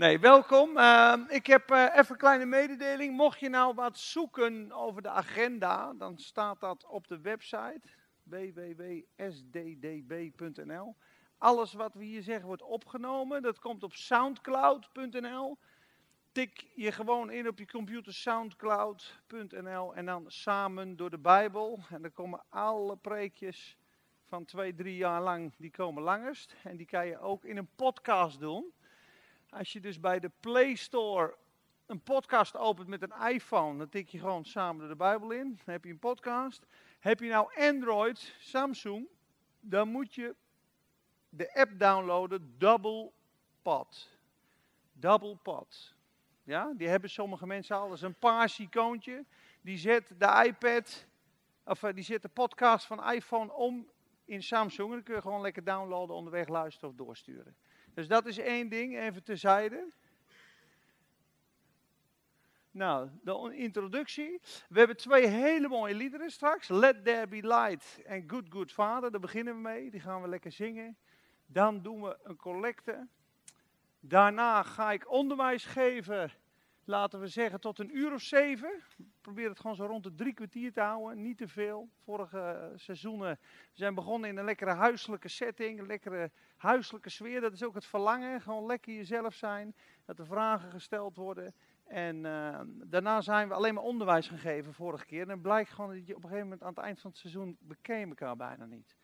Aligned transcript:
Nee, 0.00 0.18
welkom. 0.18 0.76
Uh, 0.76 1.14
ik 1.28 1.46
heb 1.46 1.70
uh, 1.70 1.84
even 1.92 2.10
een 2.10 2.16
kleine 2.16 2.44
mededeling. 2.44 3.16
Mocht 3.16 3.40
je 3.40 3.48
nou 3.48 3.74
wat 3.74 3.98
zoeken 3.98 4.72
over 4.72 5.02
de 5.02 5.08
agenda, 5.08 5.92
dan 5.92 6.18
staat 6.18 6.60
dat 6.60 6.86
op 6.86 7.08
de 7.08 7.20
website 7.20 7.80
www.sddb.nl. 8.22 9.06
Alles 11.38 11.72
wat 11.72 11.94
we 11.94 12.04
hier 12.04 12.22
zeggen 12.22 12.46
wordt 12.46 12.62
opgenomen. 12.62 13.42
Dat 13.42 13.58
komt 13.58 13.82
op 13.82 13.92
soundcloud.nl. 13.92 15.58
Tik 16.32 16.66
je 16.74 16.92
gewoon 16.92 17.30
in 17.30 17.48
op 17.48 17.58
je 17.58 17.66
computer 17.66 18.14
soundcloud.nl 18.14 19.94
en 19.94 20.06
dan 20.06 20.24
samen 20.26 20.96
door 20.96 21.10
de 21.10 21.18
Bijbel. 21.18 21.78
En 21.90 22.02
dan 22.02 22.12
komen 22.12 22.44
alle 22.48 22.96
preekjes 22.96 23.76
van 24.26 24.44
twee, 24.44 24.74
drie 24.74 24.96
jaar 24.96 25.22
lang, 25.22 25.52
die 25.56 25.70
komen 25.70 26.02
langest. 26.02 26.54
En 26.62 26.76
die 26.76 26.86
kan 26.86 27.06
je 27.06 27.18
ook 27.18 27.44
in 27.44 27.56
een 27.56 27.70
podcast 27.76 28.40
doen. 28.40 28.72
Als 29.50 29.72
je 29.72 29.80
dus 29.80 30.00
bij 30.00 30.20
de 30.20 30.30
Play 30.40 30.74
Store 30.74 31.36
een 31.86 32.00
podcast 32.02 32.56
opent 32.56 32.88
met 32.88 33.02
een 33.02 33.28
iPhone, 33.28 33.78
dan 33.78 33.88
tik 33.88 34.08
je 34.08 34.18
gewoon 34.18 34.44
samen 34.44 34.88
de 34.88 34.96
Bijbel 34.96 35.30
in. 35.30 35.48
Dan 35.64 35.74
heb 35.74 35.84
je 35.84 35.90
een 35.90 35.98
podcast. 35.98 36.66
Heb 36.98 37.20
je 37.20 37.28
nou 37.28 37.54
Android, 37.56 38.34
Samsung, 38.38 39.06
dan 39.60 39.88
moet 39.88 40.14
je 40.14 40.34
de 41.28 41.54
app 41.54 41.78
downloaden, 41.78 42.54
Double 42.58 43.12
Pod. 43.62 44.18
Double 44.92 45.36
Pod. 45.36 45.94
Ja, 46.42 46.72
die 46.76 46.88
hebben 46.88 47.10
sommige 47.10 47.46
mensen 47.46 47.76
al. 47.76 47.92
Is 47.92 48.02
een 48.02 48.18
paars 48.18 48.58
icoontje. 48.58 49.24
Die 49.60 49.78
zet 49.78 50.12
de 50.18 50.44
iPad, 50.46 51.06
of 51.64 51.82
eh, 51.82 51.94
die 51.94 52.04
zet 52.04 52.22
de 52.22 52.28
podcast 52.28 52.86
van 52.86 53.10
iPhone 53.10 53.52
om 53.52 53.90
in 54.24 54.42
Samsung. 54.42 54.90
Dan 54.90 55.02
kun 55.02 55.14
je 55.14 55.20
gewoon 55.20 55.40
lekker 55.40 55.64
downloaden, 55.64 56.16
onderweg 56.16 56.48
luisteren 56.48 56.90
of 56.90 56.96
doorsturen. 56.96 57.56
Dus 57.94 58.08
dat 58.08 58.26
is 58.26 58.38
één 58.38 58.68
ding, 58.68 58.98
even 58.98 59.22
terzijde. 59.22 59.92
Nou, 62.70 63.08
de 63.22 63.56
introductie. 63.56 64.40
We 64.68 64.78
hebben 64.78 64.96
twee 64.96 65.26
hele 65.26 65.68
mooie 65.68 65.94
liederen 65.94 66.30
straks. 66.30 66.68
Let 66.68 67.04
There 67.04 67.26
Be 67.26 67.46
Light 67.46 68.02
en 68.04 68.30
Good 68.30 68.46
Good 68.48 68.72
Father. 68.72 69.10
Daar 69.10 69.20
beginnen 69.20 69.54
we 69.54 69.60
mee. 69.60 69.90
Die 69.90 70.00
gaan 70.00 70.22
we 70.22 70.28
lekker 70.28 70.52
zingen. 70.52 70.96
Dan 71.46 71.82
doen 71.82 72.02
we 72.02 72.18
een 72.22 72.36
collecte. 72.36 73.08
Daarna 74.00 74.62
ga 74.62 74.92
ik 74.92 75.10
onderwijs 75.10 75.64
geven 75.64 76.30
laten 76.84 77.20
we 77.20 77.26
zeggen, 77.26 77.60
tot 77.60 77.78
een 77.78 77.96
uur 77.96 78.12
of 78.12 78.22
zeven. 78.22 78.82
Probeer 79.20 79.48
het 79.48 79.60
gewoon 79.60 79.76
zo 79.76 79.84
rond 79.84 80.02
de 80.02 80.14
drie 80.14 80.34
kwartier 80.34 80.72
te 80.72 80.80
houden, 80.80 81.22
niet 81.22 81.38
te 81.38 81.48
veel. 81.48 81.88
Vorige 82.04 82.70
uh, 82.72 82.78
seizoenen 82.78 83.38
zijn 83.72 83.94
begonnen 83.94 84.30
in 84.30 84.36
een 84.36 84.44
lekkere 84.44 84.72
huiselijke 84.72 85.28
setting, 85.28 85.78
een 85.78 85.86
lekkere 85.86 86.30
huiselijke 86.56 87.10
sfeer. 87.10 87.40
Dat 87.40 87.52
is 87.52 87.62
ook 87.62 87.74
het 87.74 87.86
verlangen, 87.86 88.40
gewoon 88.40 88.66
lekker 88.66 88.94
jezelf 88.94 89.34
zijn, 89.34 89.74
dat 90.04 90.18
er 90.18 90.26
vragen 90.26 90.70
gesteld 90.70 91.16
worden. 91.16 91.54
En 91.84 92.16
uh, 92.16 92.60
daarna 92.66 93.20
zijn 93.20 93.48
we 93.48 93.54
alleen 93.54 93.74
maar 93.74 93.82
onderwijs 93.82 94.28
gegeven 94.28 94.74
vorige 94.74 95.04
keer. 95.04 95.22
En 95.22 95.28
dan 95.28 95.40
blijkt 95.40 95.70
gewoon 95.70 95.94
dat 95.94 96.06
je 96.06 96.16
op 96.16 96.22
een 96.22 96.28
gegeven 96.28 96.48
moment 96.48 96.62
aan 96.62 96.74
het 96.74 96.84
eind 96.84 97.00
van 97.00 97.10
het 97.10 97.18
seizoen 97.18 97.56
bekeken 97.60 98.08
elkaar 98.08 98.36
bijna 98.36 98.64
niet. 98.64 98.96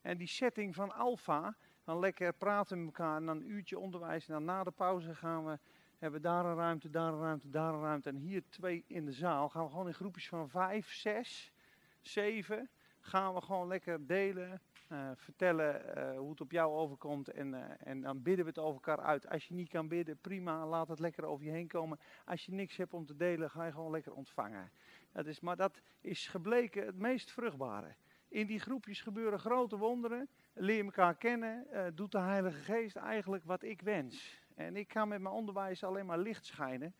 En 0.00 0.16
die 0.16 0.26
setting 0.26 0.74
van 0.74 0.92
alfa, 0.92 1.56
dan 1.84 1.98
lekker 1.98 2.32
praten 2.32 2.78
met 2.78 2.86
elkaar 2.86 3.16
en 3.16 3.26
dan 3.26 3.36
een 3.36 3.50
uurtje 3.50 3.78
onderwijs. 3.78 4.28
En 4.28 4.32
dan 4.32 4.44
na 4.44 4.64
de 4.64 4.70
pauze 4.70 5.14
gaan 5.14 5.44
we 5.44 5.58
hebben 6.04 6.22
we 6.22 6.28
daar 6.28 6.44
een 6.44 6.56
ruimte, 6.56 6.90
daar 6.90 7.12
een 7.12 7.20
ruimte, 7.20 7.50
daar 7.50 7.74
een 7.74 7.80
ruimte. 7.80 8.08
En 8.08 8.16
hier 8.16 8.42
twee 8.48 8.84
in 8.86 9.04
de 9.04 9.12
zaal. 9.12 9.48
Gaan 9.48 9.64
we 9.64 9.70
gewoon 9.70 9.86
in 9.86 9.94
groepjes 9.94 10.28
van 10.28 10.48
vijf, 10.48 10.92
zes, 10.92 11.52
zeven. 12.00 12.70
Gaan 13.00 13.34
we 13.34 13.40
gewoon 13.40 13.66
lekker 13.66 14.06
delen. 14.06 14.60
Uh, 14.92 15.10
vertellen 15.14 15.98
uh, 15.98 16.18
hoe 16.18 16.30
het 16.30 16.40
op 16.40 16.50
jou 16.50 16.72
overkomt. 16.72 17.28
En, 17.28 17.52
uh, 17.52 17.64
en 17.78 18.00
dan 18.00 18.22
bidden 18.22 18.44
we 18.44 18.50
het 18.50 18.60
over 18.60 18.74
elkaar 18.74 19.04
uit. 19.04 19.28
Als 19.28 19.48
je 19.48 19.54
niet 19.54 19.68
kan 19.68 19.88
bidden, 19.88 20.18
prima. 20.20 20.66
Laat 20.66 20.88
het 20.88 20.98
lekker 20.98 21.24
over 21.24 21.44
je 21.44 21.50
heen 21.50 21.68
komen. 21.68 21.98
Als 22.24 22.46
je 22.46 22.52
niks 22.52 22.76
hebt 22.76 22.94
om 22.94 23.06
te 23.06 23.16
delen, 23.16 23.50
ga 23.50 23.64
je 23.64 23.72
gewoon 23.72 23.90
lekker 23.90 24.12
ontvangen. 24.12 24.70
Dat 25.12 25.26
is, 25.26 25.40
maar 25.40 25.56
dat 25.56 25.80
is 26.00 26.28
gebleken 26.28 26.86
het 26.86 26.98
meest 26.98 27.30
vruchtbare. 27.30 27.94
In 28.28 28.46
die 28.46 28.60
groepjes 28.60 29.00
gebeuren 29.00 29.38
grote 29.38 29.76
wonderen. 29.76 30.28
Leer 30.52 30.84
elkaar 30.84 31.14
kennen. 31.14 31.66
doet 31.94 32.12
de 32.12 32.18
Heilige 32.18 32.60
Geest 32.60 32.96
eigenlijk 32.96 33.44
wat 33.44 33.62
ik 33.62 33.80
wens. 33.80 34.42
En 34.54 34.76
ik 34.76 34.92
ga 34.92 35.04
met 35.04 35.20
mijn 35.20 35.34
onderwijs 35.34 35.84
alleen 35.84 36.06
maar 36.06 36.18
licht 36.18 36.46
schijnen. 36.46 36.94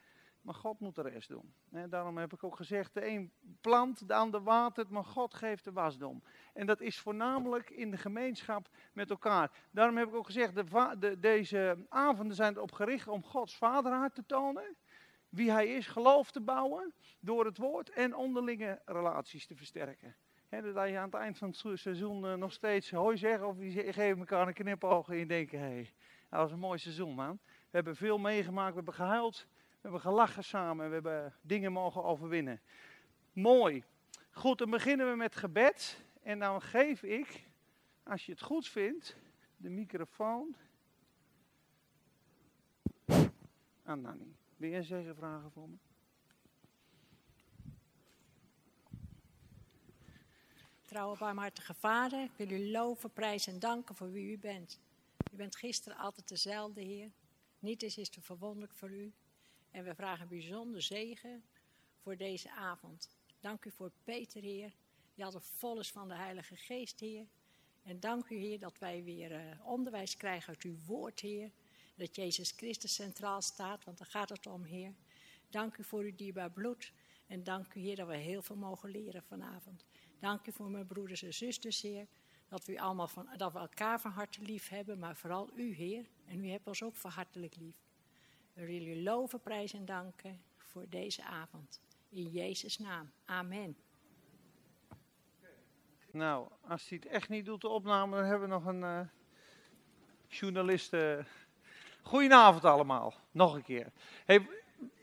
Maar 0.44 0.54
God 0.54 0.80
moet 0.80 0.94
de 0.94 1.02
rest 1.02 1.28
doen. 1.28 1.54
En 1.70 1.90
daarom 1.90 2.18
heb 2.18 2.32
ik 2.32 2.44
ook 2.44 2.56
gezegd, 2.56 2.94
de 2.94 3.06
een 3.06 3.32
plant, 3.60 4.08
de 4.08 4.14
ander 4.14 4.42
watert, 4.42 4.90
maar 4.90 5.04
God 5.04 5.34
geeft 5.34 5.64
de 5.64 5.72
wasdom. 5.72 6.22
En 6.52 6.66
dat 6.66 6.80
is 6.80 7.00
voornamelijk 7.00 7.70
in 7.70 7.90
de 7.90 7.96
gemeenschap 7.96 8.68
met 8.92 9.10
elkaar. 9.10 9.50
Daarom 9.70 9.96
heb 9.96 10.08
ik 10.08 10.14
ook 10.14 10.26
gezegd, 10.26 10.54
de, 10.54 10.96
de, 10.98 11.18
deze 11.18 11.86
avonden 11.88 12.36
zijn 12.36 12.56
erop 12.56 12.72
gericht 12.72 13.08
om 13.08 13.22
Gods 13.22 13.56
vaderhart 13.56 14.14
te 14.14 14.26
tonen. 14.26 14.76
Wie 15.28 15.50
hij 15.50 15.68
is, 15.68 15.86
geloof 15.86 16.30
te 16.30 16.40
bouwen 16.40 16.94
door 17.20 17.44
het 17.44 17.58
woord 17.58 17.90
en 17.90 18.16
onderlinge 18.16 18.82
relaties 18.84 19.46
te 19.46 19.56
versterken. 19.56 20.16
He, 20.48 20.72
dat 20.72 20.88
je 20.88 20.98
aan 20.98 21.04
het 21.04 21.14
eind 21.14 21.38
van 21.38 21.48
het 21.48 21.78
seizoen 21.78 22.24
uh, 22.24 22.34
nog 22.34 22.52
steeds 22.52 22.90
hoi 22.90 23.16
zegt 23.16 23.42
of 23.42 23.58
je 23.58 23.92
geeft 23.92 24.18
elkaar 24.18 24.46
een 24.46 24.54
knipoog 24.54 25.08
en 25.08 25.16
je 25.16 25.26
denkt, 25.26 25.52
hé, 25.52 25.88
dat 26.34 26.42
was 26.42 26.52
een 26.52 26.58
mooi 26.58 26.78
seizoen, 26.78 27.14
man. 27.14 27.38
We 27.46 27.70
hebben 27.70 27.96
veel 27.96 28.18
meegemaakt, 28.18 28.70
we 28.70 28.76
hebben 28.76 28.94
gehuild, 28.94 29.46
we 29.48 29.78
hebben 29.80 30.00
gelachen 30.00 30.44
samen, 30.44 30.86
we 30.88 30.94
hebben 30.94 31.34
dingen 31.40 31.72
mogen 31.72 32.04
overwinnen. 32.04 32.60
Mooi. 33.32 33.84
Goed, 34.30 34.58
dan 34.58 34.70
beginnen 34.70 35.10
we 35.10 35.16
met 35.16 35.36
gebed. 35.36 36.02
En 36.22 36.38
dan 36.38 36.62
geef 36.62 37.02
ik, 37.02 37.48
als 38.02 38.26
je 38.26 38.32
het 38.32 38.40
goed 38.40 38.68
vindt, 38.68 39.16
de 39.56 39.68
microfoon 39.68 40.56
aan 43.84 44.00
Nanny. 44.00 44.36
Wil 44.56 44.70
jij 44.70 44.82
zeggen 44.82 45.14
vragen 45.14 45.50
voor 45.50 45.68
me? 45.68 45.76
Trouwe 50.84 51.18
barmhartige 51.18 51.74
Vader, 51.74 52.22
ik 52.22 52.32
wil 52.36 52.50
u 52.50 52.70
loven, 52.70 53.12
prijzen 53.12 53.52
en 53.52 53.58
danken 53.58 53.94
voor 53.94 54.12
wie 54.12 54.32
u 54.32 54.38
bent. 54.38 54.82
U 55.34 55.36
bent 55.36 55.56
gisteren 55.56 55.98
altijd 55.98 56.28
dezelfde, 56.28 56.80
Heer. 56.80 57.12
Niet 57.58 57.82
is, 57.82 57.98
is 57.98 58.08
te 58.08 58.20
verwonderlijk 58.20 58.74
voor 58.74 58.90
u. 58.90 59.12
En 59.70 59.84
we 59.84 59.94
vragen 59.94 60.28
bijzonder 60.28 60.82
zegen 60.82 61.44
voor 62.02 62.16
deze 62.16 62.50
avond. 62.50 63.08
Dank 63.40 63.64
u 63.64 63.70
voor 63.70 63.92
Peter, 64.04 64.42
Heer, 64.42 64.72
die 65.14 65.24
altijd 65.24 65.44
vol 65.44 65.78
is 65.78 65.90
van 65.90 66.08
de 66.08 66.14
Heilige 66.14 66.56
Geest, 66.56 67.00
Heer. 67.00 67.26
En 67.82 68.00
dank 68.00 68.28
u, 68.28 68.36
Heer, 68.36 68.58
dat 68.58 68.78
wij 68.78 69.04
weer 69.04 69.30
uh, 69.30 69.66
onderwijs 69.66 70.16
krijgen 70.16 70.48
uit 70.48 70.62
uw 70.62 70.76
woord, 70.86 71.20
Heer. 71.20 71.50
Dat 71.94 72.16
Jezus 72.16 72.50
Christus 72.50 72.94
centraal 72.94 73.42
staat, 73.42 73.84
want 73.84 73.98
daar 73.98 74.06
gaat 74.06 74.28
het 74.28 74.46
om, 74.46 74.64
Heer. 74.64 74.94
Dank 75.50 75.76
u 75.76 75.84
voor 75.84 76.00
uw 76.00 76.14
dierbaar 76.14 76.50
bloed. 76.50 76.92
En 77.26 77.44
dank 77.44 77.74
u, 77.74 77.80
Heer, 77.80 77.96
dat 77.96 78.08
we 78.08 78.16
heel 78.16 78.42
veel 78.42 78.56
mogen 78.56 78.90
leren 78.90 79.22
vanavond. 79.22 79.84
Dank 80.20 80.46
u 80.46 80.52
voor 80.52 80.70
mijn 80.70 80.86
broeders 80.86 81.22
en 81.22 81.34
zusters, 81.34 81.80
Heer. 81.80 82.06
Dat 82.54 82.64
we, 82.64 82.80
allemaal 82.80 83.08
van, 83.08 83.28
dat 83.36 83.52
we 83.52 83.58
elkaar 83.58 84.00
van 84.00 84.10
harte 84.10 84.42
lief 84.42 84.68
hebben, 84.68 84.98
maar 84.98 85.16
vooral 85.16 85.50
u, 85.54 85.74
Heer. 85.74 86.06
En 86.26 86.44
u 86.44 86.48
hebt 86.50 86.66
ons 86.66 86.82
ook 86.82 86.96
van 86.96 87.10
hartelijk 87.10 87.56
lief. 87.56 87.76
We 88.52 88.66
willen 88.66 88.88
u 88.88 89.02
loven, 89.02 89.40
prijzen 89.40 89.78
en 89.78 89.84
danken 89.84 90.42
voor 90.56 90.84
deze 90.88 91.24
avond. 91.24 91.80
In 92.08 92.30
Jezus' 92.30 92.78
naam. 92.78 93.10
Amen. 93.24 93.76
Nou, 96.10 96.48
als 96.68 96.88
hij 96.88 96.98
het 97.02 97.12
echt 97.12 97.28
niet 97.28 97.44
doet, 97.44 97.60
de 97.60 97.68
opname, 97.68 98.16
dan 98.16 98.24
hebben 98.24 98.48
we 98.48 98.54
nog 98.54 98.64
een 98.64 98.80
uh, 98.80 99.00
journalist. 100.28 100.92
Uh... 100.92 101.18
Goedenavond 102.02 102.64
allemaal, 102.64 103.14
nog 103.30 103.54
een 103.54 103.64
keer. 103.64 103.92
Hey, 104.24 104.48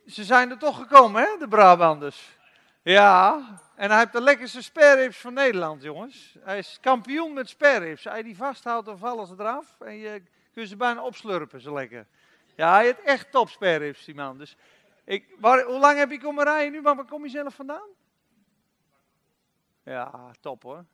ze 0.07 0.23
zijn 0.23 0.49
er 0.49 0.57
toch 0.57 0.77
gekomen, 0.77 1.21
hè, 1.21 1.37
de 1.37 1.47
Brabanders? 1.47 2.39
Ja, 2.83 3.47
en 3.75 3.89
hij 3.89 3.99
heeft 3.99 4.11
de 4.11 4.21
lekkerste 4.21 4.61
spareribs 4.61 5.17
van 5.17 5.33
Nederland, 5.33 5.81
jongens. 5.81 6.35
Hij 6.39 6.57
is 6.57 6.77
kampioen 6.81 7.33
met 7.33 7.49
spareribs. 7.49 8.07
Als 8.07 8.17
je 8.17 8.23
die 8.23 8.35
vasthoudt, 8.35 8.85
dan 8.85 8.97
vallen 8.97 9.27
ze 9.27 9.33
eraf. 9.37 9.79
En 9.79 9.95
je 9.95 10.23
kunt 10.53 10.69
ze 10.69 10.75
bijna 10.75 11.03
opslurpen, 11.03 11.61
zo 11.61 11.73
lekker. 11.73 12.07
Ja, 12.55 12.73
hij 12.73 12.85
heeft 12.85 13.01
echt 13.01 13.31
top 13.31 13.49
spareribs, 13.49 14.05
die 14.05 14.15
man. 14.15 14.37
Dus 14.37 14.55
ik, 15.03 15.35
waar, 15.39 15.63
hoe 15.63 15.79
lang 15.79 15.97
heb 15.97 16.11
je 16.11 16.19
komen 16.19 16.43
rijden 16.43 16.71
nu? 16.71 16.81
Maar 16.81 16.95
waar 16.95 17.05
kom 17.05 17.23
je 17.23 17.29
zelf 17.29 17.55
vandaan? 17.55 17.89
Ja, 19.83 20.31
top 20.39 20.63
hoor. 20.63 20.85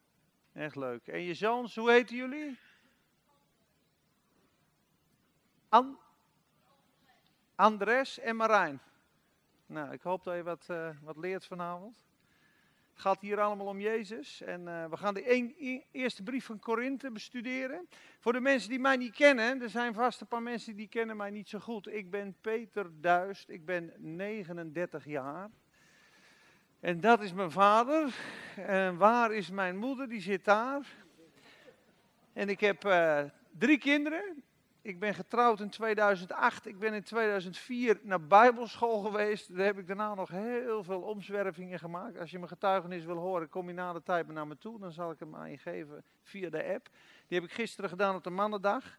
Echt 0.54 0.75
leuk. 0.75 1.07
En 1.07 1.22
je 1.22 1.33
zoons, 1.33 1.75
hoe 1.75 1.92
heten 1.92 2.16
jullie? 2.16 2.57
An 5.69 6.00
Andres 7.56 8.19
en 8.19 8.36
Marijn. 8.36 8.81
Nou, 9.68 9.92
ik 9.92 10.02
hoop 10.02 10.24
dat 10.24 10.36
je 10.36 10.44
wat, 10.44 10.68
uh, 10.72 10.90
wat 11.02 11.18
leert 11.18 11.46
vanavond. 11.46 12.06
Het 12.92 13.00
gaat 13.02 13.22
hier 13.22 13.40
allemaal 13.40 13.68
om 13.68 13.80
Jezus. 13.80 14.42
En 14.42 14.62
uh, 14.62 14.86
we 14.86 14.98
gaan 14.98 15.14
de 15.14 15.34
e 15.34 15.81
eerste 15.92 16.24
brief 16.24 16.46
van 16.46 16.60
Korinthe 16.60 17.12
bestuderen. 17.12 17.88
Voor 18.19 18.34
de 18.34 18.40
mensen 18.40 18.69
die 18.69 18.80
mij 18.80 18.96
niet 18.96 19.16
kennen, 19.16 19.62
er 19.62 19.69
zijn 19.69 19.94
vast 19.94 20.22
een 20.22 20.28
paar 20.28 20.42
mensen 20.42 20.75
die 20.75 20.88
kennen 20.88 21.18
mij 21.18 21.30
niet 21.30 21.50
zo 21.50 21.60
goed. 21.60 21.88
Ik 21.88 22.10
ben 22.10 22.36
Peter 22.42 23.02
Duist, 23.02 23.50
ik 23.50 23.66
ben 23.66 23.94
39 23.98 25.06
jaar. 25.06 25.50
En 26.80 27.02
dat 27.02 27.22
is 27.22 27.34
mijn 27.34 27.52
vader. 27.52 28.16
En 28.56 28.98
waar 28.98 29.34
is 29.34 29.50
mijn 29.50 29.78
moeder? 29.78 30.08
Die 30.08 30.22
zit 30.22 30.46
daar. 30.46 30.88
En 32.34 32.50
ik 32.50 32.60
heb 32.60 32.86
uh, 32.86 33.24
drie 33.58 33.78
kinderen. 33.78 34.44
Ik 34.88 35.00
ben 35.00 35.13
getrouwd 35.13 35.60
in 35.60 35.69
2008. 35.69 36.66
Ik 36.66 36.80
ben 36.80 36.94
in 36.94 37.04
2004 37.04 38.00
naar 38.01 38.28
Bijbelschool 38.28 39.01
geweest. 39.01 39.56
Daar 39.56 39.66
heb 39.66 39.78
ik 39.78 39.88
daarna 39.88 40.13
nog 40.13 40.30
heel 40.30 40.84
veel 40.84 41.01
omzwervingen 41.01 41.80
gemaakt. 41.80 42.18
Als 42.18 42.31
je 42.31 42.38
mijn 42.38 42.50
getuigenis 42.50 43.06
wil 43.06 43.18
horen, 43.18 43.50
kom 43.50 43.68
je 43.68 43.74
na 43.74 43.94
de 43.94 44.04
tijd 44.04 44.28
naar 44.28 44.48
me 44.48 44.57
toe. 44.57 44.80
Dan 44.80 44.92
zal 44.92 45.12
ik 45.12 45.19
hem 45.19 45.36
aan 45.36 45.51
je 45.51 45.57
geven 45.57 46.04
via 46.24 46.50
de 46.50 46.63
app. 46.63 46.89
Die 47.28 47.39
heb 47.39 47.50
ik 47.50 47.56
gisteren 47.56 47.89
gedaan 47.89 48.16
op 48.16 48.24
de 48.24 48.30
mannendag. 48.30 48.98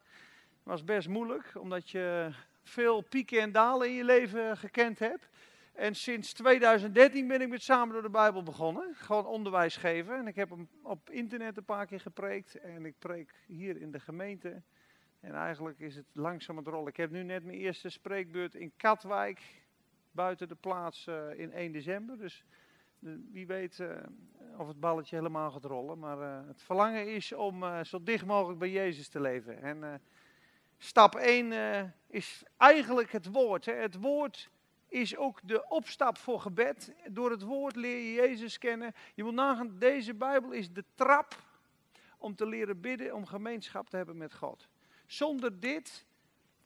was 0.63 0.85
best 0.85 1.09
moeilijk, 1.09 1.53
omdat 1.55 1.91
je 1.91 2.31
veel 2.63 3.01
pieken 3.01 3.41
en 3.41 3.53
dalen 3.53 3.89
in 3.89 3.95
je 3.95 4.05
leven 4.05 4.57
gekend 4.57 4.99
hebt. 4.99 5.29
En 5.73 5.95
sinds 5.95 6.33
2013 6.33 7.29
ben 7.29 7.41
ik 7.41 7.49
met 7.49 7.63
Samen 7.63 7.93
door 7.93 8.03
de 8.03 8.11
Bijbel 8.11 8.43
begonnen. 8.43 8.95
Gewoon 8.95 9.27
onderwijs 9.27 9.77
geven. 9.77 10.17
En 10.17 10.27
ik 10.27 10.35
heb 10.35 10.51
hem 10.51 10.69
op 10.83 11.11
internet 11.11 11.57
een 11.57 11.65
paar 11.65 11.87
keer 11.87 12.01
gepreekt. 12.01 12.55
En 12.55 12.85
ik 12.85 12.99
preek 12.99 13.35
hier 13.47 13.81
in 13.81 13.91
de 13.91 14.01
gemeente. 14.01 14.63
En 15.21 15.35
eigenlijk 15.35 15.79
is 15.79 15.97
het 15.97 16.07
langzaam 16.13 16.57
het 16.57 16.67
rollen. 16.67 16.89
Ik 16.89 16.97
heb 16.97 17.11
nu 17.11 17.23
net 17.23 17.45
mijn 17.45 17.59
eerste 17.59 17.89
spreekbeurt 17.89 18.55
in 18.55 18.73
Katwijk. 18.77 19.41
Buiten 20.11 20.49
de 20.49 20.55
plaats 20.55 21.07
uh, 21.07 21.39
in 21.39 21.53
1 21.53 21.73
december. 21.73 22.19
Dus 22.19 22.45
wie 23.33 23.47
weet 23.47 23.79
uh, 23.79 23.97
of 24.57 24.69
het 24.69 24.81
balletje 24.81 25.17
helemaal 25.17 25.51
gaat 25.51 25.65
rollen. 25.65 25.99
Maar 25.99 26.47
het 26.47 26.63
verlangen 26.63 27.15
is 27.15 27.33
om 27.33 27.85
zo 27.85 28.03
dicht 28.03 28.27
mogelijk 28.27 28.59
bij 28.59 28.71
Jezus 28.71 29.09
te 29.09 29.21
leven. 29.21 29.63
En 29.63 30.03
stap 30.79 31.15
1 31.15 31.95
is 32.07 32.43
eigenlijk 32.57 33.13
het 33.13 33.27
woord. 33.27 33.65
Hè. 33.65 33.73
Het 33.73 34.01
woord 34.01 34.51
is 34.89 35.17
ook 35.17 35.41
de 35.45 35.69
opstap 35.69 36.19
voor 36.19 36.41
gebed. 36.41 36.95
Door 37.11 37.31
het 37.31 37.43
woord 37.43 37.77
leer 37.77 37.99
je 37.99 38.13
Jezus 38.13 38.59
kennen. 38.59 38.93
Je 39.15 39.25
moet 39.25 39.35
nagaan, 39.35 39.79
deze 39.79 40.15
Bijbel 40.15 40.51
is 40.53 40.73
de 40.73 40.85
trap 40.95 41.37
om 42.19 42.35
te 42.35 42.47
leren 42.47 42.81
bidden, 42.81 43.15
om 43.15 43.27
gemeenschap 43.27 43.89
te 43.89 43.97
hebben 43.97 44.17
met 44.17 44.35
God. 44.35 44.69
Zonder 45.09 45.61
dit 45.61 46.07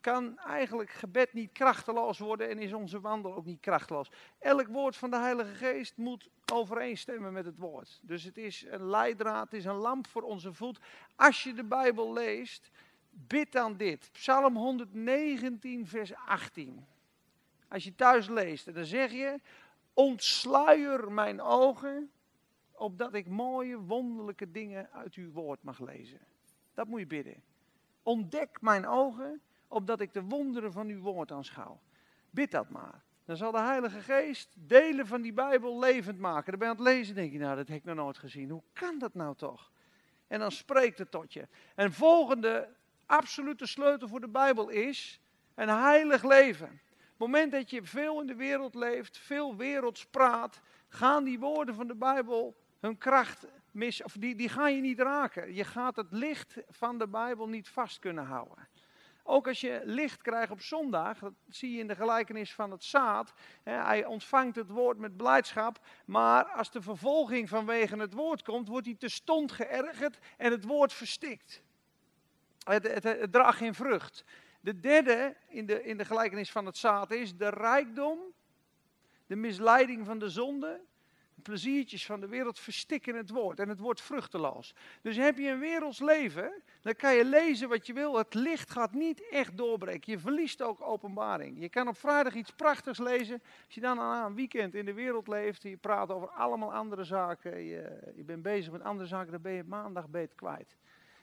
kan 0.01 0.37
eigenlijk 0.37 0.89
gebed 0.89 1.33
niet 1.33 1.51
krachteloos 1.51 2.19
worden 2.19 2.49
en 2.49 2.59
is 2.59 2.73
onze 2.73 2.99
wandel 2.99 3.35
ook 3.35 3.45
niet 3.45 3.59
krachteloos. 3.59 4.11
Elk 4.39 4.67
woord 4.67 4.95
van 4.95 5.09
de 5.09 5.17
Heilige 5.17 5.53
Geest 5.53 5.97
moet 5.97 6.29
overeenstemmen 6.51 7.33
met 7.33 7.45
het 7.45 7.57
woord. 7.57 7.99
Dus 8.01 8.23
het 8.23 8.37
is 8.37 8.65
een 8.69 8.89
leidraad, 8.89 9.43
het 9.43 9.53
is 9.53 9.65
een 9.65 9.75
lamp 9.75 10.07
voor 10.07 10.21
onze 10.21 10.53
voet. 10.53 10.79
Als 11.15 11.43
je 11.43 11.53
de 11.53 11.63
Bijbel 11.63 12.13
leest, 12.13 12.69
bid 13.09 13.51
dan 13.51 13.77
dit. 13.77 14.09
Psalm 14.11 14.55
119, 14.55 15.87
vers 15.87 16.15
18. 16.15 16.85
Als 17.67 17.83
je 17.83 17.95
thuis 17.95 18.27
leest, 18.27 18.73
dan 18.73 18.85
zeg 18.85 19.11
je: 19.11 19.39
Ontsluier 19.93 21.11
mijn 21.11 21.41
ogen, 21.41 22.11
opdat 22.71 23.13
ik 23.13 23.27
mooie, 23.27 23.77
wonderlijke 23.77 24.51
dingen 24.51 24.89
uit 24.91 25.13
uw 25.13 25.31
woord 25.31 25.63
mag 25.63 25.79
lezen. 25.79 26.19
Dat 26.73 26.87
moet 26.87 26.99
je 26.99 27.07
bidden. 27.07 27.52
Ontdek 28.03 28.61
mijn 28.61 28.87
ogen, 28.87 29.41
opdat 29.67 29.99
ik 29.99 30.13
de 30.13 30.23
wonderen 30.23 30.71
van 30.71 30.87
uw 30.87 31.01
woord 31.01 31.31
aanschouw. 31.31 31.79
Bid 32.29 32.51
dat 32.51 32.69
maar. 32.69 33.03
Dan 33.25 33.37
zal 33.37 33.51
de 33.51 33.59
Heilige 33.59 34.01
Geest 34.01 34.49
delen 34.55 35.07
van 35.07 35.21
die 35.21 35.33
Bijbel 35.33 35.79
levend 35.79 36.19
maken. 36.19 36.51
Dan 36.51 36.59
ben 36.59 36.67
je 36.67 36.73
aan 36.73 36.85
het 36.85 36.95
lezen, 36.95 37.15
denk 37.15 37.31
je, 37.31 37.39
nou, 37.39 37.55
dat 37.55 37.67
heb 37.67 37.77
ik 37.77 37.83
nog 37.83 37.95
nooit 37.95 38.17
gezien. 38.17 38.49
Hoe 38.49 38.63
kan 38.73 38.99
dat 38.99 39.13
nou 39.13 39.35
toch? 39.35 39.71
En 40.27 40.39
dan 40.39 40.51
spreekt 40.51 40.99
het 40.99 41.11
tot 41.11 41.33
je. 41.33 41.47
En 41.75 41.93
volgende 41.93 42.69
absolute 43.05 43.65
sleutel 43.65 44.07
voor 44.07 44.21
de 44.21 44.29
Bijbel 44.29 44.69
is 44.69 45.21
een 45.55 45.69
heilig 45.69 46.23
leven 46.23 46.81
het 47.13 47.31
moment 47.31 47.51
dat 47.51 47.69
je 47.69 47.83
veel 47.83 48.21
in 48.21 48.27
de 48.27 48.35
wereld 48.35 48.75
leeft, 48.75 49.17
veel 49.17 49.55
werelds 49.55 50.05
praat, 50.05 50.61
gaan 50.87 51.23
die 51.23 51.39
woorden 51.39 51.75
van 51.75 51.87
de 51.87 51.95
Bijbel 51.95 52.55
hun 52.79 52.97
kracht 52.97 53.45
mis, 53.73 54.03
of 54.03 54.13
die, 54.13 54.35
die 54.35 54.49
gaan 54.49 54.75
je 54.75 54.81
niet 54.81 54.99
raken. 54.99 55.53
Je 55.53 55.63
gaat 55.63 55.95
het 55.95 56.11
licht 56.11 56.57
van 56.69 56.97
de 56.97 57.07
Bijbel 57.07 57.47
niet 57.47 57.69
vast 57.69 57.99
kunnen 57.99 58.25
houden. 58.25 58.67
Ook 59.23 59.47
als 59.47 59.61
je 59.61 59.81
licht 59.83 60.21
krijgt 60.21 60.51
op 60.51 60.61
zondag, 60.61 61.19
dat 61.19 61.33
zie 61.49 61.71
je 61.71 61.79
in 61.79 61.87
de 61.87 61.95
gelijkenis 61.95 62.53
van 62.53 62.71
het 62.71 62.83
zaad. 62.83 63.33
Hij 63.63 64.05
ontvangt 64.05 64.55
het 64.55 64.69
woord 64.69 64.97
met 64.97 65.17
blijdschap, 65.17 65.79
maar 66.05 66.45
als 66.45 66.71
de 66.71 66.81
vervolging 66.81 67.49
vanwege 67.49 67.95
het 67.95 68.13
woord 68.13 68.43
komt, 68.43 68.67
wordt 68.67 68.85
hij 68.85 68.95
te 68.95 69.09
stond 69.09 69.51
geërgerd 69.51 70.17
en 70.37 70.51
het 70.51 70.63
woord 70.63 70.93
verstikt. 70.93 71.61
Het, 72.63 72.87
het, 72.87 73.03
het, 73.03 73.31
draagt 73.31 73.57
geen 73.57 73.73
vrucht. 73.73 74.23
De 74.59 74.79
derde 74.79 75.35
in 75.47 75.65
de, 75.65 75.83
in 75.83 75.97
de 75.97 76.05
gelijkenis 76.05 76.51
van 76.51 76.65
het 76.65 76.77
zaad 76.77 77.11
is 77.11 77.37
de 77.37 77.49
rijkdom, 77.49 78.19
de 79.25 79.35
misleiding 79.35 80.05
van 80.05 80.19
de 80.19 80.29
zonde, 80.29 80.81
de 80.85 80.92
pleziertjes 81.41 82.05
van 82.05 82.19
de 82.19 82.27
wereld 82.27 82.59
verstikken 82.59 83.15
het 83.15 83.29
woord 83.29 83.59
en 83.59 83.69
het 83.69 83.79
wordt 83.79 84.01
vruchteloos. 84.01 84.73
Dus 85.01 85.15
heb 85.15 85.37
je 85.37 85.49
een 85.49 85.59
werelds 85.59 85.99
leven, 85.99 86.61
dan 86.81 86.95
kan 86.95 87.15
je 87.15 87.25
lezen 87.25 87.69
wat 87.69 87.87
je 87.87 87.93
wil. 87.93 88.17
Het 88.17 88.33
licht 88.33 88.71
gaat 88.71 88.93
niet 88.93 89.29
echt 89.29 89.57
doorbreken. 89.57 90.11
Je 90.11 90.19
verliest 90.19 90.61
ook 90.61 90.81
openbaring. 90.81 91.59
Je 91.59 91.69
kan 91.69 91.87
op 91.87 91.97
vrijdag 91.97 92.33
iets 92.33 92.51
prachtigs 92.51 92.99
lezen. 92.99 93.41
Als 93.65 93.75
je 93.75 93.81
dan 93.81 93.99
aan 93.99 94.25
een 94.25 94.35
weekend 94.35 94.75
in 94.75 94.85
de 94.85 94.93
wereld 94.93 95.27
leeft, 95.27 95.63
je 95.63 95.77
praat 95.77 96.09
over 96.09 96.29
allemaal 96.29 96.73
andere 96.73 97.03
zaken, 97.03 97.63
je, 97.63 98.11
je 98.15 98.23
bent 98.23 98.41
bezig 98.41 98.71
met 98.71 98.81
andere 98.81 99.07
zaken, 99.07 99.31
dan 99.31 99.41
ben 99.41 99.53
je 99.53 99.63
maandag 99.63 100.09
beet 100.09 100.35
kwijt. 100.35 100.75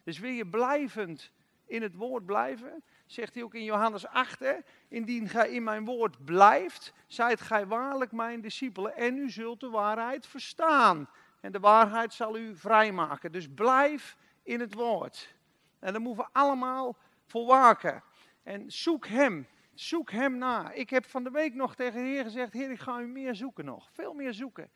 Dus 0.05 0.19
wil 0.19 0.31
je 0.31 0.47
blijvend 0.47 1.31
in 1.71 1.83
het 1.83 1.95
woord 1.95 2.27
blijven, 2.27 2.83
zegt 3.07 3.35
hij 3.35 3.43
ook 3.43 3.55
in 3.55 3.65
Johannes 3.65 4.07
8, 4.07 4.39
hè, 4.39 4.55
indien 4.89 5.29
gij 5.29 5.51
in 5.51 5.63
mijn 5.63 5.85
woord 5.85 6.25
blijft, 6.25 6.93
zijt 7.07 7.41
gij 7.41 7.67
waarlijk 7.67 8.13
mijn 8.13 8.41
discipelen 8.41 8.97
en 8.97 9.17
u 9.17 9.31
zult 9.31 9.61
de 9.61 9.69
waarheid 9.69 10.27
verstaan. 10.27 11.09
En 11.41 11.53
de 11.53 11.61
waarheid 11.61 12.13
zal 12.13 12.37
u 12.37 12.57
vrijmaken. 12.57 13.33
Dus 13.33 13.49
blijf 13.55 14.17
in 14.43 14.61
het 14.61 14.75
woord. 14.75 15.35
En 15.79 15.93
daar 15.93 16.03
moeten 16.03 16.25
we 16.25 16.31
allemaal 16.33 16.97
voor 17.27 17.47
waken. 17.47 18.03
En 18.43 18.71
zoek 18.71 19.07
hem. 19.07 19.47
Zoek 19.75 20.11
hem 20.11 20.39
na. 20.39 20.73
Ik 20.73 20.91
heb 20.91 21.07
van 21.07 21.25
de 21.25 21.31
week 21.31 21.55
nog 21.55 21.75
tegen 21.75 22.03
de 22.03 22.09
Heer 22.09 22.23
gezegd: 22.23 22.53
Heer, 22.53 22.71
ik 22.71 22.81
ga 22.81 23.01
u 23.01 23.07
meer 23.07 23.35
zoeken 23.35 23.65
nog. 23.65 23.91
Veel 23.93 24.15
meer 24.15 24.35
zoeken. 24.35 24.71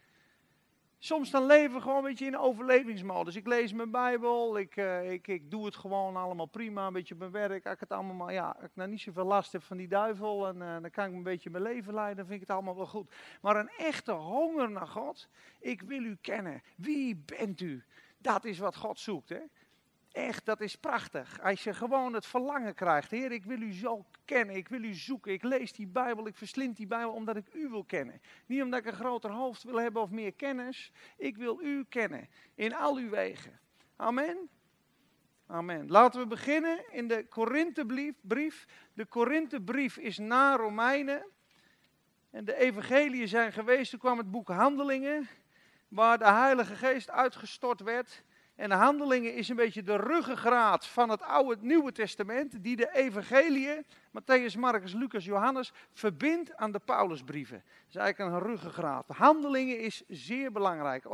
Soms 1.05 1.31
dan 1.31 1.47
leven 1.47 1.77
we 1.77 1.81
gewoon 1.81 1.97
een 1.97 2.03
beetje 2.03 2.27
in 2.27 2.39
overlevingsmodus. 2.39 3.37
Ik 3.37 3.47
lees 3.47 3.73
mijn 3.73 3.91
Bijbel, 3.91 4.59
ik, 4.59 4.77
uh, 4.77 5.12
ik, 5.12 5.29
ik 5.29 5.51
doe 5.51 5.65
het 5.65 5.77
gewoon 5.77 6.17
allemaal 6.17 6.47
prima, 6.47 6.87
een 6.87 6.93
beetje 6.93 7.15
mijn 7.15 7.31
werk. 7.31 7.65
Als 7.65 7.75
ik 7.75 7.81
het 7.81 7.93
allemaal 7.93 8.15
maar, 8.15 8.33
ja, 8.33 8.56
ik 8.62 8.71
nou 8.75 8.91
niet 8.91 9.01
zoveel 9.01 9.25
last 9.25 9.53
heb 9.53 9.62
van 9.62 9.77
die 9.77 9.89
duivel 9.89 10.47
en 10.47 10.56
uh, 10.56 10.81
dan 10.81 10.91
kan 10.91 11.06
ik 11.06 11.12
een 11.12 11.23
beetje 11.23 11.51
mijn 11.51 11.62
leven 11.62 11.95
leiden, 11.95 12.17
dan 12.17 12.27
vind 12.27 12.41
ik 12.41 12.47
het 12.47 12.56
allemaal 12.56 12.77
wel 12.77 12.87
goed. 12.87 13.15
Maar 13.41 13.56
een 13.56 13.71
echte 13.77 14.12
honger 14.12 14.71
naar 14.71 14.87
God, 14.87 15.29
ik 15.59 15.83
wil 15.83 16.03
u 16.03 16.17
kennen. 16.21 16.62
Wie 16.77 17.23
bent 17.37 17.61
u? 17.61 17.85
Dat 18.19 18.45
is 18.45 18.59
wat 18.59 18.77
God 18.77 18.99
zoekt, 18.99 19.29
hè. 19.29 19.41
Echt, 20.14 20.46
dat 20.46 20.61
is 20.61 20.76
prachtig. 20.76 21.40
Als 21.40 21.64
je 21.64 21.75
gewoon 21.75 22.12
het 22.12 22.26
verlangen 22.26 22.75
krijgt. 22.75 23.11
Heer, 23.11 23.32
ik 23.32 23.44
wil 23.44 23.61
u 23.61 23.72
zo 23.72 24.05
kennen. 24.25 24.56
Ik 24.56 24.69
wil 24.69 24.82
u 24.82 24.94
zoeken. 24.94 25.32
Ik 25.32 25.43
lees 25.43 25.72
die 25.72 25.87
Bijbel. 25.87 26.26
Ik 26.26 26.37
verslind 26.37 26.76
die 26.76 26.87
Bijbel 26.87 27.12
omdat 27.12 27.37
ik 27.37 27.46
u 27.55 27.69
wil 27.69 27.84
kennen. 27.84 28.20
Niet 28.46 28.62
omdat 28.62 28.81
ik 28.81 28.86
een 28.86 28.93
groter 28.93 29.31
hoofd 29.31 29.62
wil 29.62 29.81
hebben 29.81 30.03
of 30.03 30.10
meer 30.10 30.32
kennis. 30.32 30.93
Ik 31.17 31.36
wil 31.36 31.60
u 31.62 31.84
kennen. 31.89 32.29
In 32.55 32.74
al 32.74 32.96
uw 32.96 33.08
wegen. 33.08 33.60
Amen. 33.96 34.48
Amen. 35.46 35.89
Laten 35.89 36.20
we 36.20 36.27
beginnen 36.27 36.93
in 36.93 37.08
de 37.08 37.27
Korinthebrief. 37.29 38.67
De 38.93 39.06
Korinthebrief 39.06 39.96
is 39.96 40.19
na 40.19 40.56
Romeinen. 40.56 41.27
En 42.31 42.44
de 42.44 42.56
evangeliën 42.56 43.29
zijn 43.29 43.53
geweest. 43.53 43.91
Toen 43.91 44.00
kwam 44.00 44.19
het 44.19 44.31
boek 44.31 44.48
Handelingen. 44.48 45.29
Waar 45.89 46.19
de 46.19 46.31
Heilige 46.31 46.74
Geest 46.74 47.10
uitgestort 47.10 47.81
werd. 47.81 48.24
En 48.56 48.69
de 48.69 48.75
handelingen 48.75 49.34
is 49.34 49.49
een 49.49 49.56
beetje 49.56 49.82
de 49.82 49.96
ruggengraat 49.96 50.87
van 50.87 51.08
het 51.08 51.23
Oude 51.23 51.56
Nieuwe 51.61 51.93
Testament, 51.93 52.63
die 52.63 52.77
de 52.77 52.94
evangeliën, 52.94 53.84
Matthäus, 54.11 54.58
Marcus, 54.58 54.93
Lucas, 54.93 55.25
Johannes, 55.25 55.73
verbindt 55.93 56.56
aan 56.56 56.73
de 56.73 56.79
Paulusbrieven. 56.79 57.63
Dat 57.67 57.89
is 57.89 57.96
eigenlijk 57.96 58.32
een 58.32 58.51
ruggengraat. 58.51 59.06
De 59.06 59.13
handelingen 59.13 59.81
is 59.81 60.03
zeer 60.08 60.53
belangrijk. 60.53 61.05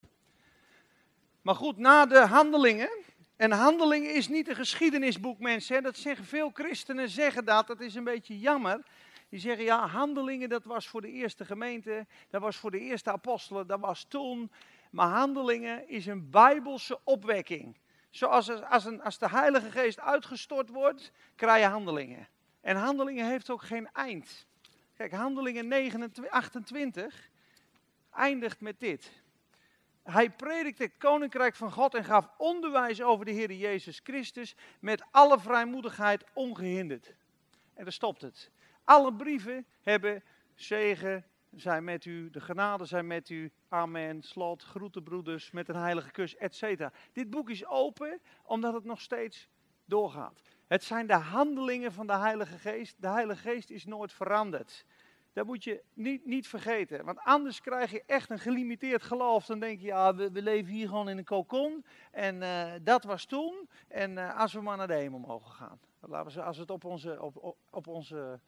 Maar 1.43 1.55
goed, 1.55 1.77
na 1.77 2.07
de 2.07 2.19
handelingen, 2.19 2.91
en 3.37 3.53
handelingen 3.53 4.15
is 4.15 4.29
niet 4.29 4.49
een 4.49 4.55
geschiedenisboek, 4.55 5.39
mensen. 5.39 5.83
Dat 5.83 5.97
zeggen 5.97 6.25
veel 6.25 6.51
christenen, 6.53 7.09
zeggen 7.09 7.45
dat. 7.45 7.67
Dat 7.67 7.81
is 7.81 7.95
een 7.95 8.05
beetje 8.05 8.39
jammer. 8.39 8.85
Die 9.29 9.41
zeggen, 9.41 9.65
ja, 9.65 9.87
handelingen, 9.87 10.49
dat 10.49 10.65
was 10.65 10.89
voor 10.89 11.01
de 11.01 11.11
eerste 11.11 11.45
gemeente, 11.45 12.07
dat 12.31 12.41
was 12.41 12.57
voor 12.57 12.71
de 12.71 12.79
eerste 12.79 13.11
apostelen, 13.11 13.67
dat 13.67 13.81
was 13.81 14.05
toen. 14.09 14.51
Maar 14.91 15.09
handelingen 15.09 15.89
is 15.89 16.07
een 16.07 16.31
bijbelse 16.31 17.01
opwekking. 17.05 17.79
Zoals 18.11 18.51
als, 18.51 19.01
als 19.01 19.19
de 19.19 19.29
Heilige 19.29 19.71
Geest 19.71 20.01
uitgestort 20.01 20.69
wordt, 20.69 21.13
krijg 21.37 21.63
je 21.63 21.69
handelingen. 21.69 22.29
En 22.61 22.77
handelingen 22.77 23.29
heeft 23.29 23.51
ook 23.51 23.63
geen 23.63 23.89
eind. 23.93 24.47
Kijk, 24.97 25.13
handelingen 25.13 25.69
29, 25.69 26.33
28 26.33 27.31
eindigt 28.11 28.61
met 28.61 28.81
dit. 28.81 29.23
Hij 30.03 30.31
predikte 30.31 30.83
het 30.83 30.97
koninkrijk 30.99 31.55
van 31.55 31.73
God 31.73 31.95
en 31.95 32.05
gaf 32.05 32.29
onderwijs 32.37 33.03
over 33.03 33.25
de 33.25 33.31
Heer 33.31 33.53
Jezus 33.53 34.01
Christus 34.03 34.55
met 34.81 35.05
alle 35.11 35.39
vrijmoedigheid 35.39 36.25
ongehinderd. 36.33 37.15
En 37.75 37.85
daar 37.85 37.93
stopt 37.93 38.23
het. 38.23 38.51
Alle 38.85 39.15
brieven 39.15 39.67
hebben 39.81 40.23
zegen, 40.55 41.25
zijn 41.55 41.85
met 41.85 42.05
u, 42.05 42.31
de 42.31 42.41
genade 42.41 42.85
zijn 42.85 43.07
met 43.07 43.29
u, 43.29 43.53
amen, 43.69 44.23
slot, 44.23 44.63
groeten 44.63 45.03
broeders, 45.03 45.51
met 45.51 45.69
een 45.69 45.77
heilige 45.77 46.11
kus, 46.11 46.37
etc. 46.37 46.89
Dit 47.13 47.31
boek 47.31 47.51
is 47.51 47.67
open 47.67 48.21
omdat 48.43 48.75
het 48.75 48.85
nog 48.85 49.01
steeds 49.01 49.49
doorgaat. 49.85 50.41
Het 50.67 50.85
zijn 50.85 51.07
de 51.07 51.15
handelingen 51.15 51.93
van 51.93 52.07
de 52.07 52.17
Heilige 52.17 52.59
Geest. 52.59 52.97
De 52.99 53.09
Heilige 53.09 53.41
Geest 53.41 53.71
is 53.71 53.85
nooit 53.85 54.13
veranderd. 54.13 54.85
Dat 55.33 55.47
moet 55.47 55.65
je 55.65 55.83
niet, 55.95 56.27
niet 56.27 56.49
vergeten. 56.49 57.05
Want 57.05 57.19
anders 57.19 57.61
krijg 57.61 57.91
je 57.91 58.03
echt 58.07 58.31
een 58.31 58.39
gelimiteerd 58.39 59.03
geloof. 59.03 59.47
Dan 59.47 59.61
denk 59.61 59.81
je, 59.81 59.87
ja, 59.87 60.15
we, 60.15 60.43
leven 60.43 60.73
hier 60.73 60.89
gewoon 60.89 61.09
in 61.09 61.19
een 61.19 61.25
kokon. 61.25 61.85
En 62.11 62.43
uh, 62.43 62.73
dat 62.83 63.05
was 63.05 63.25
toen. 63.25 63.69
En 63.89 64.11
uh, 64.11 64.39
als 64.39 64.53
we 64.53 64.61
maar 64.61 64.77
naar 64.77 64.87
de 64.87 64.95
hemel 64.95 65.19
mogen 65.19 65.51
gaan. 65.51 65.81
Laten 66.01 66.37
we, 66.37 66.43
als 66.43 66.57
het 66.57 66.71
op, 66.71 66.85
onze, 66.85 67.23
op, 67.23 67.57
op, 67.71 67.87
onze, 67.87 68.41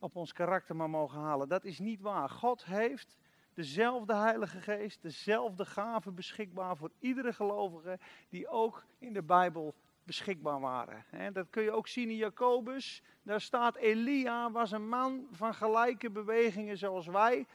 op 0.00 0.16
ons 0.16 0.32
karakter 0.32 0.76
maar 0.76 0.90
mogen 0.90 1.20
halen. 1.20 1.48
Dat 1.48 1.64
is 1.64 1.78
niet 1.78 2.00
waar. 2.00 2.28
God 2.28 2.64
heeft 2.64 3.16
dezelfde 3.54 4.14
Heilige 4.14 4.60
Geest, 4.60 5.02
dezelfde 5.02 5.64
gaven 5.64 6.14
beschikbaar 6.14 6.76
voor 6.76 6.90
iedere 6.98 7.32
gelovige. 7.32 7.98
Die 8.28 8.48
ook 8.48 8.84
in 8.98 9.12
de 9.12 9.22
Bijbel 9.22 9.74
beschikbaar 10.04 10.60
waren. 10.60 11.04
dat 11.32 11.46
kun 11.50 11.62
je 11.62 11.70
ook 11.70 11.88
zien 11.88 12.08
in 12.08 12.16
Jacobus. 12.16 13.02
Daar 13.22 13.40
staat 13.40 13.76
Elia 13.76 14.50
was 14.50 14.70
een 14.70 14.88
man 14.88 15.26
van 15.30 15.54
gelijke 15.54 16.10
bewegingen 16.10 16.78
zoals 16.78 17.06
wij. 17.06 17.46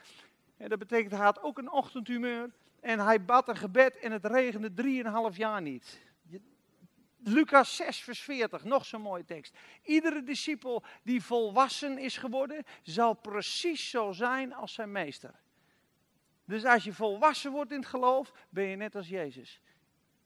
En 0.57 0.69
dat 0.69 0.79
betekent 0.79 1.11
hij 1.11 1.23
had 1.25 1.41
ook 1.41 1.57
een 1.57 1.71
ochtendhumeur. 1.71 2.51
En 2.79 2.99
hij 2.99 3.25
bad 3.25 3.47
een 3.47 3.57
gebed 3.57 3.99
en 3.99 4.11
het 4.11 4.25
regende 4.25 4.73
drieënhalf 4.73 5.37
jaar 5.37 5.61
niet. 5.61 6.03
Lucas 7.27 7.75
6, 7.75 7.99
vers 7.99 8.19
40, 8.19 8.63
nog 8.63 8.85
zo'n 8.85 9.01
mooie 9.01 9.25
tekst. 9.25 9.57
Iedere 9.83 10.23
discipel 10.23 10.83
die 11.03 11.23
volwassen 11.23 11.97
is 11.97 12.17
geworden, 12.17 12.63
zal 12.83 13.13
precies 13.13 13.89
zo 13.89 14.11
zijn 14.11 14.53
als 14.53 14.73
zijn 14.73 14.91
meester. 14.91 15.33
Dus 16.45 16.65
als 16.65 16.83
je 16.83 16.93
volwassen 16.93 17.51
wordt 17.51 17.71
in 17.71 17.79
het 17.79 17.87
geloof, 17.87 18.31
ben 18.49 18.63
je 18.63 18.75
net 18.75 18.95
als 18.95 19.07
Jezus 19.07 19.61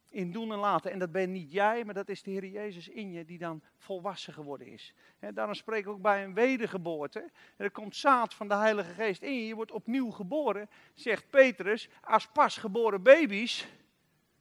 in 0.10 0.32
doen 0.32 0.52
en 0.52 0.58
laten. 0.58 0.92
En 0.92 1.00
dat 1.00 1.12
ben 1.12 1.32
niet 1.32 1.52
jij, 1.52 1.84
maar 1.86 1.94
dat 1.94 2.10
is 2.10 2.24
de 2.24 2.32
Heer 2.32 2.46
Jezus 2.46 2.88
in 2.88 3.12
je 3.12 3.26
die 3.26 3.38
dan 3.38 3.62
volwassen 3.78 4.34
geworden 4.34 4.68
is. 4.68 4.94
En 5.20 5.34
daarom 5.34 5.54
spreek 5.54 5.80
ik 5.80 5.88
ook 5.88 6.02
bij 6.02 6.24
een 6.24 6.34
wedergeboorte. 6.34 7.30
Er 7.58 7.72
komt 7.72 7.96
zaad 7.96 8.34
van 8.34 8.48
de 8.48 8.56
Heilige 8.56 8.94
Geest 8.94 9.22
in 9.22 9.34
je. 9.34 9.48
Je 9.48 9.56
wordt 9.56 9.72
opnieuw 9.72 10.12
geboren, 10.12 10.70
zegt 10.94 11.30
Petrus, 11.30 11.90
als 12.02 12.28
pasgeboren 12.28 13.04
baby's. 13.04 13.68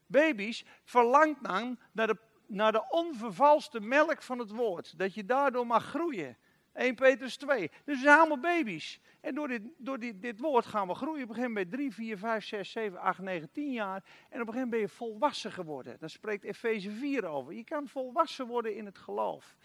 Baby's 0.07 0.65
verlangt 0.85 1.45
dan 1.45 1.79
naar 1.93 2.07
de, 2.07 2.17
naar 2.49 2.73
de 2.73 2.91
onvervalste 2.91 3.81
melk 3.81 4.23
van 4.23 4.39
het 4.39 4.51
woord. 4.51 4.99
Dat 4.99 5.15
je 5.15 5.25
daardoor 5.25 5.67
mag 5.67 5.85
groeien. 5.85 6.37
1 6.73 6.95
Petrus 6.95 7.37
2. 7.37 7.71
Dus 7.85 7.97
we 7.97 8.03
zijn 8.03 8.19
allemaal 8.19 8.39
baby's. 8.39 9.01
En 9.21 9.35
door, 9.35 9.49
dit, 9.49 9.63
door 9.77 9.99
dit, 9.99 10.23
dit 10.23 10.41
woord 10.41 10.67
gaan 10.67 10.89
we 10.89 10.95
groeien. 10.95 11.23
Op 11.23 11.29
een 11.29 11.35
gegeven 11.35 11.53
moment 11.53 11.73
3, 11.73 11.93
4, 11.93 12.19
5, 12.19 12.45
6, 12.45 12.71
7, 12.71 13.01
8, 13.01 13.19
9, 13.19 13.51
10 13.51 13.73
jaar. 13.73 13.97
En 13.97 14.01
op 14.01 14.07
een 14.31 14.39
gegeven 14.39 14.55
moment 14.55 14.71
ben 14.71 14.81
je 14.81 14.89
volwassen 14.89 15.53
geworden. 15.53 15.97
Daar 15.99 16.11
spreekt 16.11 16.45
Efeze 16.45 16.91
4 16.91 17.25
over. 17.25 17.53
Je 17.53 17.65
kan 17.65 17.89
volwassen 17.89 18.47
worden 18.47 18.77
in 18.77 18.85
het 18.85 18.99
geloof. 18.99 19.57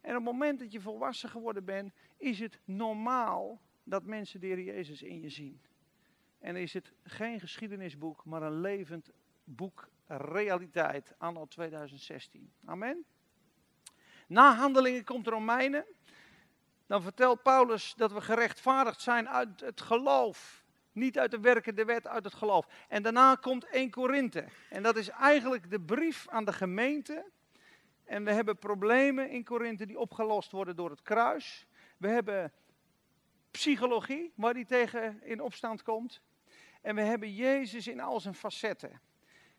En 0.00 0.10
op 0.10 0.24
het 0.24 0.32
moment 0.32 0.58
dat 0.58 0.72
je 0.72 0.80
volwassen 0.80 1.28
geworden 1.28 1.64
bent, 1.64 1.92
is 2.16 2.38
het 2.38 2.58
normaal 2.64 3.60
dat 3.84 4.04
mensen 4.04 4.40
de 4.40 4.64
Jezus 4.64 5.02
in 5.02 5.20
je 5.20 5.28
zien. 5.28 5.60
En 6.38 6.56
is 6.56 6.72
het 6.72 6.92
geen 7.02 7.40
geschiedenisboek, 7.40 8.24
maar 8.24 8.42
een 8.42 8.60
levend 8.60 9.10
boek 9.44 9.88
realiteit 10.06 11.14
anno 11.18 11.46
2016. 11.46 12.52
Amen. 12.64 13.04
Na 14.26 14.54
handelingen 14.54 15.04
komt 15.04 15.26
Romeinen 15.26 15.86
dan 16.92 17.02
vertelt 17.02 17.42
Paulus 17.42 17.94
dat 17.96 18.12
we 18.12 18.20
gerechtvaardigd 18.20 19.00
zijn 19.00 19.28
uit 19.28 19.60
het 19.60 19.80
geloof. 19.80 20.64
Niet 20.92 21.18
uit 21.18 21.30
de 21.30 21.40
werken 21.40 21.74
de 21.74 21.84
wet, 21.84 22.06
uit 22.06 22.24
het 22.24 22.34
geloof. 22.34 22.66
En 22.88 23.02
daarna 23.02 23.34
komt 23.34 23.64
1 23.64 23.90
Korinthe. 23.90 24.44
En 24.70 24.82
dat 24.82 24.96
is 24.96 25.08
eigenlijk 25.08 25.70
de 25.70 25.80
brief 25.80 26.28
aan 26.28 26.44
de 26.44 26.52
gemeente. 26.52 27.30
En 28.04 28.24
we 28.24 28.32
hebben 28.32 28.58
problemen 28.58 29.30
in 29.30 29.44
Korinthe 29.44 29.86
die 29.86 29.98
opgelost 29.98 30.52
worden 30.52 30.76
door 30.76 30.90
het 30.90 31.02
kruis. 31.02 31.66
We 31.96 32.08
hebben 32.08 32.52
psychologie, 33.50 34.32
waar 34.36 34.54
die 34.54 34.66
tegen 34.66 35.22
in 35.22 35.40
opstand 35.40 35.82
komt. 35.82 36.20
En 36.80 36.94
we 36.94 37.02
hebben 37.02 37.34
Jezus 37.34 37.86
in 37.86 38.00
al 38.00 38.20
zijn 38.20 38.34
facetten. 38.34 39.00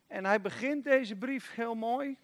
En 0.07 0.25
hij 0.25 0.41
begint 0.41 0.83
deze 0.83 1.15
brief 1.15 1.53
heel 1.53 1.75
mooi. 1.75 2.17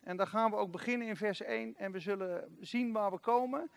En 0.00 0.16
dan 0.16 0.26
gaan 0.26 0.50
we 0.50 0.56
ook 0.56 0.70
beginnen 0.70 1.08
in 1.08 1.16
vers 1.16 1.42
1 1.42 1.76
en 1.76 1.92
we 1.92 2.00
zullen 2.00 2.56
zien 2.60 2.92
waar 2.92 3.10
we 3.10 3.18
komen. 3.18 3.70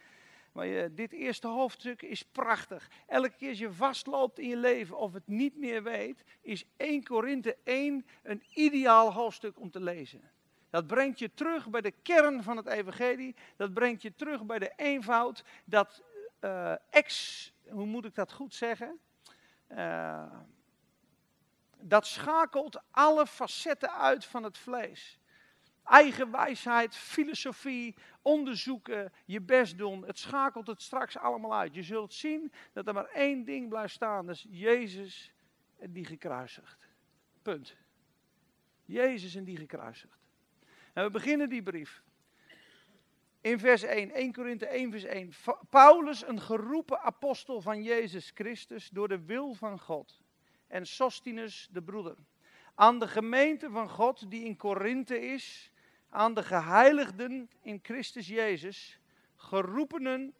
Maar 0.51 0.65
je, 0.65 0.93
dit 0.93 1.11
eerste 1.11 1.47
hoofdstuk 1.47 2.01
is 2.01 2.23
prachtig. 2.23 2.89
Elke 3.07 3.29
keer 3.29 3.49
als 3.49 3.59
je 3.59 3.73
vastloopt 3.73 4.39
in 4.39 4.47
je 4.47 4.57
leven 4.57 4.97
of 4.97 5.13
het 5.13 5.27
niet 5.27 5.57
meer 5.57 5.83
weet, 5.83 6.23
is 6.41 6.65
1 6.77 7.03
Korinthe 7.03 7.57
1 7.63 8.05
een 8.23 8.43
ideaal 8.53 9.13
hoofdstuk 9.13 9.59
om 9.59 9.71
te 9.71 9.79
lezen. 9.79 10.31
Dat 10.69 10.87
brengt 10.87 11.19
je 11.19 11.33
terug 11.33 11.69
bij 11.69 11.81
de 11.81 11.91
kern 11.91 12.43
van 12.43 12.57
het 12.57 12.67
evangelie. 12.67 13.35
Dat 13.55 13.73
brengt 13.73 14.01
je 14.01 14.15
terug 14.15 14.45
bij 14.45 14.59
de 14.59 14.73
eenvoud. 14.75 15.43
Dat 15.65 16.03
uh, 16.41 16.73
ex, 16.89 17.53
hoe 17.69 17.85
moet 17.85 18.05
ik 18.05 18.15
dat 18.15 18.31
goed 18.31 18.53
zeggen? 18.53 18.99
Uh, 19.69 20.33
dat 21.83 22.05
schakelt 22.05 22.81
alle 22.91 23.27
facetten 23.27 23.91
uit 23.91 24.25
van 24.25 24.43
het 24.43 24.57
vlees. 24.57 25.19
Eigen 25.83 26.31
wijsheid, 26.31 26.95
filosofie, 26.95 27.95
onderzoeken, 28.21 29.13
je 29.25 29.41
best 29.41 29.77
doen. 29.77 30.05
Het 30.05 30.19
schakelt 30.19 30.67
het 30.67 30.81
straks 30.81 31.17
allemaal 31.17 31.55
uit. 31.55 31.73
Je 31.73 31.83
zult 31.83 32.13
zien 32.13 32.51
dat 32.73 32.87
er 32.87 32.93
maar 32.93 33.09
één 33.09 33.43
ding 33.43 33.69
blijft 33.69 33.93
staan. 33.93 34.25
Dat 34.25 34.35
is 34.35 34.45
Jezus 34.49 35.31
en 35.79 35.91
die 35.91 36.05
gekruisigd. 36.05 36.87
Punt. 37.41 37.75
Jezus 38.85 39.35
en 39.35 39.43
die 39.43 39.57
gekruisigd. 39.57 40.19
En 40.93 41.03
we 41.03 41.09
beginnen 41.09 41.49
die 41.49 41.63
brief. 41.63 42.03
In 43.41 43.59
vers 43.59 43.83
1, 43.83 44.11
1 44.11 44.33
Korinthe 44.33 44.65
1 44.65 44.91
vers 44.91 45.03
1. 45.03 45.33
Paulus, 45.69 46.27
een 46.27 46.41
geroepen 46.41 46.99
apostel 46.99 47.61
van 47.61 47.83
Jezus 47.83 48.31
Christus 48.33 48.89
door 48.89 49.07
de 49.07 49.25
wil 49.25 49.53
van 49.53 49.79
God. 49.79 50.20
En 50.71 50.87
Sostinus, 50.87 51.67
de 51.71 51.81
broeder. 51.81 52.15
Aan 52.75 52.99
de 52.99 53.07
gemeente 53.07 53.69
van 53.69 53.89
God 53.89 54.31
die 54.31 54.45
in 54.45 54.57
Korinthe 54.57 55.19
is 55.19 55.71
aan 56.09 56.33
de 56.33 56.43
geheiligden 56.43 57.49
in 57.61 57.79
Christus 57.83 58.27
Jezus, 58.27 58.99
geroepenen, 59.35 60.33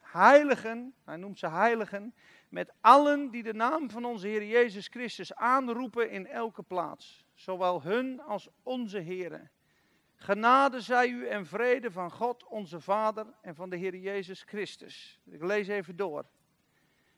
heiligen, 0.00 0.94
hij 1.04 1.16
noemt 1.16 1.38
ze 1.38 1.48
heiligen, 1.48 2.14
met 2.48 2.72
allen 2.80 3.30
die 3.30 3.42
de 3.42 3.54
naam 3.54 3.90
van 3.90 4.04
onze 4.04 4.26
Heer 4.26 4.44
Jezus 4.44 4.88
Christus 4.88 5.34
aanroepen 5.34 6.10
in 6.10 6.26
elke 6.26 6.62
plaats, 6.62 7.24
zowel 7.34 7.82
hun 7.82 8.20
als 8.20 8.48
onze 8.62 8.98
Heren. 8.98 9.50
Genade 10.14 10.80
zij 10.80 11.08
u 11.08 11.26
en 11.26 11.46
vrede 11.46 11.90
van 11.90 12.10
God 12.10 12.44
onze 12.44 12.80
Vader 12.80 13.26
en 13.40 13.54
van 13.54 13.70
de 13.70 13.76
Heer 13.76 13.96
Jezus 13.96 14.42
Christus. 14.42 15.20
Ik 15.24 15.42
lees 15.42 15.68
even 15.68 15.96
door. 15.96 16.24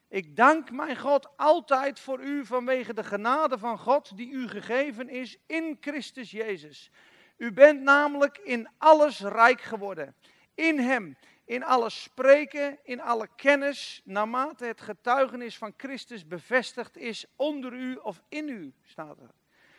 Ik 0.09 0.35
dank 0.35 0.71
mijn 0.71 0.97
God 0.97 1.37
altijd 1.37 1.99
voor 1.99 2.19
u 2.19 2.45
vanwege 2.45 2.93
de 2.93 3.03
genade 3.03 3.57
van 3.57 3.79
God 3.79 4.17
die 4.17 4.31
u 4.31 4.47
gegeven 4.47 5.09
is 5.09 5.37
in 5.45 5.77
Christus 5.79 6.31
Jezus 6.31 6.91
u 7.37 7.51
bent 7.51 7.81
namelijk 7.81 8.37
in 8.37 8.69
alles 8.77 9.19
rijk 9.19 9.61
geworden. 9.61 10.15
In 10.55 10.79
Hem, 10.79 11.17
in 11.45 11.63
alles 11.63 12.03
spreken, 12.03 12.79
in 12.83 13.01
alle 13.01 13.27
kennis, 13.35 14.01
naarmate 14.03 14.65
het 14.65 14.81
getuigenis 14.81 15.57
van 15.57 15.73
Christus 15.77 16.27
bevestigd 16.27 16.97
is 16.97 17.25
onder 17.35 17.73
u 17.73 17.95
of 17.95 18.21
in 18.29 18.49
u, 18.49 18.73
staat 18.83 19.19
er. 19.19 19.31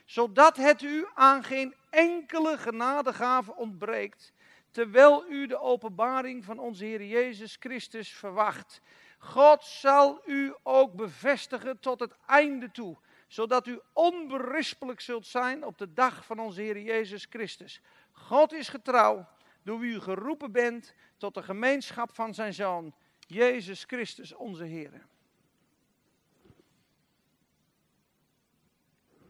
Zodat 0.05 0.57
het 0.57 0.83
u 0.83 1.07
aan 1.15 1.45
geen 1.45 1.75
enkele 1.91 2.59
genadegave 2.59 3.57
ontbreekt, 3.57 4.33
terwijl 4.71 5.25
u 5.29 5.47
de 5.47 5.59
openbaring 5.61 6.45
van 6.45 6.59
onze 6.59 6.85
Heer 6.85 7.05
Jezus 7.05 7.57
Christus 7.61 8.13
verwacht. 8.13 8.81
God 9.19 9.65
zal 9.65 10.23
u 10.27 10.55
ook 10.63 10.95
bevestigen 10.95 11.79
tot 11.79 12.01
het 12.01 12.17
einde 12.27 12.71
toe 12.71 12.97
zodat 13.29 13.67
u 13.67 13.81
onberispelijk 13.93 15.01
zult 15.01 15.27
zijn 15.27 15.65
op 15.65 15.79
de 15.79 15.93
dag 15.93 16.25
van 16.25 16.39
onze 16.39 16.61
Heer 16.61 16.81
Jezus 16.81 17.27
Christus. 17.31 17.83
God 18.13 18.53
is 18.53 18.69
getrouw, 18.69 19.29
door 19.63 19.79
wie 19.79 19.95
u 19.95 20.01
geroepen 20.01 20.53
bent 20.53 20.95
tot 21.17 21.35
de 21.35 21.43
gemeenschap 21.43 22.15
van 22.15 22.35
zijn 22.35 22.55
Zoon, 22.55 22.95
Jezus 23.19 23.85
Christus 23.85 24.35
onze 24.35 24.65
Heer. 24.65 25.07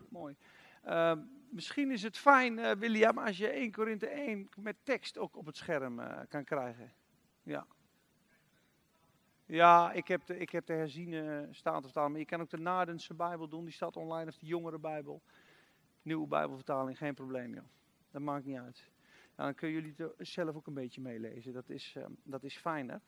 Mooi. 0.08 0.36
Uh, 0.86 1.12
misschien 1.50 1.90
is 1.90 2.02
het 2.02 2.18
fijn, 2.18 2.58
uh, 2.58 2.70
William, 2.70 3.18
als 3.18 3.38
je 3.38 3.48
1 3.48 3.72
Korinthe 3.72 4.06
1 4.06 4.48
met 4.56 4.76
tekst 4.82 5.18
ook 5.18 5.36
op 5.36 5.46
het 5.46 5.56
scherm 5.56 6.00
uh, 6.00 6.18
kan 6.28 6.44
krijgen. 6.44 6.92
Ja. 7.42 7.66
Ja, 9.50 9.92
ik 9.92 10.08
heb 10.08 10.26
de, 10.26 10.38
ik 10.38 10.50
heb 10.50 10.66
de 10.66 10.72
herziene 10.72 11.48
statenvertaling. 11.50 12.12
Maar 12.12 12.20
je 12.20 12.26
kan 12.26 12.40
ook 12.40 12.50
de 12.50 12.58
Nadense 12.58 13.14
Bijbel 13.14 13.48
doen. 13.48 13.64
Die 13.64 13.74
staat 13.74 13.96
online. 13.96 14.30
Of 14.30 14.36
de 14.36 14.46
jongere 14.46 14.78
Bijbel. 14.78 15.22
Nieuwe 16.02 16.26
Bijbelvertaling. 16.26 16.98
Geen 16.98 17.14
probleem, 17.14 17.54
joh. 17.54 17.64
Dat 18.10 18.22
maakt 18.22 18.44
niet 18.44 18.58
uit. 18.58 18.90
dan 19.36 19.54
kunnen 19.54 19.76
jullie 19.76 19.94
het 20.16 20.28
zelf 20.28 20.56
ook 20.56 20.66
een 20.66 20.74
beetje 20.74 21.00
meelezen. 21.00 21.52
Dat 21.52 21.68
is, 21.68 21.94
uh, 21.98 22.04
dat 22.22 22.42
is 22.42 22.56
fijner. 22.56 23.00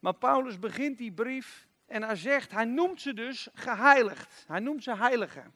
Maar 0.00 0.14
Paulus 0.14 0.58
begint 0.58 0.98
die 0.98 1.12
brief. 1.12 1.68
En 1.86 2.02
hij 2.02 2.16
zegt, 2.16 2.50
hij 2.50 2.64
noemt 2.64 3.00
ze 3.00 3.14
dus 3.14 3.48
geheiligd. 3.54 4.44
Hij 4.46 4.60
noemt 4.60 4.82
ze 4.82 4.96
heiligen. 4.96 5.52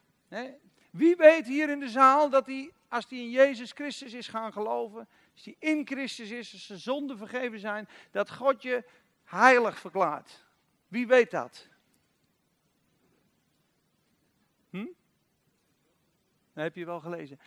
Wie 0.91 1.17
weet 1.17 1.47
hier 1.47 1.71
in 1.71 1.81
de 1.81 1.89
zaal 1.89 2.31
dat 2.31 2.47
hij, 2.47 2.73
als 2.89 3.07
hij 3.09 3.19
in 3.19 3.31
Jezus 3.31 3.73
Christus 3.73 4.13
is 4.13 4.29
gaan 4.29 4.53
geloven, 4.53 5.09
als 5.33 5.43
die 5.43 5.57
in 5.59 5.87
Christus 5.87 6.31
is, 6.31 6.53
als 6.53 6.67
ze 6.67 6.79
zonden 6.79 7.19
vergeven 7.19 7.59
zijn, 7.59 7.89
dat 8.11 8.31
God 8.31 8.63
je 8.63 8.85
heilig 9.25 9.79
verklaart. 9.79 10.45
Wie 10.89 11.07
weet 11.07 11.31
dat? 11.31 11.69
Hm? 14.71 14.87
Dat 16.53 16.65
heb 16.65 16.75
je 16.75 16.85
wel 16.85 17.01
gelezen. 17.01 17.39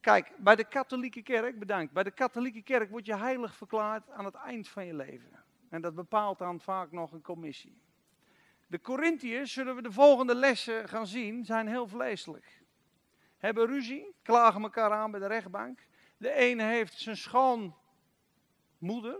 Kijk, 0.00 0.32
bij 0.38 0.56
de 0.56 0.64
katholieke 0.64 1.22
kerk, 1.22 1.58
bedankt, 1.58 1.92
bij 1.92 2.02
de 2.02 2.10
katholieke 2.10 2.62
kerk 2.62 2.90
word 2.90 3.06
je 3.06 3.16
heilig 3.16 3.54
verklaard 3.54 4.10
aan 4.10 4.24
het 4.24 4.34
eind 4.34 4.68
van 4.68 4.86
je 4.86 4.94
leven. 4.94 5.44
En 5.68 5.80
dat 5.80 5.94
bepaalt 5.94 6.38
dan 6.38 6.60
vaak 6.60 6.92
nog 6.92 7.12
een 7.12 7.22
commissie. 7.22 7.80
De 8.66 8.80
Corinthiërs, 8.80 9.52
zullen 9.52 9.76
we 9.76 9.82
de 9.82 9.92
volgende 9.92 10.34
lessen 10.34 10.88
gaan 10.88 11.06
zien, 11.06 11.44
zijn 11.44 11.68
heel 11.68 11.88
vleeselijk. 11.88 12.62
Hebben 13.36 13.66
ruzie, 13.66 14.14
klagen 14.22 14.62
elkaar 14.62 14.92
aan 14.92 15.10
bij 15.10 15.20
de 15.20 15.26
rechtbank. 15.26 15.86
De 16.16 16.32
ene 16.32 16.62
heeft 16.62 16.98
zijn 16.98 17.16
schoonmoeder 17.16 19.18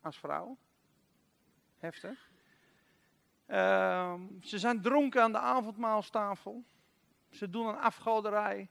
als 0.00 0.18
vrouw. 0.18 0.58
Heftig. 1.78 2.30
Ehm, 3.46 4.20
ze 4.42 4.58
zijn 4.58 4.80
dronken 4.80 5.22
aan 5.22 5.32
de 5.32 5.38
avondmaalstafel. 5.38 6.64
Ze 7.30 7.50
doen 7.50 7.66
een 7.66 7.78
afgoderij. 7.78 8.68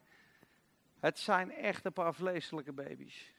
Het 1.00 1.20
zijn 1.20 1.52
echt 1.52 1.86
een 1.86 1.94
paar 1.94 2.14
vleeselijke 2.14 2.72
baby's. 2.72 3.34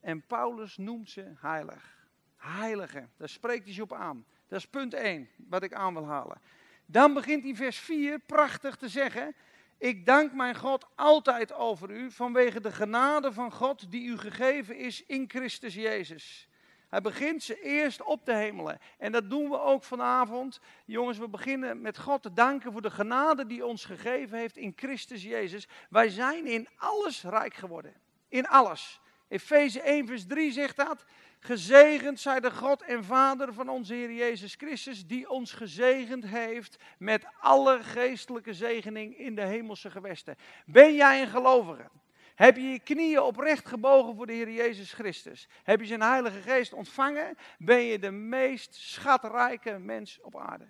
En 0.00 0.26
Paulus 0.26 0.76
noemt 0.76 1.10
ze 1.10 1.32
heilig. 1.36 2.00
Heilige, 2.36 3.08
daar 3.16 3.28
spreekt 3.28 3.64
hij 3.64 3.74
ze 3.74 3.82
op 3.82 3.92
aan. 3.92 4.24
Dat 4.48 4.58
is 4.58 4.66
punt 4.66 4.94
1, 4.94 5.28
wat 5.36 5.62
ik 5.62 5.74
aan 5.74 5.94
wil 5.94 6.06
halen. 6.06 6.40
Dan 6.86 7.14
begint 7.14 7.42
hij 7.42 7.54
vers 7.54 7.78
4 7.78 8.18
prachtig 8.18 8.76
te 8.76 8.88
zeggen: 8.88 9.34
Ik 9.78 10.06
dank 10.06 10.32
mijn 10.32 10.56
God 10.56 10.86
altijd 10.94 11.52
over 11.52 11.90
u 11.90 12.10
vanwege 12.10 12.60
de 12.60 12.72
genade 12.72 13.32
van 13.32 13.52
God 13.52 13.90
die 13.90 14.06
u 14.06 14.18
gegeven 14.18 14.76
is 14.76 15.06
in 15.06 15.30
Christus 15.30 15.74
Jezus. 15.74 16.48
Hij 16.92 17.00
begint 17.00 17.42
ze 17.42 17.60
eerst 17.60 18.02
op 18.02 18.24
te 18.24 18.32
hemelen. 18.32 18.78
En 18.98 19.12
dat 19.12 19.30
doen 19.30 19.50
we 19.50 19.60
ook 19.60 19.84
vanavond. 19.84 20.60
Jongens, 20.84 21.18
we 21.18 21.28
beginnen 21.28 21.80
met 21.80 21.98
God 21.98 22.22
te 22.22 22.32
danken 22.32 22.72
voor 22.72 22.82
de 22.82 22.90
genade 22.90 23.46
die 23.46 23.66
ons 23.66 23.84
gegeven 23.84 24.38
heeft 24.38 24.56
in 24.56 24.72
Christus 24.76 25.22
Jezus. 25.22 25.68
Wij 25.90 26.08
zijn 26.08 26.46
in 26.46 26.68
alles 26.76 27.22
rijk 27.22 27.54
geworden. 27.54 27.94
In 28.28 28.46
alles. 28.46 29.00
Efeze 29.28 29.80
1, 29.80 30.06
vers 30.06 30.26
3 30.26 30.52
zegt 30.52 30.76
dat. 30.76 31.04
Gezegend 31.40 32.20
zij 32.20 32.40
de 32.40 32.50
God 32.50 32.82
en 32.82 33.04
Vader 33.04 33.54
van 33.54 33.68
onze 33.68 33.94
Heer 33.94 34.12
Jezus 34.12 34.54
Christus, 34.54 35.06
die 35.06 35.30
ons 35.30 35.52
gezegend 35.52 36.26
heeft 36.26 36.76
met 36.98 37.26
alle 37.40 37.82
geestelijke 37.82 38.54
zegening 38.54 39.18
in 39.18 39.34
de 39.34 39.44
hemelse 39.44 39.90
gewesten. 39.90 40.36
Ben 40.66 40.94
jij 40.94 41.22
een 41.22 41.28
gelovige? 41.28 41.90
Heb 42.34 42.56
je 42.56 42.70
je 42.70 42.78
knieën 42.78 43.20
oprecht 43.20 43.68
gebogen 43.68 44.16
voor 44.16 44.26
de 44.26 44.32
Heer 44.32 44.50
Jezus 44.50 44.92
Christus? 44.92 45.48
Heb 45.62 45.80
je 45.80 45.86
zijn 45.86 46.02
Heilige 46.02 46.40
Geest 46.40 46.72
ontvangen? 46.72 47.36
Ben 47.58 47.82
je 47.82 47.98
de 47.98 48.10
meest 48.10 48.74
schatrijke 48.74 49.78
mens 49.78 50.20
op 50.20 50.36
aarde? 50.36 50.66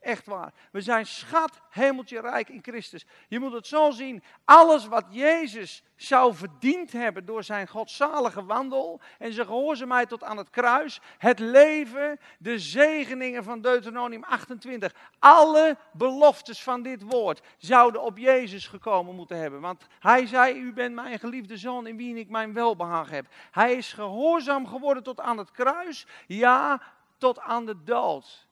Echt 0.00 0.26
waar. 0.26 0.52
We 0.72 0.80
zijn 0.80 1.06
schat, 1.06 1.60
hemeltje 1.70 2.20
rijk 2.20 2.48
in 2.48 2.62
Christus. 2.62 3.06
Je 3.28 3.40
moet 3.40 3.52
het 3.52 3.66
zo 3.66 3.90
zien. 3.90 4.22
Alles 4.44 4.86
wat 4.86 5.04
Jezus 5.10 5.82
zou 5.96 6.34
verdiend 6.34 6.92
hebben 6.92 7.24
door 7.24 7.44
zijn 7.44 7.68
godzalige 7.68 8.44
wandel 8.44 9.00
en 9.18 9.32
zijn 9.32 9.46
gehoorzaamheid 9.46 10.08
tot 10.08 10.24
aan 10.24 10.36
het 10.36 10.50
kruis. 10.50 11.00
Het 11.18 11.38
leven, 11.38 12.18
de 12.38 12.58
zegeningen 12.58 13.44
van 13.44 13.60
Deuteronomium 13.60 14.24
28. 14.24 14.94
Alle 15.18 15.76
beloftes 15.92 16.62
van 16.62 16.82
dit 16.82 17.02
woord 17.02 17.40
zouden 17.58 18.02
op 18.02 18.18
Jezus 18.18 18.66
gekomen 18.66 19.14
moeten 19.14 19.36
hebben. 19.36 19.60
Want 19.60 19.86
hij 19.98 20.26
zei, 20.26 20.58
u 20.58 20.72
bent 20.72 20.94
mijn 20.94 21.18
geliefde 21.18 21.56
zoon 21.56 21.86
in 21.86 21.96
wie 21.96 22.16
ik 22.16 22.28
mijn 22.28 22.52
welbehagen 22.52 23.14
heb. 23.14 23.26
Hij 23.50 23.74
is 23.74 23.92
gehoorzaam 23.92 24.66
geworden 24.66 25.02
tot 25.02 25.20
aan 25.20 25.38
het 25.38 25.50
kruis. 25.50 26.06
Ja, 26.26 26.82
tot 27.18 27.40
aan 27.40 27.66
de 27.66 27.82
dood. 27.82 28.48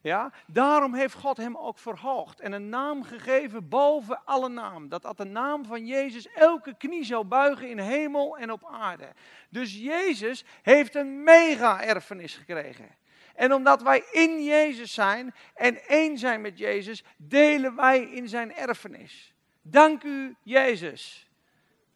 Ja? 0.00 0.32
Daarom 0.46 0.94
heeft 0.94 1.14
God 1.14 1.36
hem 1.36 1.56
ook 1.56 1.78
verhoogd 1.78 2.40
en 2.40 2.52
een 2.52 2.68
naam 2.68 3.02
gegeven 3.02 3.68
boven 3.68 4.24
alle 4.24 4.48
naam. 4.48 4.88
Dat 4.88 5.02
dat 5.02 5.16
de 5.16 5.24
naam 5.24 5.64
van 5.64 5.86
Jezus 5.86 6.28
elke 6.32 6.74
knie 6.76 7.04
zou 7.04 7.24
buigen 7.24 7.70
in 7.70 7.78
hemel 7.78 8.38
en 8.38 8.52
op 8.52 8.68
aarde. 8.70 9.12
Dus 9.48 9.74
Jezus 9.74 10.44
heeft 10.62 10.94
een 10.94 11.22
mega-erfenis 11.22 12.34
gekregen. 12.34 12.88
En 13.34 13.52
omdat 13.52 13.82
wij 13.82 14.04
in 14.12 14.44
Jezus 14.44 14.94
zijn 14.94 15.34
en 15.54 15.86
één 15.86 16.18
zijn 16.18 16.40
met 16.40 16.58
Jezus, 16.58 17.04
delen 17.16 17.74
wij 17.74 18.00
in 18.00 18.28
zijn 18.28 18.54
erfenis. 18.54 19.34
Dank 19.62 20.02
u, 20.02 20.36
Jezus. 20.42 21.28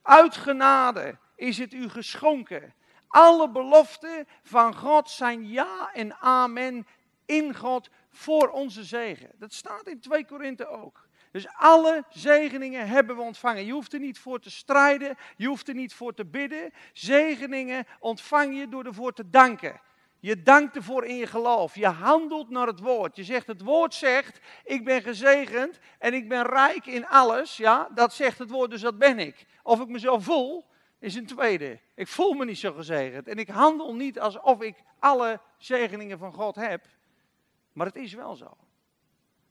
Uit 0.02 0.36
genade 0.36 1.18
is 1.36 1.58
het 1.58 1.72
u 1.72 1.88
geschonken. 1.88 2.74
Alle 3.08 3.50
beloften 3.50 4.28
van 4.42 4.74
God 4.74 5.10
zijn 5.10 5.48
ja 5.48 5.90
en 5.92 6.14
amen 6.14 6.86
in 7.32 7.54
God 7.56 7.88
voor 8.10 8.48
onze 8.48 8.84
zegen. 8.84 9.30
Dat 9.38 9.52
staat 9.52 9.88
in 9.88 10.00
2 10.00 10.26
Korinthe 10.26 10.66
ook. 10.66 11.08
Dus 11.30 11.46
alle 11.48 12.04
zegeningen 12.10 12.88
hebben 12.88 13.16
we 13.16 13.22
ontvangen. 13.22 13.64
Je 13.64 13.72
hoeft 13.72 13.92
er 13.92 14.00
niet 14.00 14.18
voor 14.18 14.40
te 14.40 14.50
strijden, 14.50 15.16
je 15.36 15.46
hoeft 15.46 15.68
er 15.68 15.74
niet 15.74 15.94
voor 15.94 16.14
te 16.14 16.24
bidden. 16.24 16.72
Zegeningen 16.92 17.86
ontvang 18.00 18.58
je 18.58 18.68
door 18.68 18.84
ervoor 18.84 19.12
te 19.12 19.30
danken. 19.30 19.80
Je 20.20 20.42
dankt 20.42 20.76
ervoor 20.76 21.04
in 21.04 21.16
je 21.16 21.26
geloof. 21.26 21.74
Je 21.74 21.86
handelt 21.86 22.50
naar 22.50 22.66
het 22.66 22.80
woord. 22.80 23.16
Je 23.16 23.24
zegt, 23.24 23.46
het 23.46 23.60
woord 23.62 23.94
zegt, 23.94 24.40
ik 24.64 24.84
ben 24.84 25.02
gezegend 25.02 25.78
en 25.98 26.14
ik 26.14 26.28
ben 26.28 26.46
rijk 26.46 26.86
in 26.86 27.06
alles. 27.06 27.56
Ja, 27.56 27.88
dat 27.94 28.14
zegt 28.14 28.38
het 28.38 28.50
woord, 28.50 28.70
dus 28.70 28.80
dat 28.80 28.98
ben 28.98 29.18
ik. 29.18 29.46
Of 29.62 29.80
ik 29.80 29.88
me 29.88 29.98
zo 29.98 30.18
voel, 30.18 30.64
is 30.98 31.14
een 31.14 31.26
tweede. 31.26 31.80
Ik 31.94 32.08
voel 32.08 32.32
me 32.32 32.44
niet 32.44 32.58
zo 32.58 32.72
gezegend. 32.72 33.28
En 33.28 33.36
ik 33.36 33.48
handel 33.48 33.94
niet 33.94 34.20
alsof 34.20 34.60
ik 34.60 34.82
alle 34.98 35.40
zegeningen 35.58 36.18
van 36.18 36.32
God 36.32 36.54
heb. 36.54 36.86
Maar 37.72 37.86
het 37.86 37.96
is 37.96 38.14
wel 38.14 38.34
zo. 38.34 38.56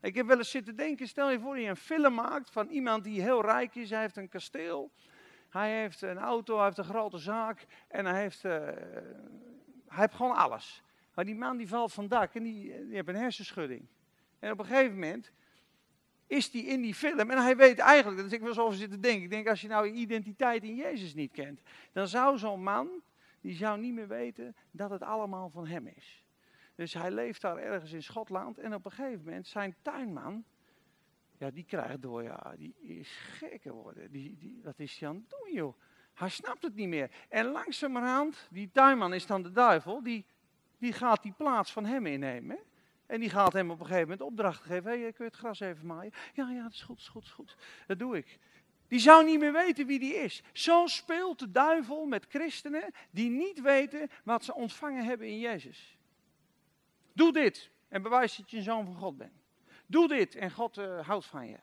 Ik 0.01 0.15
heb 0.15 0.27
wel 0.27 0.37
eens 0.37 0.49
zitten 0.49 0.75
denken, 0.75 1.07
stel 1.07 1.31
je 1.31 1.39
voor 1.39 1.59
je 1.59 1.69
een 1.69 1.75
film 1.75 2.13
maakt 2.13 2.49
van 2.51 2.67
iemand 2.67 3.03
die 3.03 3.21
heel 3.21 3.41
rijk 3.41 3.75
is. 3.75 3.89
Hij 3.89 4.01
heeft 4.01 4.17
een 4.17 4.29
kasteel, 4.29 4.91
hij 5.49 5.79
heeft 5.79 6.01
een 6.01 6.17
auto, 6.17 6.55
hij 6.55 6.65
heeft 6.65 6.77
een 6.77 6.83
grote 6.83 7.17
zaak 7.17 7.65
en 7.87 8.05
hij 8.05 8.21
heeft, 8.21 8.43
uh, 8.43 8.51
hij 9.87 9.99
heeft 9.99 10.15
gewoon 10.15 10.35
alles. 10.35 10.83
Maar 11.13 11.25
die 11.25 11.35
man 11.35 11.57
die 11.57 11.67
valt 11.67 11.93
van 11.93 12.07
dak 12.07 12.33
en 12.33 12.43
die, 12.43 12.85
die 12.85 12.95
heeft 12.95 13.07
een 13.07 13.15
hersenschudding. 13.15 13.87
En 14.39 14.51
op 14.51 14.59
een 14.59 14.65
gegeven 14.65 14.93
moment 14.93 15.31
is 16.27 16.51
die 16.51 16.65
in 16.65 16.81
die 16.81 16.95
film 16.95 17.31
en 17.31 17.43
hij 17.43 17.57
weet 17.57 17.79
eigenlijk, 17.79 18.21
dat 18.21 18.31
ik 18.31 18.39
wel 18.39 18.49
eens 18.49 18.59
over 18.59 18.77
zitten 18.77 19.01
denken. 19.01 19.23
Ik 19.23 19.29
denk, 19.29 19.47
als 19.47 19.61
je 19.61 19.67
nou 19.67 19.85
je 19.87 19.93
identiteit 19.93 20.63
in 20.63 20.75
Jezus 20.75 21.13
niet 21.13 21.31
kent, 21.31 21.61
dan 21.91 22.07
zou 22.07 22.37
zo'n 22.37 22.63
man, 22.63 22.89
die 23.41 23.55
zou 23.55 23.79
niet 23.79 23.93
meer 23.93 24.07
weten 24.07 24.55
dat 24.71 24.89
het 24.89 25.01
allemaal 25.01 25.49
van 25.49 25.67
hem 25.67 25.87
is. 25.87 26.20
Dus 26.81 26.93
hij 26.93 27.11
leeft 27.11 27.41
daar 27.41 27.57
ergens 27.57 27.91
in 27.91 28.03
Schotland. 28.03 28.57
En 28.57 28.73
op 28.73 28.85
een 28.85 28.91
gegeven 28.91 29.23
moment, 29.23 29.47
zijn 29.47 29.75
tuinman, 29.81 30.43
ja, 31.37 31.51
die 31.51 31.63
krijgt 31.63 32.01
door, 32.01 32.23
ja, 32.23 32.53
die 32.57 32.75
is 32.79 33.09
gek 33.11 33.61
geworden. 33.61 34.11
Die, 34.11 34.37
die, 34.37 34.59
wat 34.63 34.79
is 34.79 34.99
hij 34.99 35.09
aan 35.09 35.15
het 35.15 35.29
doen, 35.29 35.53
joh? 35.53 35.77
Hij 36.13 36.29
snapt 36.29 36.63
het 36.63 36.75
niet 36.75 36.87
meer. 36.87 37.11
En 37.29 37.45
langzamerhand, 37.45 38.47
die 38.51 38.71
tuinman 38.71 39.13
is 39.13 39.25
dan 39.25 39.41
de 39.41 39.51
duivel, 39.51 40.03
die, 40.03 40.25
die 40.77 40.93
gaat 40.93 41.23
die 41.23 41.33
plaats 41.37 41.71
van 41.71 41.85
hem 41.85 42.05
innemen. 42.05 42.59
En 43.05 43.19
die 43.19 43.29
gaat 43.29 43.53
hem 43.53 43.71
op 43.71 43.79
een 43.79 43.85
gegeven 43.85 44.09
moment 44.09 44.21
opdracht 44.21 44.61
geven. 44.61 44.91
Hé, 44.91 44.99
hey, 45.01 45.11
kun 45.11 45.25
je 45.25 45.31
het 45.31 45.39
gras 45.39 45.59
even 45.59 45.85
maaien? 45.85 46.11
Ja, 46.33 46.49
ja, 46.49 46.63
dat 46.63 46.71
is 46.71 46.81
goed, 46.81 46.95
dat 46.95 47.05
is 47.05 47.09
goed, 47.09 47.21
dat 47.21 47.29
is 47.29 47.35
goed. 47.35 47.55
Dat 47.87 47.99
doe 47.99 48.17
ik. 48.17 48.39
Die 48.87 48.99
zou 48.99 49.25
niet 49.25 49.39
meer 49.39 49.53
weten 49.53 49.85
wie 49.85 49.99
die 49.99 50.13
is. 50.13 50.43
Zo 50.53 50.87
speelt 50.87 51.39
de 51.39 51.51
duivel 51.51 52.05
met 52.05 52.25
christenen 52.29 52.91
die 53.11 53.29
niet 53.29 53.61
weten 53.61 54.09
wat 54.23 54.43
ze 54.43 54.53
ontvangen 54.53 55.05
hebben 55.05 55.27
in 55.27 55.39
Jezus. 55.39 55.99
Doe 57.13 57.33
dit 57.33 57.69
en 57.87 58.01
bewijs 58.01 58.35
dat 58.35 58.51
je 58.51 58.57
een 58.57 58.63
zoon 58.63 58.85
van 58.85 58.95
God 58.95 59.17
bent. 59.17 59.43
Doe 59.85 60.07
dit 60.07 60.35
en 60.35 60.51
God 60.51 60.77
uh, 60.77 61.07
houdt 61.07 61.25
van 61.25 61.47
je. 61.47 61.57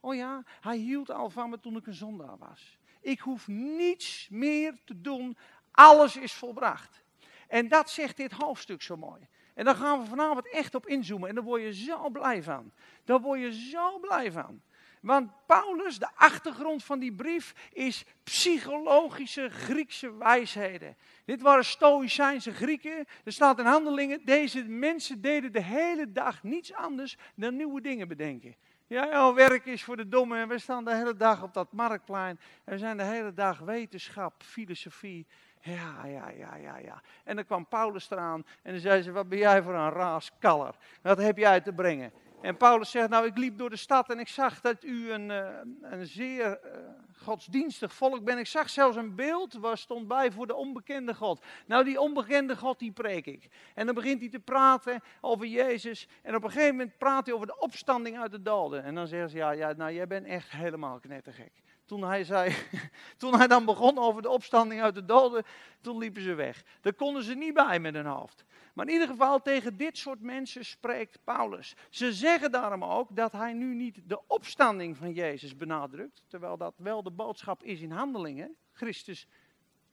Oh 0.00 0.14
ja, 0.14 0.44
hij 0.60 0.76
hield 0.76 1.10
al 1.10 1.30
van 1.30 1.50
me 1.50 1.60
toen 1.60 1.76
ik 1.76 1.86
een 1.86 1.94
zondaar 1.94 2.38
was. 2.38 2.78
Ik 3.00 3.20
hoef 3.20 3.48
niets 3.48 4.28
meer 4.30 4.78
te 4.84 5.00
doen. 5.00 5.36
Alles 5.70 6.16
is 6.16 6.32
volbracht. 6.32 7.02
En 7.48 7.68
dat 7.68 7.90
zegt 7.90 8.16
dit 8.16 8.32
hoofdstuk 8.32 8.82
zo 8.82 8.96
mooi. 8.96 9.28
En 9.54 9.64
daar 9.64 9.74
gaan 9.74 10.00
we 10.00 10.06
vanavond 10.06 10.52
echt 10.52 10.74
op 10.74 10.86
inzoomen. 10.86 11.28
En 11.28 11.34
daar 11.34 11.44
word 11.44 11.62
je 11.62 11.74
zo 11.74 12.10
blij 12.10 12.42
van. 12.42 12.72
Daar 13.04 13.20
word 13.20 13.40
je 13.40 13.52
zo 13.70 13.98
blij 13.98 14.32
van. 14.32 14.62
Want 15.00 15.30
Paulus, 15.46 15.98
de 15.98 16.08
achtergrond 16.14 16.84
van 16.84 16.98
die 16.98 17.12
brief, 17.12 17.54
is 17.72 18.04
psychologische 18.24 19.50
Griekse 19.50 20.16
wijsheden. 20.16 20.96
Dit 21.24 21.42
waren 21.42 21.64
Stoïcijnse 21.64 22.52
Grieken. 22.52 23.06
Er 23.24 23.32
staat 23.32 23.58
in 23.58 23.64
handelingen, 23.64 24.20
deze 24.24 24.64
mensen 24.64 25.20
deden 25.20 25.52
de 25.52 25.62
hele 25.62 26.12
dag 26.12 26.42
niets 26.42 26.74
anders 26.74 27.16
dan 27.34 27.56
nieuwe 27.56 27.80
dingen 27.80 28.08
bedenken. 28.08 28.56
Ja, 28.86 29.06
jouw 29.06 29.34
werk 29.34 29.66
is 29.66 29.84
voor 29.84 29.96
de 29.96 30.08
domme 30.08 30.38
en 30.38 30.48
we 30.48 30.58
staan 30.58 30.84
de 30.84 30.94
hele 30.94 31.16
dag 31.16 31.42
op 31.42 31.54
dat 31.54 31.72
marktplein. 31.72 32.40
En 32.64 32.72
we 32.72 32.78
zijn 32.78 32.96
de 32.96 33.02
hele 33.02 33.34
dag 33.34 33.58
wetenschap, 33.58 34.42
filosofie. 34.42 35.26
Ja, 35.60 36.06
ja, 36.06 36.30
ja, 36.30 36.56
ja, 36.56 36.76
ja. 36.76 37.02
En 37.24 37.36
dan 37.36 37.44
kwam 37.44 37.66
Paulus 37.66 38.10
eraan 38.10 38.46
en 38.62 38.72
dan 38.72 38.80
zei 38.80 39.02
ze, 39.02 39.12
wat 39.12 39.28
ben 39.28 39.38
jij 39.38 39.62
voor 39.62 39.74
een 39.74 39.90
raaskaller? 39.90 40.74
Wat 41.02 41.18
heb 41.18 41.36
jij 41.36 41.60
te 41.60 41.72
brengen? 41.72 42.12
En 42.40 42.56
Paulus 42.56 42.90
zegt, 42.90 43.08
nou 43.08 43.26
ik 43.26 43.38
liep 43.38 43.58
door 43.58 43.70
de 43.70 43.76
stad 43.76 44.10
en 44.10 44.18
ik 44.18 44.28
zag 44.28 44.60
dat 44.60 44.84
u 44.84 45.10
een, 45.10 45.30
uh, 45.30 45.48
een 45.82 46.06
zeer 46.06 46.60
uh, 46.64 46.70
godsdienstig 47.16 47.92
volk 47.94 48.24
bent. 48.24 48.38
Ik 48.38 48.46
zag 48.46 48.70
zelfs 48.70 48.96
een 48.96 49.14
beeld 49.14 49.52
waar 49.54 49.78
stond 49.78 50.08
bij 50.08 50.32
voor 50.32 50.46
de 50.46 50.54
onbekende 50.54 51.14
God. 51.14 51.44
Nou 51.66 51.84
die 51.84 52.00
onbekende 52.00 52.56
God 52.56 52.78
die 52.78 52.92
preek 52.92 53.26
ik. 53.26 53.48
En 53.74 53.86
dan 53.86 53.94
begint 53.94 54.20
hij 54.20 54.30
te 54.30 54.40
praten 54.40 55.02
over 55.20 55.46
Jezus. 55.46 56.08
En 56.22 56.34
op 56.34 56.44
een 56.44 56.50
gegeven 56.50 56.76
moment 56.76 56.98
praat 56.98 57.26
hij 57.26 57.34
over 57.34 57.46
de 57.46 57.58
opstanding 57.58 58.18
uit 58.18 58.30
de 58.30 58.42
doden. 58.42 58.84
En 58.84 58.94
dan 58.94 59.06
zeggen 59.06 59.30
ze, 59.30 59.36
ja, 59.36 59.50
ja 59.50 59.72
nou 59.72 59.92
jij 59.92 60.06
bent 60.06 60.26
echt 60.26 60.50
helemaal 60.50 60.98
knettergek. 60.98 61.52
Toen 61.88 62.02
hij, 62.02 62.24
zei, 62.24 62.54
toen 63.16 63.34
hij 63.34 63.46
dan 63.46 63.64
begon 63.64 63.98
over 63.98 64.22
de 64.22 64.28
opstanding 64.28 64.80
uit 64.80 64.94
de 64.94 65.04
doden, 65.04 65.44
toen 65.80 65.98
liepen 65.98 66.22
ze 66.22 66.34
weg. 66.34 66.64
Daar 66.80 66.92
konden 66.92 67.22
ze 67.22 67.34
niet 67.34 67.54
bij 67.54 67.80
met 67.80 67.94
hun 67.94 68.06
hoofd. 68.06 68.44
Maar 68.74 68.86
in 68.86 68.92
ieder 68.92 69.08
geval 69.08 69.42
tegen 69.42 69.76
dit 69.76 69.98
soort 69.98 70.20
mensen 70.20 70.64
spreekt 70.64 71.18
Paulus. 71.24 71.74
Ze 71.90 72.12
zeggen 72.12 72.50
daarom 72.50 72.84
ook 72.84 73.16
dat 73.16 73.32
hij 73.32 73.52
nu 73.52 73.74
niet 73.74 74.00
de 74.04 74.20
opstanding 74.26 74.96
van 74.96 75.12
Jezus 75.12 75.56
benadrukt, 75.56 76.22
terwijl 76.26 76.56
dat 76.56 76.74
wel 76.76 77.02
de 77.02 77.10
boodschap 77.10 77.62
is 77.62 77.80
in 77.80 77.90
handelingen. 77.90 78.56
Christus, 78.72 79.26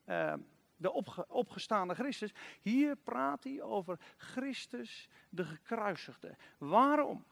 uh, 0.05 0.33
de 0.77 0.91
opge, 0.91 1.25
opgestaande 1.27 1.93
Christus. 1.93 2.33
Hier 2.61 2.95
praat 2.95 3.43
hij 3.43 3.61
over 3.61 3.99
Christus, 4.17 5.09
de 5.29 5.45
gekruisigde. 5.45 6.35
Waarom? 6.57 7.25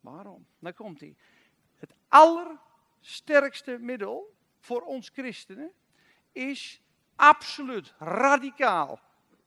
Waarom? 0.00 0.46
Dan 0.58 0.74
komt 0.74 1.00
hij. 1.00 1.16
Het 1.76 1.94
allersterkste 3.04 3.78
middel 3.80 4.34
voor 4.60 4.82
ons 4.82 5.10
christenen 5.12 5.72
is 6.32 6.82
absoluut 7.16 7.94
radicaal 7.98 9.00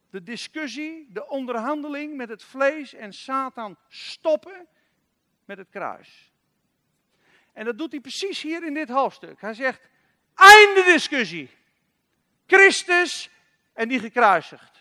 de 0.10 0.24
discussie, 0.24 1.08
de 1.10 1.28
onderhandeling 1.28 2.15
met 2.15 2.30
het 2.30 2.43
vlees 2.43 2.93
en 2.93 3.13
Satan 3.13 3.78
stoppen 3.88 4.67
met 5.46 5.58
het 5.58 5.70
kruis. 5.70 6.32
En 7.54 7.65
dat 7.65 7.78
doet 7.78 7.91
hij 7.91 8.02
precies 8.02 8.41
hier 8.41 8.65
in 8.65 8.74
dit 8.74 8.89
hoofdstuk. 8.89 9.41
Hij 9.41 9.54
zegt, 9.54 9.89
einde 10.36 10.84
discussie. 10.84 11.50
Christus 12.46 13.30
en 13.74 13.88
die 13.88 14.00
gekruisigd. 14.00 14.78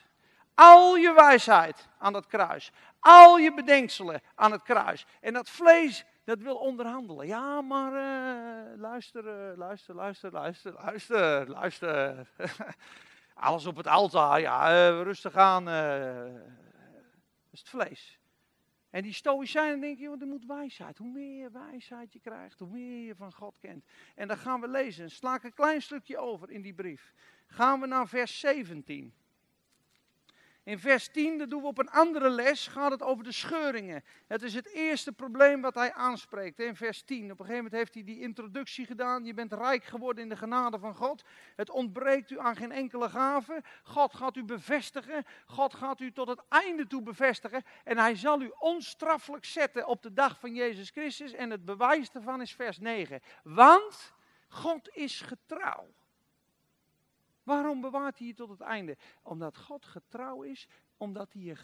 Al 0.55 0.97
je 0.97 1.13
wijsheid 1.13 1.89
aan 1.99 2.13
dat 2.13 2.27
kruis. 2.27 2.71
Al 3.01 3.39
je 3.39 3.55
bedenkselen 3.55 4.23
aan 4.35 4.53
het 4.53 4.63
kruis. 4.63 5.07
En 5.21 5.33
dat 5.33 5.51
vlees, 5.51 6.05
dat 6.27 6.41
wil 6.41 6.57
onderhandelen. 6.57 7.27
Ja, 7.27 7.61
maar 7.61 7.93
uh, 7.93 8.81
luister, 8.81 9.25
uh, 9.25 9.57
luister, 9.57 9.95
luister, 9.95 10.33
luister, 10.33 10.73
luister, 10.73 11.49
luister. 11.49 12.29
Alles 13.35 13.67
op 13.67 13.77
het 13.77 13.87
altaar, 13.87 14.41
ja, 14.41 14.71
uh, 14.71 15.03
rustig 15.03 15.37
aan. 15.37 15.65
Dat 15.65 17.53
is 17.53 17.59
het 17.59 17.69
vlees. 17.69 18.21
En 18.91 19.03
die 19.03 19.13
stoïcijnen 19.13 19.81
denken, 19.81 20.03
joh, 20.03 20.21
er 20.21 20.27
moet 20.27 20.47
wijsheid. 20.47 20.99
Hoe 20.99 21.13
meer 21.13 21.53
wijsheid 21.53 22.13
je 22.13 22.21
krijgt, 22.21 22.59
hoe 22.59 22.69
meer 22.69 23.07
je 23.07 23.15
van 23.15 23.33
God 23.33 23.59
kent. 23.61 23.85
En 24.15 24.29
dan 24.29 24.37
gaan 24.37 24.61
we 24.61 24.69
lezen. 24.69 25.11
Sla 25.11 25.35
ik 25.35 25.43
een 25.43 25.55
klein 25.55 25.83
stukje 25.83 26.19
over 26.19 26.51
in 26.51 26.63
die 26.63 26.75
brief. 26.75 27.15
Gaan 27.47 27.81
we 27.81 27.87
naar 27.87 28.09
vers 28.09 28.41
17. 28.41 29.15
In 30.67 30.79
vers 30.79 31.09
10, 31.09 31.39
dat 31.39 31.51
doen 31.51 31.61
we 31.61 31.67
op 31.67 31.79
een 31.79 31.91
andere 31.91 32.31
les, 32.31 32.67
gaat 32.67 32.91
het 32.91 33.03
over 33.03 33.25
de 33.25 33.33
scheuringen. 33.33 34.05
Het 34.27 34.43
is 34.43 34.55
het 34.55 34.69
eerste 34.69 35.13
probleem 35.13 35.61
wat 35.61 35.75
hij 35.75 35.93
aanspreekt 35.93 36.59
in 36.59 36.77
vers 36.77 37.03
10. 37.03 37.23
Op 37.25 37.31
een 37.31 37.37
gegeven 37.37 37.55
moment 37.55 37.73
heeft 37.73 37.95
hij 37.95 38.05
die 38.05 38.21
introductie 38.21 38.87
gedaan. 38.87 39.25
Je 39.25 39.35
bent 39.35 39.53
rijk 39.53 39.85
geworden 39.85 40.23
in 40.23 40.29
de 40.29 40.37
genade 40.37 40.79
van 40.79 40.95
God. 40.95 41.25
Het 41.57 41.71
ontbreekt 41.71 42.31
u 42.31 42.39
aan 42.39 42.57
geen 42.57 42.73
enkele 42.73 43.09
gave. 43.09 43.63
God 43.83 44.15
gaat 44.15 44.37
u 44.37 44.45
bevestigen. 44.45 45.25
God 45.47 45.75
gaat 45.75 46.01
u 46.01 46.13
tot 46.13 46.29
het 46.29 46.43
einde 46.49 46.87
toe 46.87 47.03
bevestigen. 47.03 47.63
En 47.85 47.99
hij 47.99 48.17
zal 48.17 48.41
u 48.41 48.53
onstraffelijk 48.59 49.45
zetten 49.45 49.87
op 49.87 50.03
de 50.03 50.13
dag 50.13 50.39
van 50.39 50.55
Jezus 50.55 50.91
Christus. 50.91 51.33
En 51.33 51.51
het 51.51 51.65
bewijs 51.65 52.11
daarvan 52.11 52.41
is 52.41 52.55
vers 52.55 52.79
9. 52.79 53.21
Want 53.43 54.15
God 54.49 54.89
is 54.93 55.21
getrouw. 55.21 55.95
Waarom 57.47 57.81
bewaart 57.81 58.19
hij 58.19 58.27
je 58.27 58.35
tot 58.35 58.49
het 58.49 58.61
einde? 58.61 58.97
Omdat 59.23 59.57
God 59.57 59.85
getrouw 59.85 60.43
is, 60.43 60.69
omdat 60.97 61.33
hij 61.33 61.43
je 61.43 61.57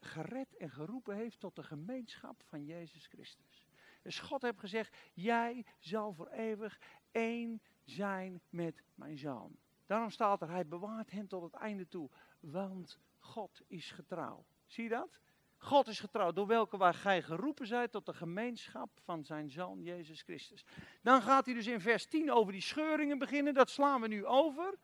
gered, 0.00 0.56
en 0.56 0.70
geroepen 0.70 1.16
heeft 1.16 1.40
tot 1.40 1.56
de 1.56 1.62
gemeenschap 1.62 2.42
van 2.48 2.64
Jezus 2.64 3.06
Christus. 3.06 3.64
Dus 4.02 4.18
God 4.18 4.42
heeft 4.42 4.58
gezegd, 4.58 4.96
jij 5.12 5.66
zal 5.78 6.12
voor 6.12 6.28
eeuwig 6.28 6.80
één 7.10 7.62
zijn 7.84 8.40
met 8.48 8.82
mijn 8.94 9.18
zoon. 9.18 9.56
Daarom 9.86 10.10
staat 10.10 10.42
er, 10.42 10.50
hij 10.50 10.66
bewaart 10.66 11.10
hem 11.10 11.28
tot 11.28 11.42
het 11.42 11.54
einde 11.54 11.88
toe, 11.88 12.10
want 12.40 12.98
God 13.18 13.62
is 13.66 13.90
getrouw. 13.90 14.44
Zie 14.66 14.84
je 14.84 14.90
dat? 14.90 15.20
God 15.56 15.86
is 15.86 16.00
getrouw, 16.00 16.32
door 16.32 16.46
welke 16.46 16.76
waar 16.76 16.94
gij 16.94 17.22
geroepen 17.22 17.66
zijt 17.66 17.92
tot 17.92 18.06
de 18.06 18.14
gemeenschap 18.14 18.90
van 19.04 19.24
zijn 19.24 19.50
zoon 19.50 19.82
Jezus 19.82 20.22
Christus. 20.22 20.64
Dan 21.02 21.22
gaat 21.22 21.44
hij 21.44 21.54
dus 21.54 21.66
in 21.66 21.80
vers 21.80 22.06
10 22.06 22.32
over 22.32 22.52
die 22.52 22.60
scheuringen 22.60 23.18
beginnen, 23.18 23.54
dat 23.54 23.70
slaan 23.70 24.00
we 24.00 24.08
nu 24.08 24.26
over. 24.26 24.78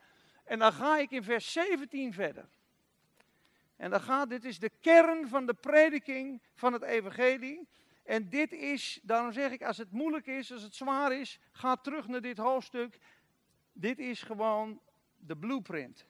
En 0.49 0.59
dan 0.59 0.73
ga 0.73 0.99
ik 0.99 1.11
in 1.11 1.23
vers 1.23 1.53
17 1.53 2.13
verder. 2.13 2.49
En 3.77 3.91
dan 3.91 4.01
gaat, 4.01 4.29
dit 4.29 4.45
is 4.45 4.59
de 4.59 4.71
kern 4.81 5.29
van 5.29 5.47
de 5.47 5.55
prediking 5.55 6.43
van 6.55 6.73
het 6.73 6.83
evangelie. 6.83 7.69
En 8.03 8.29
dit 8.29 8.53
is, 8.53 9.01
daarom 9.03 9.33
zeg 9.33 9.51
ik, 9.51 9.63
als 9.63 9.77
het 9.77 9.93
moeilijk 9.93 10.27
is, 10.27 10.53
als 10.53 10.63
het 10.63 10.75
zwaar 10.75 11.13
is, 11.13 11.39
ga 11.53 11.77
terug 11.77 12.09
naar 12.09 12.21
dit 12.21 12.39
hoofdstuk. 12.39 12.99
Dit 13.73 13.99
is 13.99 14.23
gewoon 14.23 14.81
de 15.17 15.37
blueprint. 15.37 16.07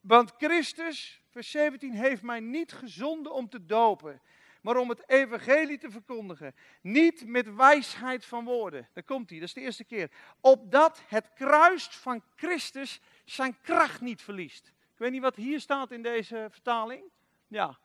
Want 0.00 0.32
Christus, 0.36 1.22
vers 1.30 1.50
17, 1.50 1.92
heeft 1.92 2.22
mij 2.22 2.40
niet 2.40 2.72
gezonden 2.72 3.32
om 3.32 3.48
te 3.48 3.66
dopen, 3.66 4.20
maar 4.62 4.76
om 4.76 4.88
het 4.88 5.08
evangelie 5.08 5.78
te 5.78 5.90
verkondigen. 5.90 6.54
Niet 6.80 7.26
met 7.26 7.54
wijsheid 7.54 8.24
van 8.24 8.44
woorden. 8.44 8.88
Daar 8.92 9.04
komt 9.04 9.30
hij, 9.30 9.38
dat 9.38 9.48
is 9.48 9.54
de 9.54 9.60
eerste 9.60 9.84
keer. 9.84 10.10
Opdat 10.40 11.02
het 11.06 11.32
kruis 11.34 11.88
van 11.88 12.22
Christus 12.36 13.00
zijn 13.24 13.56
kracht 13.62 14.00
niet 14.00 14.22
verliest. 14.22 14.66
Ik 14.66 14.98
weet 14.98 15.10
niet 15.10 15.22
wat 15.22 15.36
hier 15.36 15.60
staat 15.60 15.90
in 15.90 16.02
deze 16.02 16.48
vertaling. 16.50 17.02
Ja. 17.48 17.78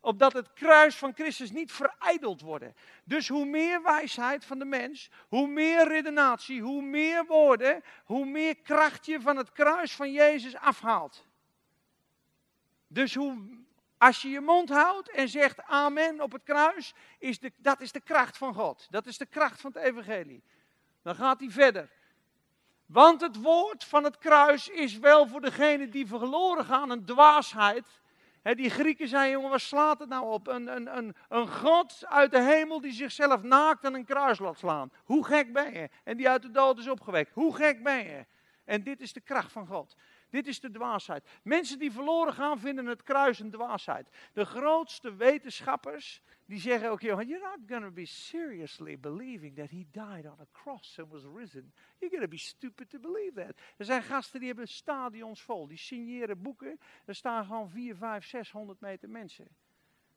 Opdat 0.00 0.32
het 0.32 0.52
kruis 0.52 0.96
van 0.96 1.14
Christus 1.14 1.50
niet 1.50 1.72
verijdeld 1.72 2.40
wordt. 2.40 2.64
Dus 3.04 3.28
hoe 3.28 3.44
meer 3.44 3.82
wijsheid 3.82 4.44
van 4.44 4.58
de 4.58 4.64
mens, 4.64 5.10
hoe 5.28 5.46
meer 5.46 5.88
redenatie, 5.88 6.62
hoe 6.62 6.82
meer 6.82 7.26
woorden, 7.26 7.82
hoe 8.04 8.26
meer 8.26 8.56
kracht 8.56 9.06
je 9.06 9.20
van 9.20 9.36
het 9.36 9.52
kruis 9.52 9.94
van 9.94 10.12
Jezus 10.12 10.56
afhaalt. 10.56 11.26
Dus 12.86 13.14
hoe 13.14 13.58
als 14.00 14.22
je 14.22 14.28
je 14.28 14.40
mond 14.40 14.68
houdt 14.68 15.10
en 15.10 15.28
zegt 15.28 15.62
amen 15.62 16.20
op 16.20 16.32
het 16.32 16.42
kruis, 16.42 16.94
is 17.18 17.38
de, 17.38 17.52
dat 17.56 17.80
is 17.80 17.92
de 17.92 18.00
kracht 18.00 18.36
van 18.36 18.54
God. 18.54 18.86
Dat 18.90 19.06
is 19.06 19.18
de 19.18 19.26
kracht 19.26 19.60
van 19.60 19.70
het 19.74 19.82
evangelie. 19.82 20.42
Dan 21.02 21.14
gaat 21.14 21.40
hij 21.40 21.50
verder. 21.50 21.90
Want 22.86 23.20
het 23.20 23.36
woord 23.36 23.84
van 23.84 24.04
het 24.04 24.18
kruis 24.18 24.68
is 24.68 24.98
wel 24.98 25.26
voor 25.26 25.40
degene 25.40 25.88
die 25.88 26.06
verloren 26.06 26.64
gaan 26.64 26.90
een 26.90 27.04
dwaasheid. 27.04 27.84
die 28.42 28.70
Grieken 28.70 29.08
zeiden, 29.08 29.32
jongen, 29.32 29.50
waar 29.50 29.60
slaat 29.60 29.98
het 29.98 30.08
nou 30.08 30.32
op? 30.32 30.46
Een, 30.46 30.76
een, 30.76 30.96
een, 30.96 31.16
een 31.28 31.48
God 31.48 32.06
uit 32.06 32.30
de 32.30 32.42
hemel 32.42 32.80
die 32.80 32.92
zichzelf 32.92 33.42
naakt 33.42 33.84
aan 33.84 33.94
een 33.94 34.04
kruis 34.04 34.38
laat 34.38 34.58
slaan. 34.58 34.92
Hoe 35.04 35.24
gek 35.24 35.52
ben 35.52 35.72
je? 35.72 35.88
En 36.04 36.16
die 36.16 36.28
uit 36.28 36.42
de 36.42 36.50
dood 36.50 36.78
is 36.78 36.88
opgewekt. 36.88 37.34
Hoe 37.34 37.54
gek 37.54 37.82
ben 37.82 38.04
je? 38.04 38.26
En 38.64 38.82
dit 38.82 39.00
is 39.00 39.12
de 39.12 39.20
kracht 39.20 39.52
van 39.52 39.66
God. 39.66 39.96
Dit 40.30 40.46
is 40.46 40.60
de 40.60 40.70
dwaasheid. 40.70 41.28
Mensen 41.42 41.78
die 41.78 41.92
verloren 41.92 42.32
gaan 42.32 42.58
vinden 42.58 42.86
het 42.86 43.02
kruis 43.02 43.42
dwaasheid. 43.50 44.08
De 44.32 44.44
grootste 44.44 45.14
wetenschappers 45.14 46.22
die 46.50 46.60
zeggen 46.60 46.90
ook, 46.90 47.00
you're 47.00 47.24
not 47.24 47.58
going 47.68 47.84
to 47.84 47.90
be 47.90 48.04
seriously 48.04 48.98
believing 48.98 49.56
that 49.56 49.70
he 49.70 49.86
died 49.90 50.26
on 50.26 50.40
a 50.40 50.46
cross 50.52 50.98
and 50.98 51.10
was 51.10 51.24
risen. 51.36 51.72
You're 51.98 52.10
going 52.10 52.22
to 52.22 52.28
be 52.28 52.38
stupid 52.38 52.90
to 52.90 52.98
believe 52.98 53.32
that. 53.34 53.56
Er 53.76 53.84
zijn 53.84 54.02
gasten 54.02 54.38
die 54.38 54.48
hebben 54.48 54.68
stadions 54.68 55.42
vol, 55.42 55.66
die 55.66 55.78
signeren 55.78 56.42
boeken. 56.42 56.80
Er 57.04 57.14
staan 57.14 57.44
gewoon 57.44 57.70
4, 57.70 57.96
5, 57.96 58.26
600 58.26 58.80
meter 58.80 59.08
mensen. 59.08 59.48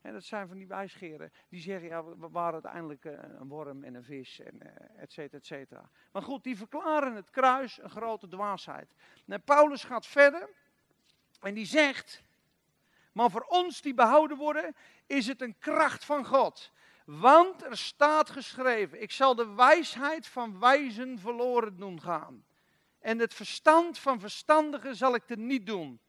En 0.03 0.13
dat 0.13 0.23
zijn 0.23 0.47
van 0.47 0.57
die 0.57 0.67
wijsgeren 0.67 1.31
die 1.49 1.61
zeggen, 1.61 1.87
ja, 1.87 2.03
we 2.03 2.29
waren 2.29 2.53
uiteindelijk 2.53 3.05
eh, 3.05 3.13
een 3.39 3.47
worm 3.47 3.83
en 3.83 3.95
een 3.95 4.03
vis, 4.03 4.39
en 4.39 4.55
uh, 4.63 5.01
et 5.01 5.11
cetera, 5.11 5.37
et 5.37 5.45
cetera. 5.45 5.89
Maar 6.11 6.21
goed, 6.21 6.43
die 6.43 6.57
verklaren 6.57 7.15
het 7.15 7.29
kruis 7.29 7.81
een 7.81 7.89
grote 7.89 8.27
dwaasheid. 8.27 8.93
En 9.27 9.43
Paulus 9.43 9.83
gaat 9.83 10.05
verder 10.05 10.49
en 11.41 11.53
die 11.53 11.65
zegt, 11.65 12.23
maar 13.11 13.31
voor 13.31 13.45
ons 13.47 13.81
die 13.81 13.93
behouden 13.93 14.37
worden, 14.37 14.75
is 15.05 15.27
het 15.27 15.41
een 15.41 15.57
kracht 15.59 16.05
van 16.05 16.25
God. 16.25 16.71
Want 17.05 17.63
er 17.63 17.77
staat 17.77 18.29
geschreven, 18.29 19.01
ik 19.01 19.11
zal 19.11 19.35
de 19.35 19.53
wijsheid 19.53 20.27
van 20.27 20.59
wijzen 20.59 21.19
verloren 21.19 21.77
doen 21.77 22.01
gaan. 22.01 22.45
En 22.99 23.19
het 23.19 23.33
verstand 23.33 23.99
van 23.99 24.19
verstandigen 24.19 24.95
zal 24.95 25.15
ik 25.15 25.29
er 25.29 25.37
niet 25.37 25.65
doen. 25.65 25.99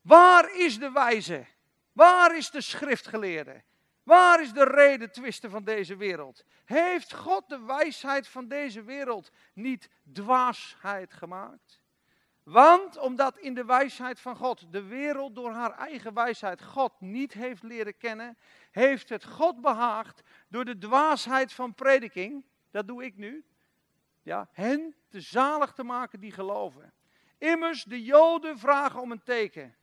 Waar 0.00 0.56
is 0.56 0.78
de 0.78 0.90
wijze? 0.90 1.46
Waar 1.94 2.36
is 2.36 2.50
de 2.50 2.60
schriftgeleerde? 2.60 3.62
Waar 4.02 4.42
is 4.42 4.52
de 4.52 4.64
reden 4.64 5.12
twisten 5.12 5.50
van 5.50 5.64
deze 5.64 5.96
wereld? 5.96 6.44
Heeft 6.64 7.14
God 7.14 7.48
de 7.48 7.60
wijsheid 7.60 8.28
van 8.28 8.48
deze 8.48 8.82
wereld 8.82 9.30
niet 9.52 9.88
dwaasheid 10.12 11.12
gemaakt? 11.12 11.82
Want 12.42 12.98
omdat 12.98 13.38
in 13.38 13.54
de 13.54 13.64
wijsheid 13.64 14.20
van 14.20 14.36
God 14.36 14.72
de 14.72 14.82
wereld 14.82 15.34
door 15.34 15.50
haar 15.50 15.72
eigen 15.72 16.14
wijsheid 16.14 16.62
God 16.62 17.00
niet 17.00 17.32
heeft 17.32 17.62
leren 17.62 17.96
kennen, 17.96 18.38
heeft 18.70 19.08
het 19.08 19.24
God 19.24 19.60
behaagd 19.60 20.22
door 20.48 20.64
de 20.64 20.78
dwaasheid 20.78 21.52
van 21.52 21.74
prediking, 21.74 22.44
dat 22.70 22.86
doe 22.86 23.04
ik 23.04 23.16
nu, 23.16 23.44
ja, 24.22 24.48
hen 24.52 24.94
te 25.08 25.20
zalig 25.20 25.72
te 25.72 25.84
maken 25.84 26.20
die 26.20 26.32
geloven. 26.32 26.92
Immers, 27.38 27.84
de 27.84 28.02
Joden 28.02 28.58
vragen 28.58 29.00
om 29.00 29.12
een 29.12 29.22
teken. 29.22 29.74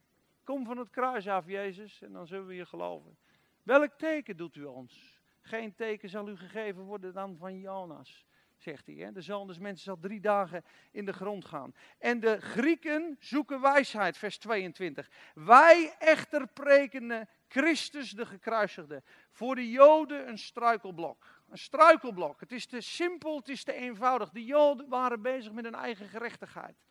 Kom 0.44 0.66
van 0.66 0.78
het 0.78 0.90
kruis 0.90 1.28
af, 1.28 1.48
Jezus, 1.48 2.02
en 2.02 2.12
dan 2.12 2.28
zullen 2.28 2.48
we 2.48 2.56
je 2.56 2.66
geloven. 2.66 3.18
Welk 3.64 3.94
teken 3.98 4.38
doet 4.38 4.56
u 4.56 4.64
ons? 4.64 5.20
Geen 5.42 5.76
teken 5.76 6.10
zal 6.10 6.30
u 6.30 6.38
gegeven 6.38 6.84
worden 6.84 7.14
dan 7.14 7.38
van 7.38 7.60
Jonas, 7.60 8.26
zegt 8.58 8.86
hij. 8.86 8.96
Hè? 8.96 9.12
De 9.12 9.22
zoon 9.22 9.48
mensen 9.48 9.86
zal 9.86 10.00
drie 10.00 10.20
dagen 10.20 10.64
in 10.92 11.06
de 11.06 11.14
grond 11.14 11.46
gaan. 11.46 11.76
En 12.00 12.20
de 12.20 12.42
Grieken 12.42 13.18
zoeken 13.20 13.62
wijsheid, 13.62 14.18
vers 14.18 14.38
22. 14.38 15.10
Wij 15.34 15.96
echter 16.00 16.48
prekenen 16.48 17.30
Christus 17.48 18.12
de 18.12 18.26
gekruisigde. 18.26 19.04
Voor 19.32 19.56
de 19.56 19.70
Joden 19.70 20.28
een 20.28 20.38
struikelblok. 20.38 21.42
Een 21.50 21.58
struikelblok. 21.58 22.40
Het 22.40 22.52
is 22.52 22.66
te 22.66 22.82
simpel, 22.82 23.38
het 23.38 23.50
is 23.50 23.64
te 23.64 23.74
eenvoudig. 23.74 24.30
De 24.30 24.46
Joden 24.46 24.90
waren 24.90 25.22
bezig 25.22 25.52
met 25.52 25.64
hun 25.64 25.76
eigen 25.76 26.08
gerechtigheid. 26.08 26.86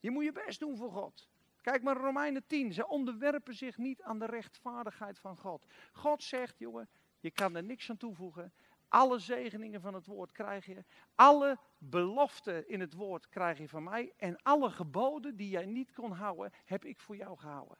Je 0.00 0.10
moet 0.10 0.24
je 0.24 0.32
best 0.32 0.60
doen 0.60 0.76
voor 0.76 0.92
God. 0.92 1.30
Kijk 1.62 1.82
maar 1.82 1.96
Romeinen 1.96 2.46
10. 2.46 2.72
Ze 2.72 2.88
onderwerpen 2.88 3.54
zich 3.54 3.76
niet 3.76 4.02
aan 4.02 4.18
de 4.18 4.26
rechtvaardigheid 4.26 5.18
van 5.18 5.36
God. 5.36 5.66
God 5.92 6.22
zegt, 6.22 6.58
jongen, 6.58 6.88
je 7.20 7.30
kan 7.30 7.56
er 7.56 7.62
niks 7.62 7.90
aan 7.90 7.96
toevoegen. 7.96 8.52
Alle 8.88 9.18
zegeningen 9.18 9.80
van 9.80 9.94
het 9.94 10.06
woord 10.06 10.32
krijg 10.32 10.66
je. 10.66 10.84
Alle 11.14 11.58
beloften 11.78 12.68
in 12.68 12.80
het 12.80 12.94
woord 12.94 13.28
krijg 13.28 13.58
je 13.58 13.68
van 13.68 13.82
mij. 13.82 14.12
En 14.16 14.42
alle 14.42 14.70
geboden 14.70 15.36
die 15.36 15.48
jij 15.48 15.66
niet 15.66 15.92
kon 15.92 16.12
houden, 16.12 16.52
heb 16.64 16.84
ik 16.84 17.00
voor 17.00 17.16
jou 17.16 17.38
gehouden. 17.38 17.78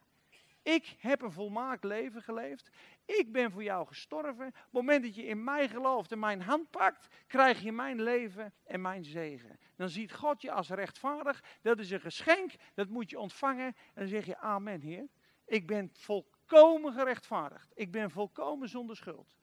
Ik 0.62 0.96
heb 0.98 1.22
een 1.22 1.33
volmaakt 1.33 1.85
leven 1.85 2.22
geleefd. 2.22 2.70
Ik 3.05 3.33
ben 3.33 3.51
voor 3.51 3.62
jou 3.62 3.87
gestorven. 3.87 4.46
Op 4.46 4.55
het 4.55 4.72
moment 4.72 5.03
dat 5.03 5.14
je 5.14 5.25
in 5.25 5.44
mij 5.44 5.68
gelooft 5.68 6.12
en 6.12 6.18
mijn 6.18 6.42
hand 6.42 6.70
pakt, 6.70 7.07
krijg 7.27 7.61
je 7.61 7.72
mijn 7.72 8.03
leven 8.03 8.55
en 8.64 8.81
mijn 8.81 9.05
zegen. 9.05 9.59
Dan 9.77 9.88
ziet 9.88 10.12
God 10.12 10.42
je 10.42 10.53
als 10.53 10.68
rechtvaardig. 10.68 11.44
Dat 11.62 11.79
is 11.79 11.90
een 11.90 12.01
geschenk, 12.01 12.53
dat 12.75 12.88
moet 12.88 13.11
je 13.11 13.18
ontvangen. 13.18 13.66
En 13.66 13.75
dan 13.94 14.07
zeg 14.07 14.27
je, 14.27 14.37
amen 14.37 14.81
Heer. 14.81 15.09
Ik 15.44 15.66
ben 15.66 15.90
volkomen 15.92 16.92
gerechtvaardigd. 16.92 17.72
Ik 17.75 17.90
ben 17.90 18.11
volkomen 18.11 18.68
zonder 18.68 18.96
schuld. 18.96 19.37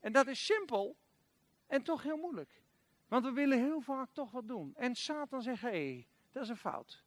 En 0.00 0.12
dat 0.12 0.26
is 0.26 0.44
simpel 0.44 0.96
en 1.66 1.82
toch 1.82 2.02
heel 2.02 2.16
moeilijk. 2.16 2.62
Want 3.08 3.24
we 3.24 3.32
willen 3.32 3.58
heel 3.58 3.80
vaak 3.80 4.08
toch 4.12 4.30
wat 4.30 4.48
doen. 4.48 4.74
En 4.74 4.94
Satan 4.94 5.42
zegt, 5.42 5.62
hé, 5.62 5.68
hey, 5.68 6.06
dat 6.30 6.42
is 6.42 6.48
een 6.48 6.56
fout. 6.56 7.04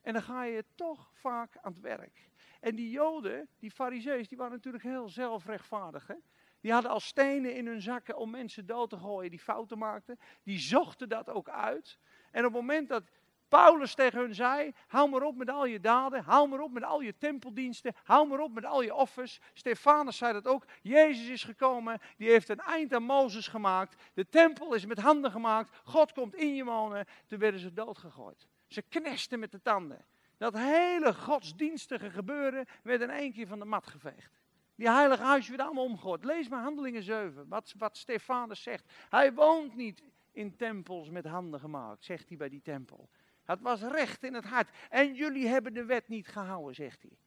En 0.00 0.12
dan 0.12 0.22
ga 0.22 0.44
je 0.44 0.64
toch 0.74 1.10
vaak 1.14 1.56
aan 1.56 1.72
het 1.72 1.80
werk. 1.80 2.28
En 2.66 2.74
die 2.74 2.90
Joden, 2.90 3.48
die 3.58 3.70
Farisees, 3.70 4.28
die 4.28 4.38
waren 4.38 4.52
natuurlijk 4.52 4.84
heel 4.84 5.08
zelfrechtvaardig. 5.08 6.06
Hè? 6.06 6.14
Die 6.60 6.72
hadden 6.72 6.90
al 6.90 7.00
stenen 7.00 7.54
in 7.54 7.66
hun 7.66 7.80
zakken 7.80 8.16
om 8.16 8.30
mensen 8.30 8.66
dood 8.66 8.90
te 8.90 8.96
gooien 8.98 9.30
die 9.30 9.40
fouten 9.40 9.78
maakten. 9.78 10.18
Die 10.42 10.58
zochten 10.58 11.08
dat 11.08 11.28
ook 11.28 11.48
uit. 11.48 11.98
En 12.30 12.46
op 12.46 12.52
het 12.52 12.60
moment 12.60 12.88
dat 12.88 13.10
Paulus 13.48 13.94
tegen 13.94 14.20
hun 14.20 14.34
zei: 14.34 14.72
hou 14.86 15.10
maar 15.10 15.22
op 15.22 15.36
met 15.36 15.50
al 15.50 15.66
je 15.66 15.80
daden, 15.80 16.24
hou 16.24 16.48
maar 16.48 16.60
op 16.60 16.70
met 16.72 16.82
al 16.82 17.00
je 17.00 17.18
tempeldiensten, 17.18 17.94
hou 18.04 18.28
maar 18.28 18.40
op 18.40 18.52
met 18.52 18.64
al 18.64 18.82
je 18.82 18.94
offers. 18.94 19.40
Stefanus 19.52 20.16
zei 20.16 20.32
dat 20.32 20.46
ook. 20.46 20.64
Jezus 20.82 21.28
is 21.28 21.44
gekomen, 21.44 22.00
die 22.16 22.28
heeft 22.28 22.48
een 22.48 22.60
eind 22.60 22.94
aan 22.94 23.02
Mozes 23.02 23.48
gemaakt. 23.48 24.02
De 24.14 24.28
tempel 24.28 24.74
is 24.74 24.86
met 24.86 24.98
handen 24.98 25.30
gemaakt. 25.30 25.80
God 25.84 26.12
komt 26.12 26.34
in 26.34 26.54
je 26.54 26.64
wonen. 26.64 27.06
Toen 27.26 27.38
werden 27.38 27.60
ze 27.60 27.72
doodgegooid. 27.72 28.46
Ze 28.66 28.82
knesten 28.82 29.38
met 29.38 29.52
de 29.52 29.62
tanden. 29.62 30.04
Dat 30.36 30.54
hele 30.54 31.14
godsdienstige 31.14 32.10
gebeuren 32.10 32.66
werd 32.82 33.00
in 33.00 33.10
één 33.10 33.32
keer 33.32 33.46
van 33.46 33.58
de 33.58 33.64
mat 33.64 33.86
geveegd. 33.86 34.38
Die 34.74 34.90
heilige 34.90 35.22
huis 35.22 35.48
werd 35.48 35.60
allemaal 35.60 35.84
omgegooid. 35.84 36.24
Lees 36.24 36.48
maar 36.48 36.62
Handelingen 36.62 37.02
7, 37.02 37.48
wat, 37.48 37.74
wat 37.78 37.96
Stefanus 37.96 38.62
zegt. 38.62 38.92
Hij 39.08 39.32
woont 39.32 39.76
niet 39.76 40.02
in 40.32 40.56
tempels 40.56 41.10
met 41.10 41.26
handen 41.26 41.60
gemaakt, 41.60 42.04
zegt 42.04 42.28
hij 42.28 42.36
bij 42.36 42.48
die 42.48 42.62
tempel. 42.62 43.08
Het 43.44 43.60
was 43.60 43.82
recht 43.82 44.22
in 44.22 44.34
het 44.34 44.44
hart. 44.44 44.76
En 44.90 45.14
jullie 45.14 45.46
hebben 45.46 45.74
de 45.74 45.84
wet 45.84 46.08
niet 46.08 46.28
gehouden, 46.28 46.74
zegt 46.74 47.02
hij. 47.02 47.18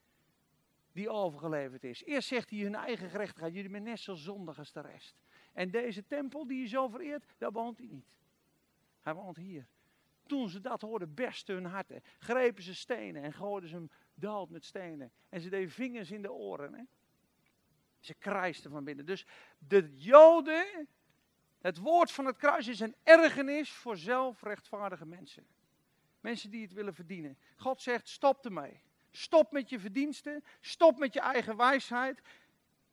Die 0.91 1.09
overgeleverd 1.09 1.83
is. 1.83 2.03
Eerst 2.03 2.27
zegt 2.27 2.49
hij 2.49 2.59
hun 2.59 2.75
eigen 2.75 3.09
gerechtigheid. 3.09 3.53
Jullie 3.53 3.69
zijn 3.69 3.83
net 3.83 3.99
zo 3.99 4.15
zondig 4.15 4.57
als 4.57 4.71
de 4.71 4.81
rest. 4.81 5.15
En 5.53 5.71
deze 5.71 6.05
tempel 6.05 6.47
die 6.47 6.61
je 6.61 6.67
zo 6.67 6.87
vereert, 6.87 7.25
daar 7.37 7.51
woont 7.51 7.77
hij 7.77 7.87
niet. 7.87 8.17
Hij 9.01 9.13
woont 9.13 9.37
hier. 9.37 9.67
Toen 10.29 10.49
ze 10.49 10.61
dat 10.61 10.81
hoorden, 10.81 11.13
bersten 11.13 11.55
hun 11.55 11.65
harten. 11.65 12.03
Grepen 12.19 12.63
ze 12.63 12.75
stenen 12.75 13.23
en 13.23 13.33
gooiden 13.33 13.69
ze 13.69 13.75
hem 13.75 13.91
dood 14.13 14.49
met 14.49 14.65
stenen. 14.65 15.11
En 15.29 15.41
ze 15.41 15.49
deden 15.49 15.69
vingers 15.69 16.11
in 16.11 16.21
de 16.21 16.31
oren. 16.31 16.73
Hè? 16.73 16.83
Ze 17.99 18.13
krijsten 18.13 18.71
van 18.71 18.83
binnen. 18.83 19.05
Dus 19.05 19.25
de 19.57 19.95
Joden, 19.95 20.87
het 21.61 21.77
woord 21.77 22.11
van 22.11 22.25
het 22.25 22.37
kruis 22.37 22.67
is 22.67 22.79
een 22.79 22.95
ergernis 23.03 23.71
voor 23.71 23.97
zelfrechtvaardige 23.97 25.05
mensen. 25.05 25.47
Mensen 26.19 26.49
die 26.49 26.61
het 26.61 26.73
willen 26.73 26.93
verdienen. 26.93 27.37
God 27.55 27.81
zegt: 27.81 28.07
stop 28.07 28.45
ermee. 28.45 28.81
Stop 29.11 29.51
met 29.51 29.69
je 29.69 29.79
verdiensten. 29.79 30.43
Stop 30.61 30.97
met 30.97 31.13
je 31.13 31.19
eigen 31.19 31.57
wijsheid. 31.57 32.21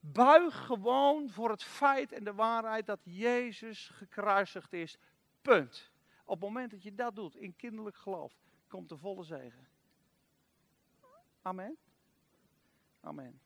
Buig 0.01 0.67
gewoon 0.67 1.31
voor 1.31 1.51
het 1.51 1.63
feit 1.63 2.13
en 2.13 2.25
de 2.25 2.35
waarheid 2.35 2.87
dat 2.87 3.01
Jezus 3.03 3.89
gekruisigd 3.89 4.73
is. 4.73 4.99
Punt. 5.43 5.95
Op 6.27 6.41
het 6.41 6.49
moment 6.49 6.71
dat 6.71 6.83
je 6.83 6.95
dat 6.95 7.15
doet 7.15 7.37
in 7.37 7.57
kinderlijk 7.57 7.97
geloof, 7.97 8.33
komt 8.69 8.89
de 8.89 8.97
volle 8.97 9.25
zegen. 9.25 9.69
Amen. 11.43 11.77
Amen. 13.01 13.41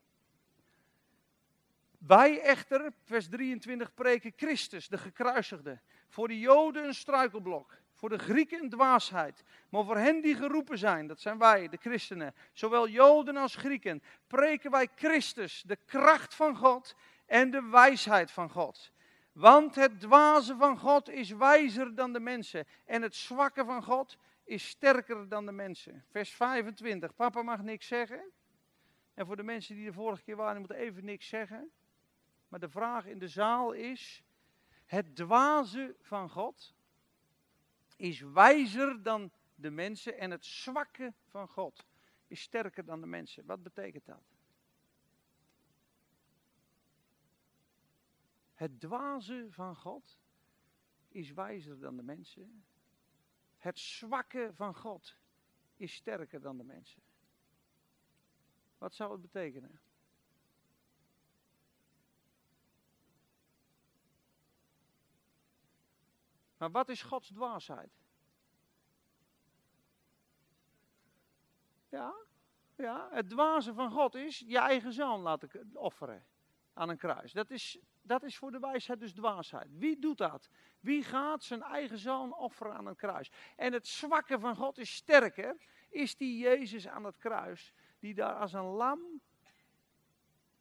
Wij 1.98 2.40
echter, 2.40 2.92
vers 3.04 3.28
23, 3.28 3.94
preken 3.94 4.32
Christus, 4.36 4.88
de 4.88 4.98
gekruisigde. 4.98 5.80
Voor 6.08 6.28
de 6.28 6.38
Joden 6.38 6.84
een 6.84 6.94
struikelblok, 6.94 7.78
voor 7.94 8.08
de 8.08 8.18
Grieken 8.18 8.62
een 8.62 8.70
dwaasheid. 8.70 9.44
Maar 9.68 9.84
voor 9.84 9.96
hen 9.96 10.20
die 10.20 10.34
geroepen 10.34 10.78
zijn, 10.78 11.06
dat 11.06 11.20
zijn 11.20 11.38
wij, 11.38 11.68
de 11.68 11.76
christenen, 11.76 12.34
zowel 12.52 12.88
Joden 12.88 13.36
als 13.36 13.54
Grieken, 13.54 14.02
preken 14.26 14.70
wij 14.70 14.88
Christus, 14.94 15.62
de 15.66 15.76
kracht 15.76 16.34
van 16.34 16.56
God 16.56 16.94
en 17.26 17.50
de 17.50 17.62
wijsheid 17.62 18.30
van 18.30 18.50
God. 18.50 18.92
Want 19.40 19.74
het 19.74 20.00
dwaze 20.00 20.56
van 20.56 20.78
God 20.78 21.08
is 21.08 21.30
wijzer 21.30 21.94
dan 21.94 22.12
de 22.12 22.20
mensen. 22.20 22.66
En 22.84 23.02
het 23.02 23.14
zwakke 23.14 23.64
van 23.64 23.82
God 23.82 24.16
is 24.44 24.68
sterker 24.68 25.28
dan 25.28 25.46
de 25.46 25.52
mensen. 25.52 26.04
Vers 26.10 26.30
25. 26.34 27.14
Papa 27.14 27.42
mag 27.42 27.62
niks 27.62 27.86
zeggen. 27.86 28.30
En 29.14 29.26
voor 29.26 29.36
de 29.36 29.42
mensen 29.42 29.74
die 29.74 29.84
de 29.84 29.92
vorige 29.92 30.22
keer 30.22 30.36
waren, 30.36 30.58
moeten 30.58 30.76
even 30.76 31.04
niks 31.04 31.28
zeggen. 31.28 31.70
Maar 32.48 32.60
de 32.60 32.68
vraag 32.68 33.06
in 33.06 33.18
de 33.18 33.28
zaal 33.28 33.72
is: 33.72 34.22
het 34.86 35.16
dwaze 35.16 35.94
van 36.00 36.30
God 36.30 36.74
is 37.96 38.20
wijzer 38.20 39.02
dan 39.02 39.30
de 39.54 39.70
mensen. 39.70 40.18
En 40.18 40.30
het 40.30 40.44
zwakke 40.44 41.12
van 41.26 41.48
God 41.48 41.84
is 42.26 42.40
sterker 42.40 42.84
dan 42.84 43.00
de 43.00 43.06
mensen. 43.06 43.46
Wat 43.46 43.62
betekent 43.62 44.06
dat? 44.06 44.29
Het 48.60 48.80
dwaze 48.80 49.46
van 49.50 49.76
God 49.76 50.18
is 51.08 51.32
wijzer 51.32 51.78
dan 51.78 51.96
de 51.96 52.02
mensen. 52.02 52.64
Het 53.56 53.78
zwakke 53.78 54.50
van 54.54 54.74
God 54.74 55.16
is 55.76 55.94
sterker 55.94 56.40
dan 56.40 56.56
de 56.56 56.64
mensen. 56.64 57.02
Wat 58.78 58.94
zou 58.94 59.12
het 59.12 59.20
betekenen? 59.20 59.80
Maar 66.56 66.70
wat 66.70 66.88
is 66.88 67.02
Gods 67.02 67.28
dwaasheid? 67.28 68.02
Ja, 71.88 72.14
ja, 72.76 73.08
het 73.10 73.28
dwaze 73.28 73.74
van 73.74 73.90
God 73.90 74.14
is 74.14 74.38
je 74.38 74.58
eigen 74.58 74.92
zoon 74.92 75.20
laten 75.20 75.70
offeren 75.76 76.26
aan 76.72 76.88
een 76.88 76.96
kruis. 76.96 77.32
Dat 77.32 77.50
is 77.50 77.78
dat 78.02 78.22
is 78.22 78.36
voor 78.36 78.50
de 78.50 78.58
wijsheid 78.58 79.00
dus 79.00 79.12
dwaasheid. 79.12 79.68
Wie 79.78 79.98
doet 79.98 80.18
dat? 80.18 80.48
Wie 80.80 81.04
gaat 81.04 81.42
zijn 81.42 81.62
eigen 81.62 81.98
zoon 81.98 82.36
offeren 82.36 82.74
aan 82.74 82.86
een 82.86 82.96
kruis? 82.96 83.30
En 83.56 83.72
het 83.72 83.86
zwakke 83.86 84.38
van 84.38 84.56
God 84.56 84.78
is 84.78 84.94
sterker, 84.94 85.56
is 85.88 86.16
die 86.16 86.38
Jezus 86.38 86.88
aan 86.88 87.04
het 87.04 87.16
kruis, 87.16 87.72
die 87.98 88.14
daar 88.14 88.34
als 88.34 88.52
een 88.52 88.64
lam, 88.64 89.20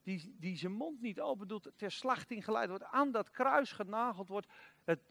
die, 0.03 0.35
die 0.37 0.57
zijn 0.57 0.71
mond 0.71 1.01
niet 1.01 1.19
open 1.19 1.47
doet, 1.47 1.71
ter 1.75 1.91
slachting 1.91 2.43
geleid 2.43 2.69
wordt, 2.69 2.83
aan 2.83 3.11
dat 3.11 3.29
kruis 3.29 3.71
genageld 3.71 4.27
wordt, 4.27 4.47
het, 4.83 5.01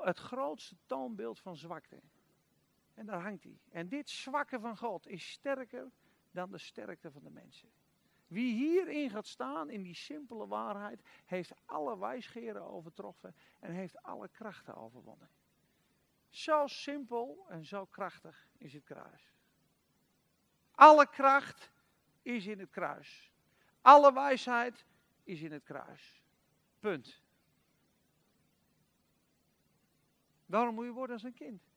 het 0.00 0.18
grootste 0.18 0.76
toonbeeld 0.86 1.40
van 1.40 1.56
zwakte. 1.56 2.00
En 2.94 3.06
daar 3.06 3.22
hangt 3.22 3.44
hij. 3.44 3.58
En 3.70 3.88
dit 3.88 4.10
zwakke 4.10 4.60
van 4.60 4.76
God 4.76 5.06
is 5.06 5.30
sterker 5.30 5.90
dan 6.30 6.50
de 6.50 6.58
sterkte 6.58 7.10
van 7.10 7.22
de 7.22 7.30
mensen. 7.30 7.68
Wie 8.30 8.54
hierin 8.54 9.10
gaat 9.10 9.26
staan, 9.26 9.70
in 9.70 9.82
die 9.82 9.94
simpele 9.94 10.46
waarheid, 10.46 11.02
heeft 11.26 11.52
alle 11.64 11.98
wijsgeren 11.98 12.62
overtroffen 12.62 13.34
en 13.58 13.72
heeft 13.72 14.02
alle 14.02 14.28
krachten 14.28 14.74
overwonnen. 14.74 15.30
Zo 16.28 16.66
simpel 16.66 17.46
en 17.48 17.64
zo 17.64 17.86
krachtig 17.86 18.48
is 18.58 18.72
het 18.72 18.84
kruis. 18.84 19.32
Alle 20.70 21.08
kracht 21.08 21.70
is 22.22 22.46
in 22.46 22.58
het 22.58 22.70
kruis. 22.70 23.32
Alle 23.80 24.12
wijsheid 24.12 24.84
is 25.24 25.42
in 25.42 25.52
het 25.52 25.62
kruis. 25.62 26.22
Punt. 26.80 27.22
Daarom 30.46 30.74
moet 30.74 30.84
je 30.84 30.92
worden 30.92 31.14
als 31.14 31.24
een 31.24 31.34
kind. 31.34 31.69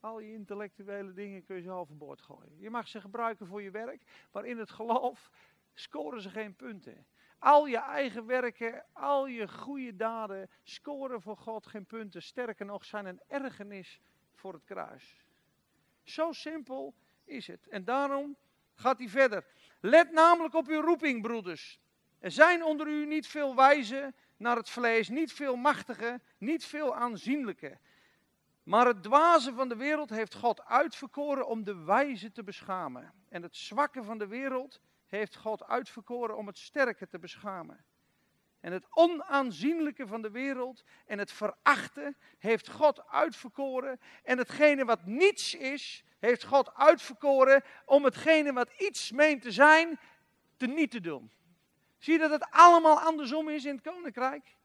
Al 0.00 0.20
je 0.20 0.32
intellectuele 0.32 1.12
dingen 1.12 1.44
kun 1.44 1.56
je 1.56 1.62
zo 1.62 1.78
overboord 1.78 2.22
gooien. 2.22 2.58
Je 2.58 2.70
mag 2.70 2.88
ze 2.88 3.00
gebruiken 3.00 3.46
voor 3.46 3.62
je 3.62 3.70
werk, 3.70 4.02
maar 4.32 4.44
in 4.44 4.58
het 4.58 4.70
geloof 4.70 5.30
scoren 5.74 6.20
ze 6.20 6.30
geen 6.30 6.56
punten. 6.56 7.06
Al 7.38 7.66
je 7.66 7.78
eigen 7.78 8.26
werken, 8.26 8.84
al 8.92 9.26
je 9.26 9.48
goede 9.48 9.96
daden 9.96 10.50
scoren 10.62 11.22
voor 11.22 11.36
God 11.36 11.66
geen 11.66 11.86
punten. 11.86 12.22
Sterker 12.22 12.66
nog, 12.66 12.84
zijn 12.84 13.06
een 13.06 13.20
ergernis 13.26 14.00
voor 14.34 14.52
het 14.52 14.64
kruis. 14.64 15.24
Zo 16.02 16.32
simpel 16.32 16.94
is 17.24 17.46
het. 17.46 17.68
En 17.68 17.84
daarom 17.84 18.36
gaat 18.74 18.98
hij 18.98 19.08
verder. 19.08 19.44
Let 19.80 20.12
namelijk 20.12 20.54
op 20.54 20.66
uw 20.66 20.80
roeping, 20.80 21.22
broeders. 21.22 21.80
Er 22.18 22.30
zijn 22.30 22.64
onder 22.64 22.86
u 22.86 23.06
niet 23.06 23.26
veel 23.26 23.56
wijzen 23.56 24.14
naar 24.36 24.56
het 24.56 24.70
vlees, 24.70 25.08
niet 25.08 25.32
veel 25.32 25.56
machtige, 25.56 26.20
niet 26.38 26.64
veel 26.64 26.94
aanzienlijke. 26.94 27.78
Maar 28.68 28.86
het 28.86 29.02
dwaze 29.02 29.52
van 29.52 29.68
de 29.68 29.76
wereld 29.76 30.10
heeft 30.10 30.34
God 30.34 30.64
uitverkoren 30.64 31.46
om 31.46 31.64
de 31.64 31.74
wijze 31.74 32.32
te 32.32 32.44
beschamen. 32.44 33.12
En 33.28 33.42
het 33.42 33.56
zwakke 33.56 34.02
van 34.02 34.18
de 34.18 34.26
wereld 34.26 34.80
heeft 35.06 35.36
God 35.36 35.64
uitverkoren 35.64 36.36
om 36.36 36.46
het 36.46 36.58
sterke 36.58 37.08
te 37.08 37.18
beschamen. 37.18 37.84
En 38.60 38.72
het 38.72 38.86
onaanzienlijke 38.90 40.06
van 40.06 40.22
de 40.22 40.30
wereld 40.30 40.84
en 41.06 41.18
het 41.18 41.32
verachten 41.32 42.16
heeft 42.38 42.68
God 42.68 43.08
uitverkoren. 43.08 44.00
En 44.22 44.38
hetgene 44.38 44.84
wat 44.84 45.06
niets 45.06 45.54
is, 45.54 46.04
heeft 46.18 46.44
God 46.44 46.74
uitverkoren 46.74 47.62
om 47.84 48.04
hetgene 48.04 48.52
wat 48.52 48.70
iets 48.78 49.10
meent 49.10 49.42
te 49.42 49.52
zijn, 49.52 49.98
te 50.56 50.66
niet 50.66 50.90
te 50.90 51.00
doen. 51.00 51.30
Zie 51.98 52.12
je 52.12 52.18
dat 52.18 52.30
het 52.30 52.46
allemaal 52.50 53.00
andersom 53.00 53.48
is 53.48 53.64
in 53.64 53.74
het 53.74 53.92
koninkrijk? 53.92 54.56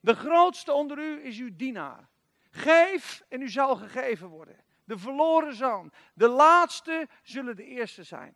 De 0.00 0.14
grootste 0.14 0.72
onder 0.72 0.98
u 0.98 1.24
is 1.24 1.38
uw 1.38 1.56
dienaar. 1.56 2.12
Geef 2.54 3.24
en 3.28 3.42
u 3.42 3.48
zal 3.48 3.76
gegeven 3.76 4.28
worden. 4.28 4.64
De 4.84 4.98
verloren 4.98 5.54
zoon. 5.54 5.92
De 6.14 6.28
laatste 6.28 7.08
zullen 7.22 7.56
de 7.56 7.64
eerste 7.64 8.02
zijn. 8.02 8.34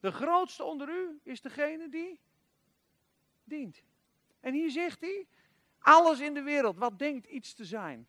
De 0.00 0.12
grootste 0.12 0.64
onder 0.64 0.88
u 0.88 1.20
is 1.22 1.40
degene 1.40 1.88
die 1.88 2.20
dient. 3.44 3.82
En 4.40 4.54
hier 4.54 4.70
zegt 4.70 5.00
hij, 5.00 5.26
alles 5.78 6.20
in 6.20 6.34
de 6.34 6.42
wereld 6.42 6.76
wat 6.76 6.98
denkt 6.98 7.26
iets 7.26 7.54
te 7.54 7.64
zijn, 7.64 8.08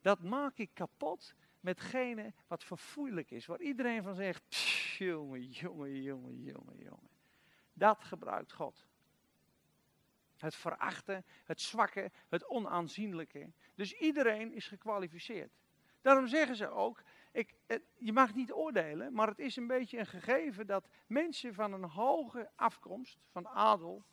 dat 0.00 0.22
maak 0.22 0.58
ik 0.58 0.70
kapot 0.74 1.34
metgene 1.60 2.32
wat 2.46 2.64
verfoeilijk 2.64 3.30
is. 3.30 3.46
Waar 3.46 3.60
iedereen 3.60 4.02
van 4.02 4.14
zegt, 4.14 4.56
jongen, 4.98 5.42
jongen, 5.42 6.02
jongen, 6.02 6.42
jongen, 6.42 6.78
jongen. 6.78 7.10
Dat 7.72 8.04
gebruikt 8.04 8.52
God. 8.52 8.86
Het 10.36 10.54
verachten, 10.54 11.24
het 11.44 11.60
zwakke, 11.60 12.10
het 12.28 12.48
onaanzienlijke. 12.48 13.50
Dus 13.74 13.92
iedereen 13.92 14.52
is 14.52 14.68
gekwalificeerd. 14.68 15.52
Daarom 16.00 16.26
zeggen 16.26 16.56
ze 16.56 16.68
ook, 16.68 17.02
ik, 17.32 17.54
je 17.98 18.12
mag 18.12 18.34
niet 18.34 18.52
oordelen, 18.52 19.12
maar 19.12 19.28
het 19.28 19.38
is 19.38 19.56
een 19.56 19.66
beetje 19.66 19.98
een 19.98 20.06
gegeven 20.06 20.66
dat 20.66 20.88
mensen 21.06 21.54
van 21.54 21.72
een 21.72 21.84
hoge 21.84 22.50
afkomst, 22.54 23.18
van 23.30 23.48
adel, 23.48 24.04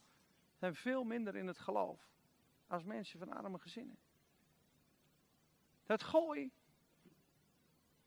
zijn 0.55 0.75
veel 0.75 1.03
minder 1.03 1.35
in 1.35 1.47
het 1.47 1.57
geloof 1.57 2.11
als 2.67 2.83
mensen 2.83 3.19
van 3.19 3.33
arme 3.33 3.59
gezinnen. 3.59 3.97
Het 5.83 6.03
gooi, 6.03 6.51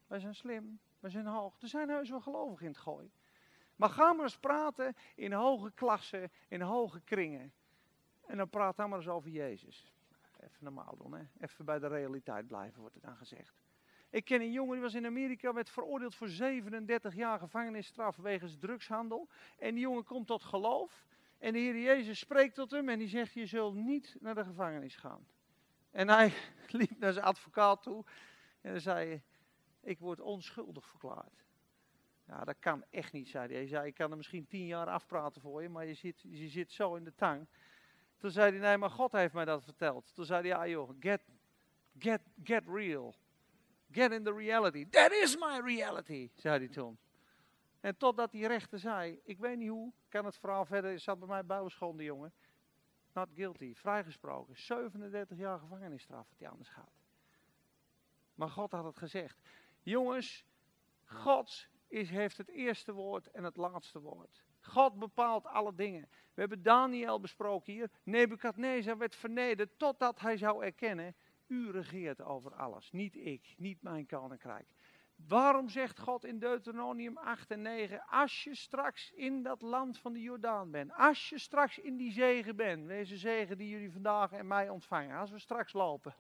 wij 0.07 0.21
zijn 0.21 0.35
slim, 0.35 0.81
wij 1.01 1.11
zijn 1.11 1.27
hoog. 1.27 1.61
Er 1.61 1.69
zijn 1.69 1.89
heus 1.89 2.11
wel 2.11 2.21
gelovigen 2.21 2.67
in 2.67 2.73
het 2.73 2.81
gooi. 2.81 3.11
Maar 3.77 3.91
ga 3.91 4.13
maar 4.13 4.25
eens 4.25 4.39
praten 4.39 4.97
in 5.15 5.33
hoge 5.33 5.73
klassen, 5.73 6.31
in 6.49 6.61
hoge 6.61 7.01
kringen. 7.01 7.53
En 8.27 8.37
dan 8.37 8.49
praat 8.49 8.77
dan 8.77 8.89
maar 8.89 8.99
eens 8.99 9.09
over 9.09 9.31
Jezus. 9.31 9.93
Even 10.41 10.65
normaal 10.65 10.97
doen, 10.97 11.15
hè. 11.15 11.25
Even 11.41 11.65
bij 11.65 11.79
de 11.79 11.87
realiteit 11.87 12.47
blijven, 12.47 12.81
wordt 12.81 12.95
er 12.95 13.01
dan 13.01 13.17
gezegd. 13.17 13.65
Ik 14.11 14.25
ken 14.25 14.41
een 14.41 14.53
jongen 14.53 14.73
die 14.73 14.83
was 14.83 14.95
in 14.95 15.07
Amerika, 15.07 15.53
werd 15.53 15.71
veroordeeld 15.71 16.15
voor 16.15 16.29
37 16.29 17.15
jaar 17.15 17.39
gevangenisstraf 17.39 18.17
wegens 18.17 18.59
drugshandel. 18.59 19.29
En 19.59 19.75
die 19.75 19.81
jongen 19.81 20.05
komt 20.05 20.27
tot 20.27 20.43
geloof. 20.43 21.07
En 21.39 21.53
de 21.53 21.59
Heer 21.59 21.79
Jezus 21.79 22.19
spreekt 22.19 22.55
tot 22.55 22.71
hem 22.71 22.89
en 22.89 22.99
die 22.99 23.09
zegt, 23.09 23.33
je 23.33 23.47
zult 23.47 23.75
niet 23.75 24.17
naar 24.21 24.35
de 24.35 24.45
gevangenis 24.45 24.97
gaan. 24.97 25.27
En 25.91 26.09
hij 26.09 26.33
liep 26.69 26.99
naar 26.99 27.13
zijn 27.13 27.25
advocaat 27.25 27.83
toe 27.83 28.05
en 28.61 28.81
zei, 28.81 29.23
ik 29.81 29.99
word 29.99 30.21
onschuldig 30.21 30.87
verklaard. 30.87 31.45
Ja, 32.27 32.45
dat 32.45 32.57
kan 32.59 32.85
echt 32.91 33.13
niet, 33.13 33.29
zei 33.29 33.47
hij. 33.47 33.57
Hij 33.57 33.67
zei, 33.67 33.87
ik 33.87 33.95
kan 33.95 34.11
er 34.11 34.17
misschien 34.17 34.47
tien 34.47 34.67
jaar 34.67 34.87
afpraten 34.87 35.41
voor 35.41 35.63
je, 35.63 35.69
maar 35.69 35.87
je 35.87 35.95
zit, 35.95 36.21
je 36.21 36.49
zit 36.49 36.73
zo 36.73 36.95
in 36.95 37.05
de 37.05 37.15
tang. 37.15 37.47
Toen 38.17 38.31
zei 38.31 38.51
hij, 38.51 38.61
nee, 38.61 38.77
maar 38.77 38.91
God 38.91 39.13
heeft 39.13 39.35
mij 39.35 39.45
dat 39.45 39.65
verteld. 39.65 40.15
Toen 40.15 40.25
zei 40.25 40.41
hij, 40.41 40.49
ja 40.49 40.67
joh, 40.67 40.91
get, 41.01 41.23
get, 41.99 42.21
get 42.43 42.65
real. 42.67 43.15
Get 43.91 44.13
in 44.13 44.25
the 44.25 44.33
reality. 44.33 44.89
That 44.89 45.13
is 45.13 45.37
my 45.37 45.61
reality, 45.65 46.31
zei 46.35 46.59
hij 46.59 46.69
toen. 46.69 46.99
En 47.81 47.97
totdat 47.97 48.31
die 48.31 48.47
rechter 48.47 48.79
zei, 48.79 49.21
ik 49.25 49.39
weet 49.39 49.59
niet 49.59 49.69
hoe, 49.69 49.93
kan 50.09 50.25
het 50.25 50.37
verhaal 50.37 50.65
verder, 50.65 51.01
zat 51.01 51.19
bij 51.19 51.29
mij 51.29 51.45
bijbelschool 51.45 51.97
die 51.97 52.07
jongen. 52.07 52.33
Not 53.13 53.29
guilty, 53.35 53.75
vrijgesproken. 53.75 54.57
37 54.57 55.39
jaar 55.39 55.59
gevangenisstraf, 55.59 56.29
wat 56.29 56.39
hij 56.39 56.49
anders 56.49 56.69
gaat. 56.69 56.93
Maar 58.35 58.51
God 58.51 58.73
had 58.73 58.85
het 58.85 58.97
gezegd. 58.97 59.41
Jongens, 59.83 60.45
God 61.05 61.69
is, 61.87 62.11
heeft 62.11 62.37
het 62.37 62.49
eerste 62.49 62.93
woord 62.93 63.31
en 63.31 63.45
het 63.45 63.57
laatste 63.57 64.01
woord. 64.01 64.45
God 64.67 64.99
bepaalt 64.99 65.47
alle 65.47 65.75
dingen. 65.75 66.09
We 66.35 66.41
hebben 66.41 66.63
Daniel 66.63 67.21
besproken 67.21 67.73
hier. 67.73 67.91
Nebukadnezar 68.03 68.99
werd 68.99 69.17
vernederd 69.17 69.79
totdat 69.79 70.21
hij 70.21 70.37
zou 70.37 70.65
erkennen, 70.65 71.15
u 71.47 71.71
regeert 71.71 72.23
over 72.23 72.55
alles. 72.55 72.91
Niet 72.91 73.17
ik, 73.17 73.55
niet 73.57 73.83
mijn 73.83 74.07
koninkrijk. 74.07 74.67
Waarom 75.17 75.69
zegt 75.69 75.99
God 75.99 76.25
in 76.25 76.39
Deuteronomium 76.39 77.17
8 77.17 77.51
en 77.51 77.63
9, 77.63 78.07
als 78.07 78.45
je 78.45 78.55
straks 78.55 79.13
in 79.13 79.43
dat 79.43 79.63
land 79.63 79.99
van 79.99 80.13
de 80.13 80.21
Jordaan 80.21 80.71
bent, 80.71 80.93
als 80.93 81.29
je 81.29 81.39
straks 81.39 81.79
in 81.79 81.97
die 81.97 82.13
zegen 82.13 82.57
bent, 82.57 82.89
deze 82.89 83.17
zegen 83.17 83.59
die 83.59 83.69
jullie 83.69 83.93
vandaag 83.93 84.33
en 84.33 84.47
mij 84.47 84.69
ontvangen, 84.69 85.19
als 85.19 85.31
we 85.31 85.39
straks 85.39 85.73
lopen, 85.73 86.15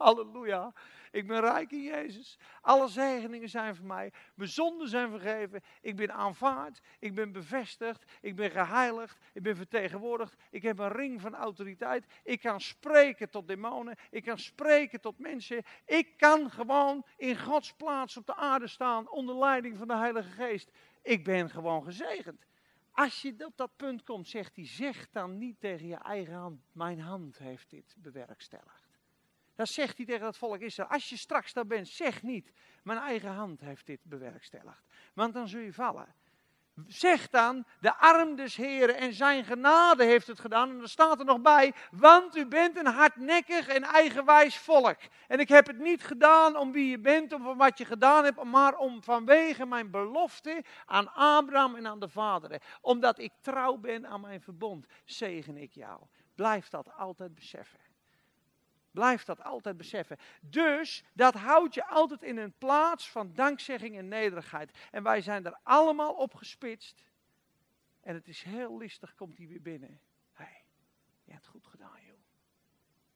Halleluja. 0.00 0.72
Ik 1.10 1.26
ben 1.26 1.40
rijk 1.40 1.72
in 1.72 1.82
Jezus. 1.82 2.38
Alle 2.60 2.88
zegeningen 2.88 3.48
zijn 3.48 3.76
voor 3.76 3.86
mij. 3.86 4.12
Mijn 4.34 4.48
zonden 4.48 4.88
zijn 4.88 5.10
vergeven. 5.10 5.62
Ik 5.80 5.96
ben 5.96 6.12
aanvaard. 6.12 6.80
Ik 6.98 7.14
ben 7.14 7.32
bevestigd. 7.32 8.04
Ik 8.20 8.36
ben 8.36 8.50
geheiligd. 8.50 9.18
Ik 9.32 9.42
ben 9.42 9.56
vertegenwoordigd. 9.56 10.34
Ik 10.50 10.62
heb 10.62 10.78
een 10.78 10.92
ring 10.92 11.20
van 11.20 11.34
autoriteit. 11.34 12.06
Ik 12.24 12.40
kan 12.40 12.60
spreken 12.60 13.30
tot 13.30 13.48
demonen. 13.48 13.96
Ik 14.10 14.24
kan 14.24 14.38
spreken 14.38 15.00
tot 15.00 15.18
mensen. 15.18 15.62
Ik 15.84 16.16
kan 16.16 16.50
gewoon 16.50 17.04
in 17.16 17.38
Gods 17.38 17.74
plaats 17.74 18.16
op 18.16 18.26
de 18.26 18.36
aarde 18.36 18.66
staan 18.66 19.10
onder 19.10 19.36
leiding 19.38 19.76
van 19.76 19.88
de 19.88 19.96
Heilige 19.96 20.30
Geest. 20.30 20.70
Ik 21.02 21.24
ben 21.24 21.50
gewoon 21.50 21.84
gezegend. 21.84 22.46
Als 22.90 23.22
je 23.22 23.46
op 23.46 23.56
dat 23.56 23.76
punt 23.76 24.02
komt, 24.02 24.28
zegt 24.28 24.56
hij, 24.56 24.66
zeg 24.66 25.10
dan 25.10 25.38
niet 25.38 25.60
tegen 25.60 25.86
je 25.86 25.96
eigen 25.96 26.34
hand, 26.34 26.60
mijn 26.72 27.00
hand 27.00 27.38
heeft 27.38 27.70
dit 27.70 27.94
bewerkstelligd. 27.98 28.89
Dan 29.60 29.68
zegt 29.68 29.96
hij 29.96 30.06
tegen 30.06 30.26
het 30.26 30.36
volk 30.36 30.60
Israël, 30.60 30.88
als 30.88 31.08
je 31.08 31.16
straks 31.16 31.52
daar 31.52 31.66
bent, 31.66 31.88
zeg 31.88 32.22
niet, 32.22 32.52
mijn 32.82 32.98
eigen 32.98 33.30
hand 33.30 33.60
heeft 33.60 33.86
dit 33.86 34.00
bewerkstelligd. 34.02 34.82
Want 35.14 35.34
dan 35.34 35.48
zul 35.48 35.60
je 35.60 35.72
vallen. 35.72 36.14
Zeg 36.86 37.28
dan, 37.28 37.64
de 37.80 37.94
arm 37.94 38.36
des 38.36 38.56
Heren 38.56 38.96
en 38.96 39.12
zijn 39.12 39.44
genade 39.44 40.04
heeft 40.04 40.26
het 40.26 40.40
gedaan. 40.40 40.70
En 40.70 40.78
dan 40.78 40.88
staat 40.88 41.18
er 41.18 41.24
nog 41.24 41.40
bij, 41.40 41.74
want 41.90 42.36
u 42.36 42.46
bent 42.46 42.76
een 42.76 42.86
hardnekkig 42.86 43.68
en 43.68 43.82
eigenwijs 43.82 44.56
volk. 44.56 44.98
En 45.28 45.38
ik 45.38 45.48
heb 45.48 45.66
het 45.66 45.78
niet 45.78 46.04
gedaan 46.04 46.56
om 46.56 46.72
wie 46.72 46.90
je 46.90 46.98
bent, 46.98 47.32
of 47.32 47.44
om 47.44 47.58
wat 47.58 47.78
je 47.78 47.84
gedaan 47.84 48.24
hebt, 48.24 48.44
maar 48.44 48.76
om 48.76 49.02
vanwege 49.02 49.66
mijn 49.66 49.90
belofte 49.90 50.64
aan 50.86 51.12
Abraham 51.14 51.74
en 51.74 51.86
aan 51.86 52.00
de 52.00 52.08
vaderen. 52.08 52.60
Omdat 52.80 53.18
ik 53.18 53.32
trouw 53.40 53.76
ben 53.76 54.06
aan 54.06 54.20
mijn 54.20 54.40
verbond, 54.40 54.86
zegen 55.04 55.56
ik 55.56 55.72
jou. 55.72 56.00
Blijf 56.34 56.68
dat 56.68 56.92
altijd 56.96 57.34
beseffen. 57.34 57.89
Blijf 58.90 59.24
dat 59.24 59.42
altijd 59.42 59.76
beseffen. 59.76 60.16
Dus 60.40 61.04
dat 61.12 61.34
houdt 61.34 61.74
je 61.74 61.86
altijd 61.86 62.22
in 62.22 62.36
een 62.36 62.52
plaats 62.58 63.10
van 63.10 63.32
dankzegging 63.32 63.96
en 63.96 64.08
nederigheid. 64.08 64.78
En 64.90 65.02
wij 65.02 65.20
zijn 65.20 65.46
er 65.46 65.58
allemaal 65.62 66.14
op 66.14 66.34
gespitst. 66.34 67.04
En 68.00 68.14
het 68.14 68.28
is 68.28 68.42
heel 68.42 68.76
listig, 68.76 69.14
komt 69.14 69.38
hij 69.38 69.46
weer 69.46 69.62
binnen. 69.62 70.00
Hé, 70.32 70.44
hey, 70.44 70.64
je 71.24 71.32
hebt 71.32 71.46
goed 71.46 71.66
gedaan, 71.66 72.04
joh. 72.06 72.18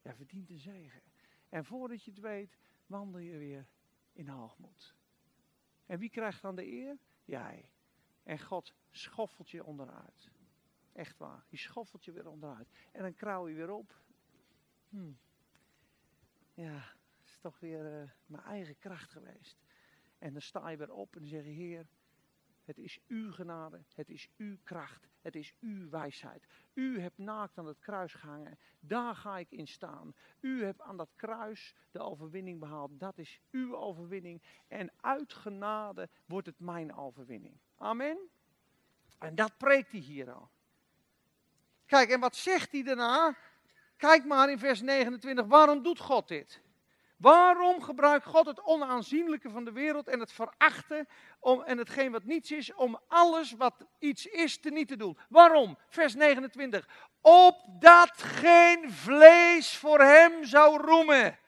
Jij 0.01 0.15
verdient 0.15 0.49
een 0.49 0.59
zegen. 0.59 1.01
En 1.49 1.65
voordat 1.65 2.03
je 2.03 2.11
het 2.11 2.19
weet, 2.19 2.57
wandel 2.85 3.19
je 3.19 3.37
weer 3.37 3.67
in 4.13 4.27
hoogmoed. 4.27 4.95
En 5.85 5.99
wie 5.99 6.09
krijgt 6.09 6.41
dan 6.41 6.55
de 6.55 6.65
eer? 6.65 6.97
Jij. 7.25 7.69
En 8.23 8.39
God 8.39 8.73
schoffelt 8.91 9.49
je 9.49 9.63
onderuit. 9.63 10.29
Echt 10.93 11.17
waar. 11.17 11.45
Die 11.49 11.59
schoffelt 11.59 12.05
je 12.05 12.11
weer 12.11 12.27
onderuit. 12.27 12.69
En 12.91 13.01
dan 13.01 13.13
krauw 13.13 13.47
je 13.47 13.55
weer 13.55 13.71
op. 13.71 13.95
Hmm 14.89 15.17
ja, 16.55 16.73
het 16.73 17.25
is 17.25 17.37
toch 17.37 17.59
weer 17.59 18.01
eh, 18.01 18.09
mijn 18.25 18.43
eigen 18.43 18.77
kracht 18.79 19.11
geweest. 19.11 19.57
En 20.17 20.33
dan 20.33 20.41
sta 20.41 20.69
je 20.69 20.77
weer 20.77 20.93
op 20.93 21.15
en 21.15 21.27
zeg 21.27 21.43
je, 21.43 21.49
Heer, 21.49 21.87
het 22.63 22.77
is 22.77 22.99
uw 23.07 23.31
genade, 23.31 23.83
het 23.93 24.09
is 24.09 24.29
uw 24.37 24.57
kracht, 24.63 25.07
het 25.21 25.35
is 25.35 25.53
uw 25.59 25.89
wijsheid. 25.89 26.47
U 26.73 26.99
hebt 26.99 27.17
naakt 27.17 27.57
aan 27.57 27.65
het 27.65 27.79
kruis 27.79 28.13
gehangen, 28.13 28.57
daar 28.79 29.15
ga 29.15 29.37
ik 29.37 29.51
in 29.51 29.67
staan. 29.67 30.15
U 30.39 30.63
hebt 30.63 30.81
aan 30.81 30.97
dat 30.97 31.09
kruis 31.15 31.75
de 31.91 31.99
overwinning 31.99 32.59
behaald, 32.59 32.99
dat 32.99 33.17
is 33.17 33.39
uw 33.51 33.75
overwinning. 33.75 34.41
En 34.67 34.91
uit 35.01 35.33
genade 35.33 36.09
wordt 36.25 36.47
het 36.47 36.59
mijn 36.59 36.95
overwinning. 36.95 37.57
Amen. 37.77 38.17
En 39.19 39.35
dat 39.35 39.57
preekt 39.57 39.91
hij 39.91 39.99
hier 39.99 40.31
al. 40.31 40.49
Kijk, 41.85 42.09
en 42.09 42.19
wat 42.19 42.35
zegt 42.35 42.71
hij 42.71 42.83
daarna? 42.83 43.35
Kijk 43.97 44.25
maar 44.25 44.49
in 44.49 44.59
vers 44.59 44.81
29, 44.81 45.45
waarom 45.45 45.83
doet 45.83 45.99
God 45.99 46.27
dit? 46.27 46.63
Waarom 47.17 47.81
gebruikt 47.81 48.25
God 48.25 48.45
het 48.45 48.63
onaanzienlijke 48.63 49.49
van 49.49 49.65
de 49.65 49.71
wereld 49.71 50.07
en 50.07 50.19
het 50.19 50.31
verachten 50.31 51.07
om, 51.39 51.61
en 51.61 51.77
hetgeen 51.77 52.11
wat 52.11 52.23
niets 52.23 52.51
is, 52.51 52.73
om 52.73 52.99
alles 53.07 53.51
wat 53.51 53.85
iets 53.99 54.25
is 54.25 54.59
te 54.59 54.69
niet 54.69 54.87
te 54.87 54.95
doen? 54.95 55.17
Waarom? 55.29 55.77
Vers 55.87 56.15
29. 56.15 56.87
Opdat 57.21 58.11
geen 58.17 58.91
vlees 58.91 59.77
voor 59.77 59.99
hem 59.99 60.45
zou 60.45 60.81
roemen. 60.81 61.39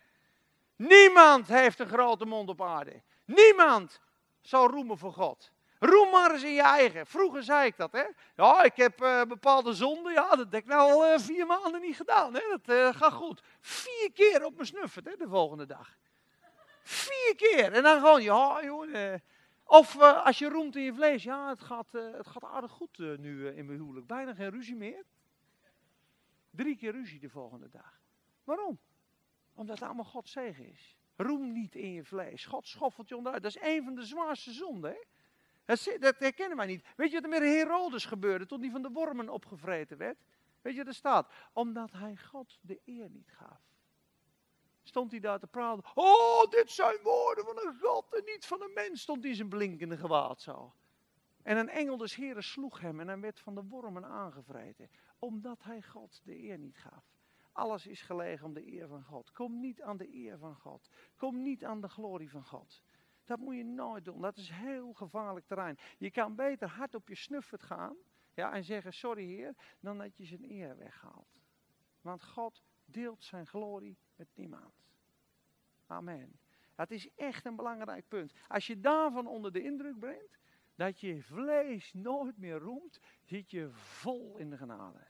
Niemand 0.75 1.47
heeft 1.47 1.79
een 1.79 1.87
grote 1.87 2.25
mond 2.25 2.49
op 2.49 2.61
aarde. 2.61 3.01
Niemand 3.25 4.01
zal 4.41 4.67
roemen 4.69 4.97
voor 4.97 5.13
God. 5.13 5.51
Roem 5.79 6.09
maar 6.09 6.31
eens 6.31 6.43
in 6.43 6.53
je 6.53 6.61
eigen. 6.61 7.07
Vroeger 7.07 7.43
zei 7.43 7.67
ik 7.67 7.77
dat, 7.77 7.91
hè. 7.91 8.03
Ja, 8.35 8.63
ik 8.63 8.75
heb 8.75 9.01
uh, 9.01 9.23
bepaalde 9.23 9.73
zonden. 9.73 10.13
Ja, 10.13 10.29
dat 10.29 10.37
heb 10.37 10.53
ik 10.53 10.65
nou 10.65 10.91
al 10.91 11.13
uh, 11.13 11.19
vier 11.19 11.45
maanden 11.45 11.81
niet 11.81 11.95
gedaan, 11.95 12.33
hè. 12.33 12.41
Dat 12.49 12.69
uh, 12.75 12.93
gaat 12.93 13.13
goed. 13.13 13.41
Vier 13.59 14.11
keer 14.13 14.45
op 14.45 14.53
mijn 14.53 14.67
snuffert, 14.67 15.05
hè, 15.05 15.15
de 15.15 15.27
volgende 15.27 15.65
dag. 15.65 15.97
Vier 16.83 17.35
keer. 17.35 17.73
En 17.73 17.83
dan 17.83 17.99
gewoon, 17.99 18.23
ja, 18.23 18.63
joh. 18.63 19.15
of 19.63 19.99
als 19.99 20.39
je 20.39 20.49
roemt 20.49 20.75
in 20.75 20.83
je 20.83 20.93
vlees. 20.93 21.23
Ja, 21.23 21.49
het 21.49 21.61
gaat, 21.61 21.91
het 21.91 22.27
gaat 22.27 22.43
aardig 22.43 22.71
goed 22.71 22.97
nu 22.97 23.47
in 23.47 23.65
mijn 23.65 23.79
huwelijk. 23.79 24.07
Bijna 24.07 24.33
geen 24.33 24.49
ruzie 24.49 24.75
meer. 24.75 25.05
Drie 26.51 26.77
keer 26.77 26.91
ruzie 26.91 27.19
de 27.19 27.29
volgende 27.29 27.69
dag. 27.69 27.99
Waarom? 28.43 28.79
Omdat 29.53 29.75
het 29.75 29.85
allemaal 29.87 30.05
Gods 30.05 30.31
zegen 30.31 30.71
is. 30.71 30.95
Roem 31.15 31.51
niet 31.51 31.75
in 31.75 31.91
je 31.91 32.03
vlees. 32.03 32.45
God 32.45 32.67
schoffelt 32.67 33.09
je 33.09 33.17
onderuit. 33.17 33.43
Dat 33.43 33.55
is 33.55 33.61
een 33.61 33.83
van 33.83 33.95
de 33.95 34.05
zwaarste 34.05 34.51
zonden, 34.51 34.91
hè. 34.91 34.97
Dat, 35.67 36.19
herkennen 36.19 36.57
wij 36.57 36.65
niet. 36.65 36.85
Weet 36.95 37.09
je 37.09 37.15
wat 37.15 37.23
er 37.23 37.29
met 37.29 37.49
Herodes 37.49 38.05
gebeurde 38.05 38.45
toen 38.45 38.61
hij 38.61 38.69
van 38.69 38.81
de 38.81 38.89
wormen 38.89 39.29
opgevreten 39.29 39.97
werd? 39.97 40.17
Weet 40.61 40.73
je 40.73 40.79
wat 40.79 40.87
er 40.87 40.93
staat? 40.93 41.31
Omdat 41.53 41.91
hij 41.91 42.17
God 42.17 42.59
de 42.61 42.79
eer 42.85 43.09
niet 43.09 43.31
gaf. 43.31 43.61
Stond 44.83 45.11
hij 45.11 45.19
daar 45.19 45.39
te 45.39 45.47
praten. 45.47 45.83
Oh, 45.93 46.49
dit 46.49 46.71
zijn 46.71 46.97
woorden 47.03 47.45
van 47.45 47.57
een 47.57 47.79
God 47.81 48.13
en 48.13 48.23
niet 48.25 48.45
van 48.45 48.61
een 48.61 48.73
mens. 48.73 49.01
Stond 49.01 49.23
hij 49.23 49.33
zijn 49.35 49.49
blinkende 49.49 49.97
gewaad 49.97 50.41
zo. 50.41 50.73
En 51.43 51.57
een 51.57 51.69
engel 51.69 51.97
des 51.97 52.15
Heren 52.15 52.43
sloeg 52.43 52.79
hem 52.79 52.99
en 52.99 53.07
hij 53.07 53.19
werd 53.19 53.39
van 53.39 53.55
de 53.55 53.63
wormen 53.63 54.05
aangevreten. 54.05 54.89
Omdat 55.19 55.63
hij 55.63 55.81
God 55.81 56.21
de 56.23 56.43
eer 56.43 56.57
niet 56.57 56.77
gaf. 56.77 57.03
Alles 57.51 57.87
is 57.87 58.01
gelegen 58.01 58.45
om 58.45 58.53
de 58.53 58.71
eer 58.73 58.87
van 58.87 59.03
God. 59.03 59.31
Kom 59.31 59.59
niet 59.59 59.81
aan 59.81 59.97
de 59.97 60.13
eer 60.13 60.37
van 60.37 60.55
God. 60.55 60.89
Kom 61.15 61.41
niet 61.41 61.65
aan 61.65 61.81
de 61.81 61.89
glorie 61.89 62.29
van 62.29 62.45
God. 62.45 62.81
Dat 63.27 63.39
moet 63.39 63.55
je 63.55 63.63
nooit 63.63 64.05
doen. 64.05 64.21
Dat 64.21 64.37
is 64.37 64.49
heel 64.49 64.93
gevaarlijk 64.93 65.45
terrein. 65.45 65.77
Je 65.97 66.11
kan 66.11 66.35
beter 66.35 66.67
hard 66.67 66.95
op 66.95 67.07
je 67.07 67.15
snuffert 67.15 67.63
gaan 67.63 67.95
ja, 68.33 68.53
en 68.53 68.63
zeggen: 68.63 68.93
Sorry, 68.93 69.25
Heer, 69.25 69.55
dan 69.79 69.97
dat 69.97 70.17
je 70.17 70.25
zijn 70.25 70.51
eer 70.51 70.77
weghaalt. 70.77 71.41
Want 72.01 72.23
God 72.23 72.63
deelt 72.85 73.23
zijn 73.23 73.47
glorie 73.47 73.97
met 74.15 74.27
niemand. 74.33 74.85
Amen. 75.87 76.39
Dat 76.75 76.91
is 76.91 77.09
echt 77.15 77.45
een 77.45 77.55
belangrijk 77.55 78.07
punt. 78.07 78.33
Als 78.47 78.67
je 78.67 78.79
daarvan 78.79 79.27
onder 79.27 79.51
de 79.51 79.63
indruk 79.63 79.99
bent, 79.99 80.39
dat 80.75 80.99
je 80.99 81.23
vlees 81.23 81.93
nooit 81.93 82.37
meer 82.37 82.57
roemt, 82.57 82.99
zit 83.23 83.51
je 83.51 83.69
vol 83.71 84.37
in 84.37 84.49
de 84.49 84.57
genade. 84.57 85.07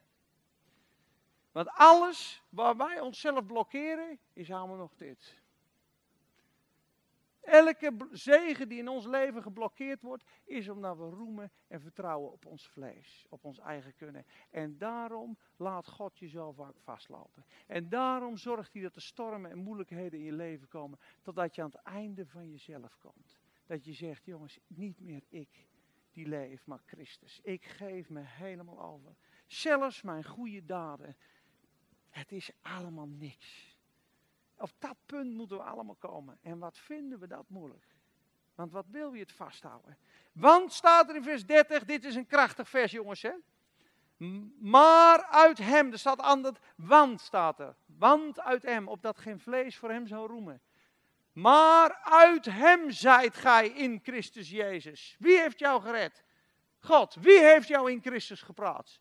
Want 1.51 1.70
alles 1.70 2.43
waar 2.49 2.78
wij 2.78 2.99
onszelf 2.99 3.45
blokkeren, 3.45 4.20
is 4.34 4.51
allemaal 4.51 4.78
nog 4.78 4.95
dit. 4.95 5.41
Elke 7.48 8.08
zegen 8.12 8.70
die 8.70 8.78
in 8.78 8.88
ons 8.88 9.06
leven 9.06 9.41
geblokkeerd 9.41 10.02
wordt, 10.02 10.24
is 10.43 10.70
omdat 10.70 10.98
we 10.98 11.04
roemen 11.04 11.52
en 11.68 11.82
vertrouwen 11.82 12.32
op 12.32 12.45
ons 12.45 12.68
vlees, 12.70 13.26
op 13.30 13.43
ons 13.43 13.60
eigen 13.60 13.95
kunnen. 13.95 14.26
En 14.50 14.78
daarom 14.78 15.38
laat 15.56 15.88
God 15.88 16.20
je 16.20 16.28
zo 16.28 16.52
vaak 16.52 16.80
vastlopen. 16.80 17.45
En 17.68 17.89
daarom 17.89 18.38
zorgt 18.38 18.74
hij 18.74 18.82
dat 18.82 18.93
de 18.93 19.00
stormen 19.00 19.52
en 19.52 19.58
moeilijkheden 19.58 20.20
in 20.20 20.26
je 20.26 20.34
leven 20.34 20.68
komen, 20.68 21.00
totdat 21.22 21.56
je 21.56 21.62
aan 21.62 21.72
het 21.72 21.82
einde 21.82 22.26
van 22.26 22.50
jezelf 22.50 22.98
komt. 22.98 23.39
Dat 23.66 23.86
je 23.86 23.93
zegt, 23.93 24.26
jongens, 24.26 24.60
niet 24.68 25.00
meer 25.00 25.24
ik 25.30 25.68
die 26.12 26.28
leef, 26.28 26.66
maar 26.66 26.82
Christus. 26.86 27.39
Ik 27.43 27.66
geef 27.66 28.10
me 28.10 28.22
helemaal 28.22 28.82
over. 28.82 29.16
Zelfs 29.45 30.02
mijn 30.02 30.24
goede 30.24 30.66
daden, 30.66 31.16
het 32.10 32.32
is 32.32 32.52
allemaal 32.62 33.08
niks. 33.08 33.76
Op 34.58 34.72
dat 34.80 34.95
punt 35.05 35.34
moeten 35.34 35.58
we 35.58 35.64
allemaal 35.64 35.95
komen. 35.95 36.38
En 36.41 36.60
wat 36.60 36.78
vinden 36.78 37.20
we 37.20 37.28
dat 37.28 37.49
moeilijk? 37.49 37.86
Want 38.55 38.72
wat 38.72 38.86
wil 38.88 39.14
je 39.14 39.20
het 39.20 39.32
vasthouden? 39.32 39.97
Want 40.32 40.74
staat 40.74 41.10
er 41.10 41.16
in 41.16 41.24
vers 41.24 41.45
30, 41.45 41.86
dit 41.86 42.05
is 42.05 42.16
een 42.16 42.26
krachtig 42.26 42.70
vers 42.70 42.91
jongens 42.91 43.22
hè. 43.22 43.34
Maar 44.60 45.24
uit 45.24 45.58
hem, 45.58 45.91
er 45.91 45.99
staat 45.99 46.20
anders, 46.20 46.58
want 46.76 47.22
staat 47.22 47.60
er. 47.60 47.76
Want 47.86 48.39
uit 48.39 48.64
hem, 48.64 48.88
opdat 48.88 49.18
geen 49.18 49.39
vlees 49.39 49.78
voor 49.78 49.91
hem 49.91 50.08
zou 50.08 50.28
roemen. 50.28 50.62
Maar 51.34 51.99
uit 52.01 52.45
hem 52.45 52.91
zijt 52.91 53.36
gij 53.36 53.68
in 53.68 53.99
Christus 54.03 54.49
Jezus. 54.49 55.16
Wie 55.20 55.39
heeft 55.39 55.60
jou 55.60 55.82
gered? 55.82 56.24
God. 56.80 57.16
Wie 57.16 57.39
heeft 57.39 57.68
jou 57.68 57.91
in 57.91 58.01
Christus 58.01 58.41
gepraat? 58.41 58.99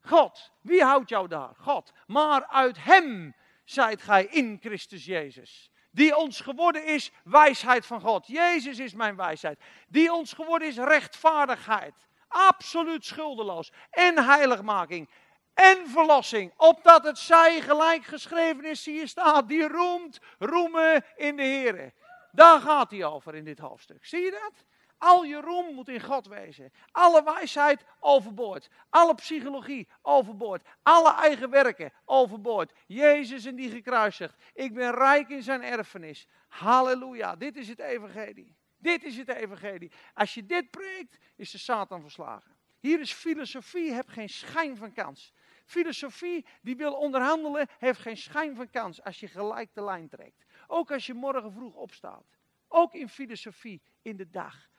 God. 0.00 0.52
Wie 0.60 0.82
houdt 0.82 1.08
jou 1.08 1.28
daar? 1.28 1.54
God. 1.56 1.92
Maar 2.06 2.46
uit 2.46 2.84
hem 2.84 3.34
zijt 3.70 4.02
gij 4.02 4.24
in 4.24 4.58
Christus 4.60 5.04
Jezus. 5.04 5.70
Die 5.90 6.16
ons 6.16 6.40
geworden 6.40 6.86
is 6.86 7.10
wijsheid 7.24 7.86
van 7.86 8.00
God. 8.00 8.26
Jezus 8.26 8.78
is 8.78 8.94
mijn 8.94 9.16
wijsheid. 9.16 9.60
Die 9.88 10.12
ons 10.12 10.32
geworden 10.32 10.68
is 10.68 10.76
rechtvaardigheid. 10.76 11.94
Absoluut 12.28 13.04
schuldeloos. 13.04 13.72
En 13.90 14.24
heiligmaking. 14.24 15.08
En 15.54 15.88
verlossing. 15.88 16.52
Opdat 16.56 17.04
het 17.04 17.18
zij 17.18 17.60
gelijk 17.60 18.04
geschreven 18.04 18.64
is, 18.64 18.82
zie 18.82 18.94
je 18.94 19.06
staat. 19.06 19.48
Die 19.48 19.68
roemt, 19.68 20.18
roemen 20.38 21.04
in 21.16 21.36
de 21.36 21.42
Heer. 21.42 21.92
Daar 22.32 22.60
gaat 22.60 22.90
hij 22.90 23.04
over 23.04 23.34
in 23.34 23.44
dit 23.44 23.58
hoofdstuk. 23.58 24.06
Zie 24.06 24.20
je 24.20 24.30
dat? 24.30 24.64
Al 25.00 25.24
je 25.24 25.40
roem 25.40 25.74
moet 25.74 25.88
in 25.88 26.00
God 26.00 26.26
wezen. 26.26 26.72
Alle 26.92 27.22
wijsheid 27.22 27.84
overboord. 28.00 28.68
Alle 28.90 29.14
psychologie 29.14 29.88
overboord. 30.02 30.66
Alle 30.82 31.14
eigen 31.14 31.50
werken 31.50 31.92
overboord. 32.04 32.72
Jezus 32.86 33.44
en 33.44 33.54
die 33.54 33.70
gekruisigd. 33.70 34.34
Ik 34.54 34.74
ben 34.74 34.94
rijk 34.94 35.28
in 35.28 35.42
zijn 35.42 35.62
erfenis. 35.62 36.26
Halleluja. 36.48 37.36
Dit 37.36 37.56
is 37.56 37.68
het 37.68 37.78
evangelie. 37.78 38.56
Dit 38.78 39.04
is 39.04 39.16
het 39.16 39.28
evangelie. 39.28 39.92
Als 40.14 40.34
je 40.34 40.46
dit 40.46 40.70
preekt, 40.70 41.18
is 41.36 41.50
de 41.50 41.58
Satan 41.58 42.00
verslagen. 42.00 42.56
Hier 42.80 43.00
is 43.00 43.12
filosofie, 43.12 43.92
heb 43.92 44.08
geen 44.08 44.28
schijn 44.28 44.76
van 44.76 44.92
kans. 44.92 45.32
Filosofie 45.64 46.46
die 46.62 46.76
wil 46.76 46.92
onderhandelen, 46.92 47.68
heeft 47.78 48.00
geen 48.00 48.16
schijn 48.16 48.56
van 48.56 48.70
kans 48.70 49.02
als 49.02 49.20
je 49.20 49.28
gelijk 49.28 49.74
de 49.74 49.84
lijn 49.84 50.08
trekt. 50.08 50.44
Ook 50.66 50.90
als 50.92 51.06
je 51.06 51.14
morgen 51.14 51.52
vroeg 51.52 51.74
opstaat. 51.74 52.24
Ook 52.68 52.94
in 52.94 53.08
filosofie 53.08 53.82
in 54.02 54.16
de 54.16 54.30
dag. 54.30 54.69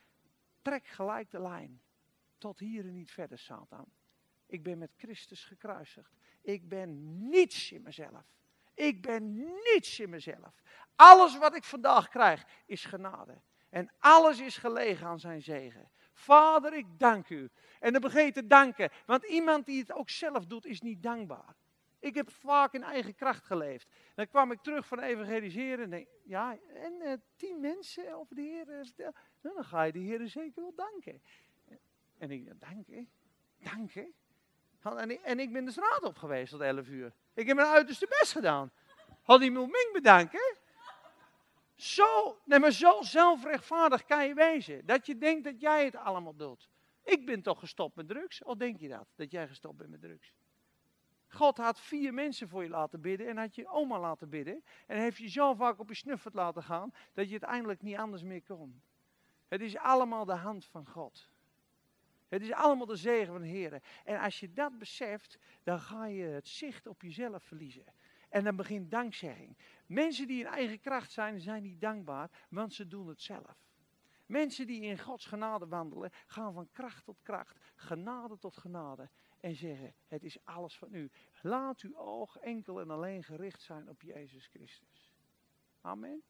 Trek 0.62 0.86
gelijk 0.86 1.30
de 1.30 1.40
lijn. 1.40 1.82
Tot 2.38 2.58
hier 2.58 2.84
en 2.84 2.92
niet 2.92 3.10
verder, 3.10 3.38
Satan. 3.38 3.86
Ik 4.46 4.62
ben 4.62 4.78
met 4.78 4.92
Christus 4.96 5.44
gekruisigd. 5.44 6.16
Ik 6.40 6.68
ben 6.68 7.18
niets 7.28 7.72
in 7.72 7.82
mezelf. 7.82 8.24
Ik 8.74 9.02
ben 9.02 9.34
niets 9.62 10.00
in 10.00 10.10
mezelf. 10.10 10.62
Alles 10.96 11.38
wat 11.38 11.56
ik 11.56 11.64
vandaag 11.64 12.08
krijg 12.08 12.44
is 12.66 12.84
genade. 12.84 13.40
En 13.68 13.90
alles 13.98 14.40
is 14.40 14.56
gelegen 14.56 15.06
aan 15.06 15.20
zijn 15.20 15.42
zegen. 15.42 15.90
Vader, 16.12 16.74
ik 16.74 16.98
dank 16.98 17.28
u. 17.28 17.50
En 17.80 17.92
dan 17.92 18.00
begin 18.00 18.32
te 18.32 18.46
danken. 18.46 18.90
Want 19.06 19.24
iemand 19.24 19.66
die 19.66 19.80
het 19.80 19.92
ook 19.92 20.10
zelf 20.10 20.46
doet, 20.46 20.66
is 20.66 20.80
niet 20.80 21.02
dankbaar. 21.02 21.54
Ik 21.98 22.14
heb 22.14 22.30
vaak 22.30 22.72
in 22.72 22.82
eigen 22.82 23.14
kracht 23.14 23.44
geleefd. 23.44 23.88
Dan 24.14 24.28
kwam 24.28 24.52
ik 24.52 24.62
terug 24.62 24.86
van 24.86 25.00
evangeliseren 25.00 25.84
en 25.84 25.90
denk, 25.90 26.08
ja, 26.24 26.58
en 26.74 26.92
uh, 27.02 27.12
tien 27.36 27.60
mensen 27.60 28.14
over 28.14 28.34
de 28.34 28.42
Heer 28.42 28.64
vertellen. 28.66 29.14
Dan 29.42 29.64
ga 29.64 29.82
je 29.82 29.92
de 29.92 29.98
Heer 29.98 30.28
zeker 30.28 30.62
wel 30.62 30.74
danken. 30.74 31.22
En 32.18 32.30
ik, 32.30 32.60
danken? 32.60 33.08
Danken? 33.58 34.14
En 34.82 35.10
ik, 35.10 35.20
en 35.20 35.40
ik 35.40 35.52
ben 35.52 35.64
de 35.64 35.70
straat 35.70 36.02
op 36.02 36.16
geweest 36.16 36.50
tot 36.50 36.60
11 36.60 36.88
uur. 36.88 37.12
Ik 37.34 37.46
heb 37.46 37.56
mijn 37.56 37.68
uiterste 37.68 38.06
best 38.08 38.32
gedaan. 38.32 38.72
Had 39.22 39.40
hij 39.40 39.50
me 39.50 39.90
bedanken? 39.92 40.56
Zo, 41.74 42.40
nee, 42.44 42.58
maar 42.58 42.72
zo 42.72 43.02
zelfrechtvaardig 43.02 44.04
kan 44.04 44.26
je 44.26 44.34
wezen. 44.34 44.86
Dat 44.86 45.06
je 45.06 45.18
denkt 45.18 45.44
dat 45.44 45.60
jij 45.60 45.84
het 45.84 45.96
allemaal 45.96 46.36
doet. 46.36 46.68
Ik 47.04 47.26
ben 47.26 47.42
toch 47.42 47.58
gestopt 47.58 47.96
met 47.96 48.08
drugs? 48.08 48.42
Of 48.42 48.56
denk 48.56 48.80
je 48.80 48.88
dat? 48.88 49.06
Dat 49.14 49.30
jij 49.30 49.48
gestopt 49.48 49.76
bent 49.76 49.90
met 49.90 50.00
drugs? 50.00 50.34
God 51.28 51.56
had 51.56 51.80
vier 51.80 52.14
mensen 52.14 52.48
voor 52.48 52.62
je 52.62 52.68
laten 52.68 53.00
bidden 53.00 53.28
en 53.28 53.36
had 53.36 53.54
je 53.54 53.68
oma 53.68 53.98
laten 53.98 54.28
bidden. 54.28 54.64
En 54.86 54.98
heeft 54.98 55.16
je 55.16 55.28
zo 55.28 55.54
vaak 55.54 55.78
op 55.78 55.88
je 55.88 55.94
snuffert 55.94 56.34
laten 56.34 56.62
gaan 56.62 56.92
dat 57.12 57.28
je 57.28 57.34
het 57.34 57.42
eindelijk 57.42 57.82
niet 57.82 57.96
anders 57.96 58.22
meer 58.22 58.42
kon. 58.42 58.82
Het 59.52 59.60
is 59.60 59.76
allemaal 59.76 60.24
de 60.24 60.34
hand 60.34 60.64
van 60.64 60.86
God. 60.86 61.28
Het 62.28 62.42
is 62.42 62.52
allemaal 62.52 62.86
de 62.86 62.96
zegen 62.96 63.32
van 63.32 63.40
de 63.40 63.48
Heer. 63.48 63.82
En 64.04 64.20
als 64.20 64.40
je 64.40 64.52
dat 64.52 64.78
beseft, 64.78 65.38
dan 65.62 65.80
ga 65.80 66.06
je 66.06 66.24
het 66.24 66.48
zicht 66.48 66.86
op 66.86 67.02
jezelf 67.02 67.42
verliezen. 67.42 67.84
En 68.28 68.44
dan 68.44 68.56
begint 68.56 68.90
dankzegging. 68.90 69.56
Mensen 69.86 70.26
die 70.26 70.40
in 70.40 70.46
eigen 70.46 70.80
kracht 70.80 71.10
zijn, 71.10 71.40
zijn 71.40 71.62
niet 71.62 71.80
dankbaar, 71.80 72.30
want 72.48 72.74
ze 72.74 72.88
doen 72.88 73.08
het 73.08 73.20
zelf. 73.20 73.56
Mensen 74.26 74.66
die 74.66 74.82
in 74.82 74.98
Gods 74.98 75.26
genade 75.26 75.66
wandelen, 75.66 76.10
gaan 76.26 76.52
van 76.52 76.70
kracht 76.70 77.04
tot 77.04 77.22
kracht, 77.22 77.58
genade 77.74 78.38
tot 78.38 78.56
genade. 78.56 79.10
En 79.40 79.54
zeggen, 79.54 79.94
het 80.06 80.24
is 80.24 80.44
alles 80.44 80.78
van 80.78 80.94
u. 80.94 81.10
Laat 81.42 81.80
uw 81.80 81.96
oog 81.96 82.36
enkel 82.36 82.80
en 82.80 82.90
alleen 82.90 83.24
gericht 83.24 83.62
zijn 83.62 83.88
op 83.88 84.02
Jezus 84.02 84.46
Christus. 84.46 85.10
Amen. 85.80 86.22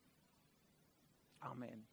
Amen. 1.39 1.87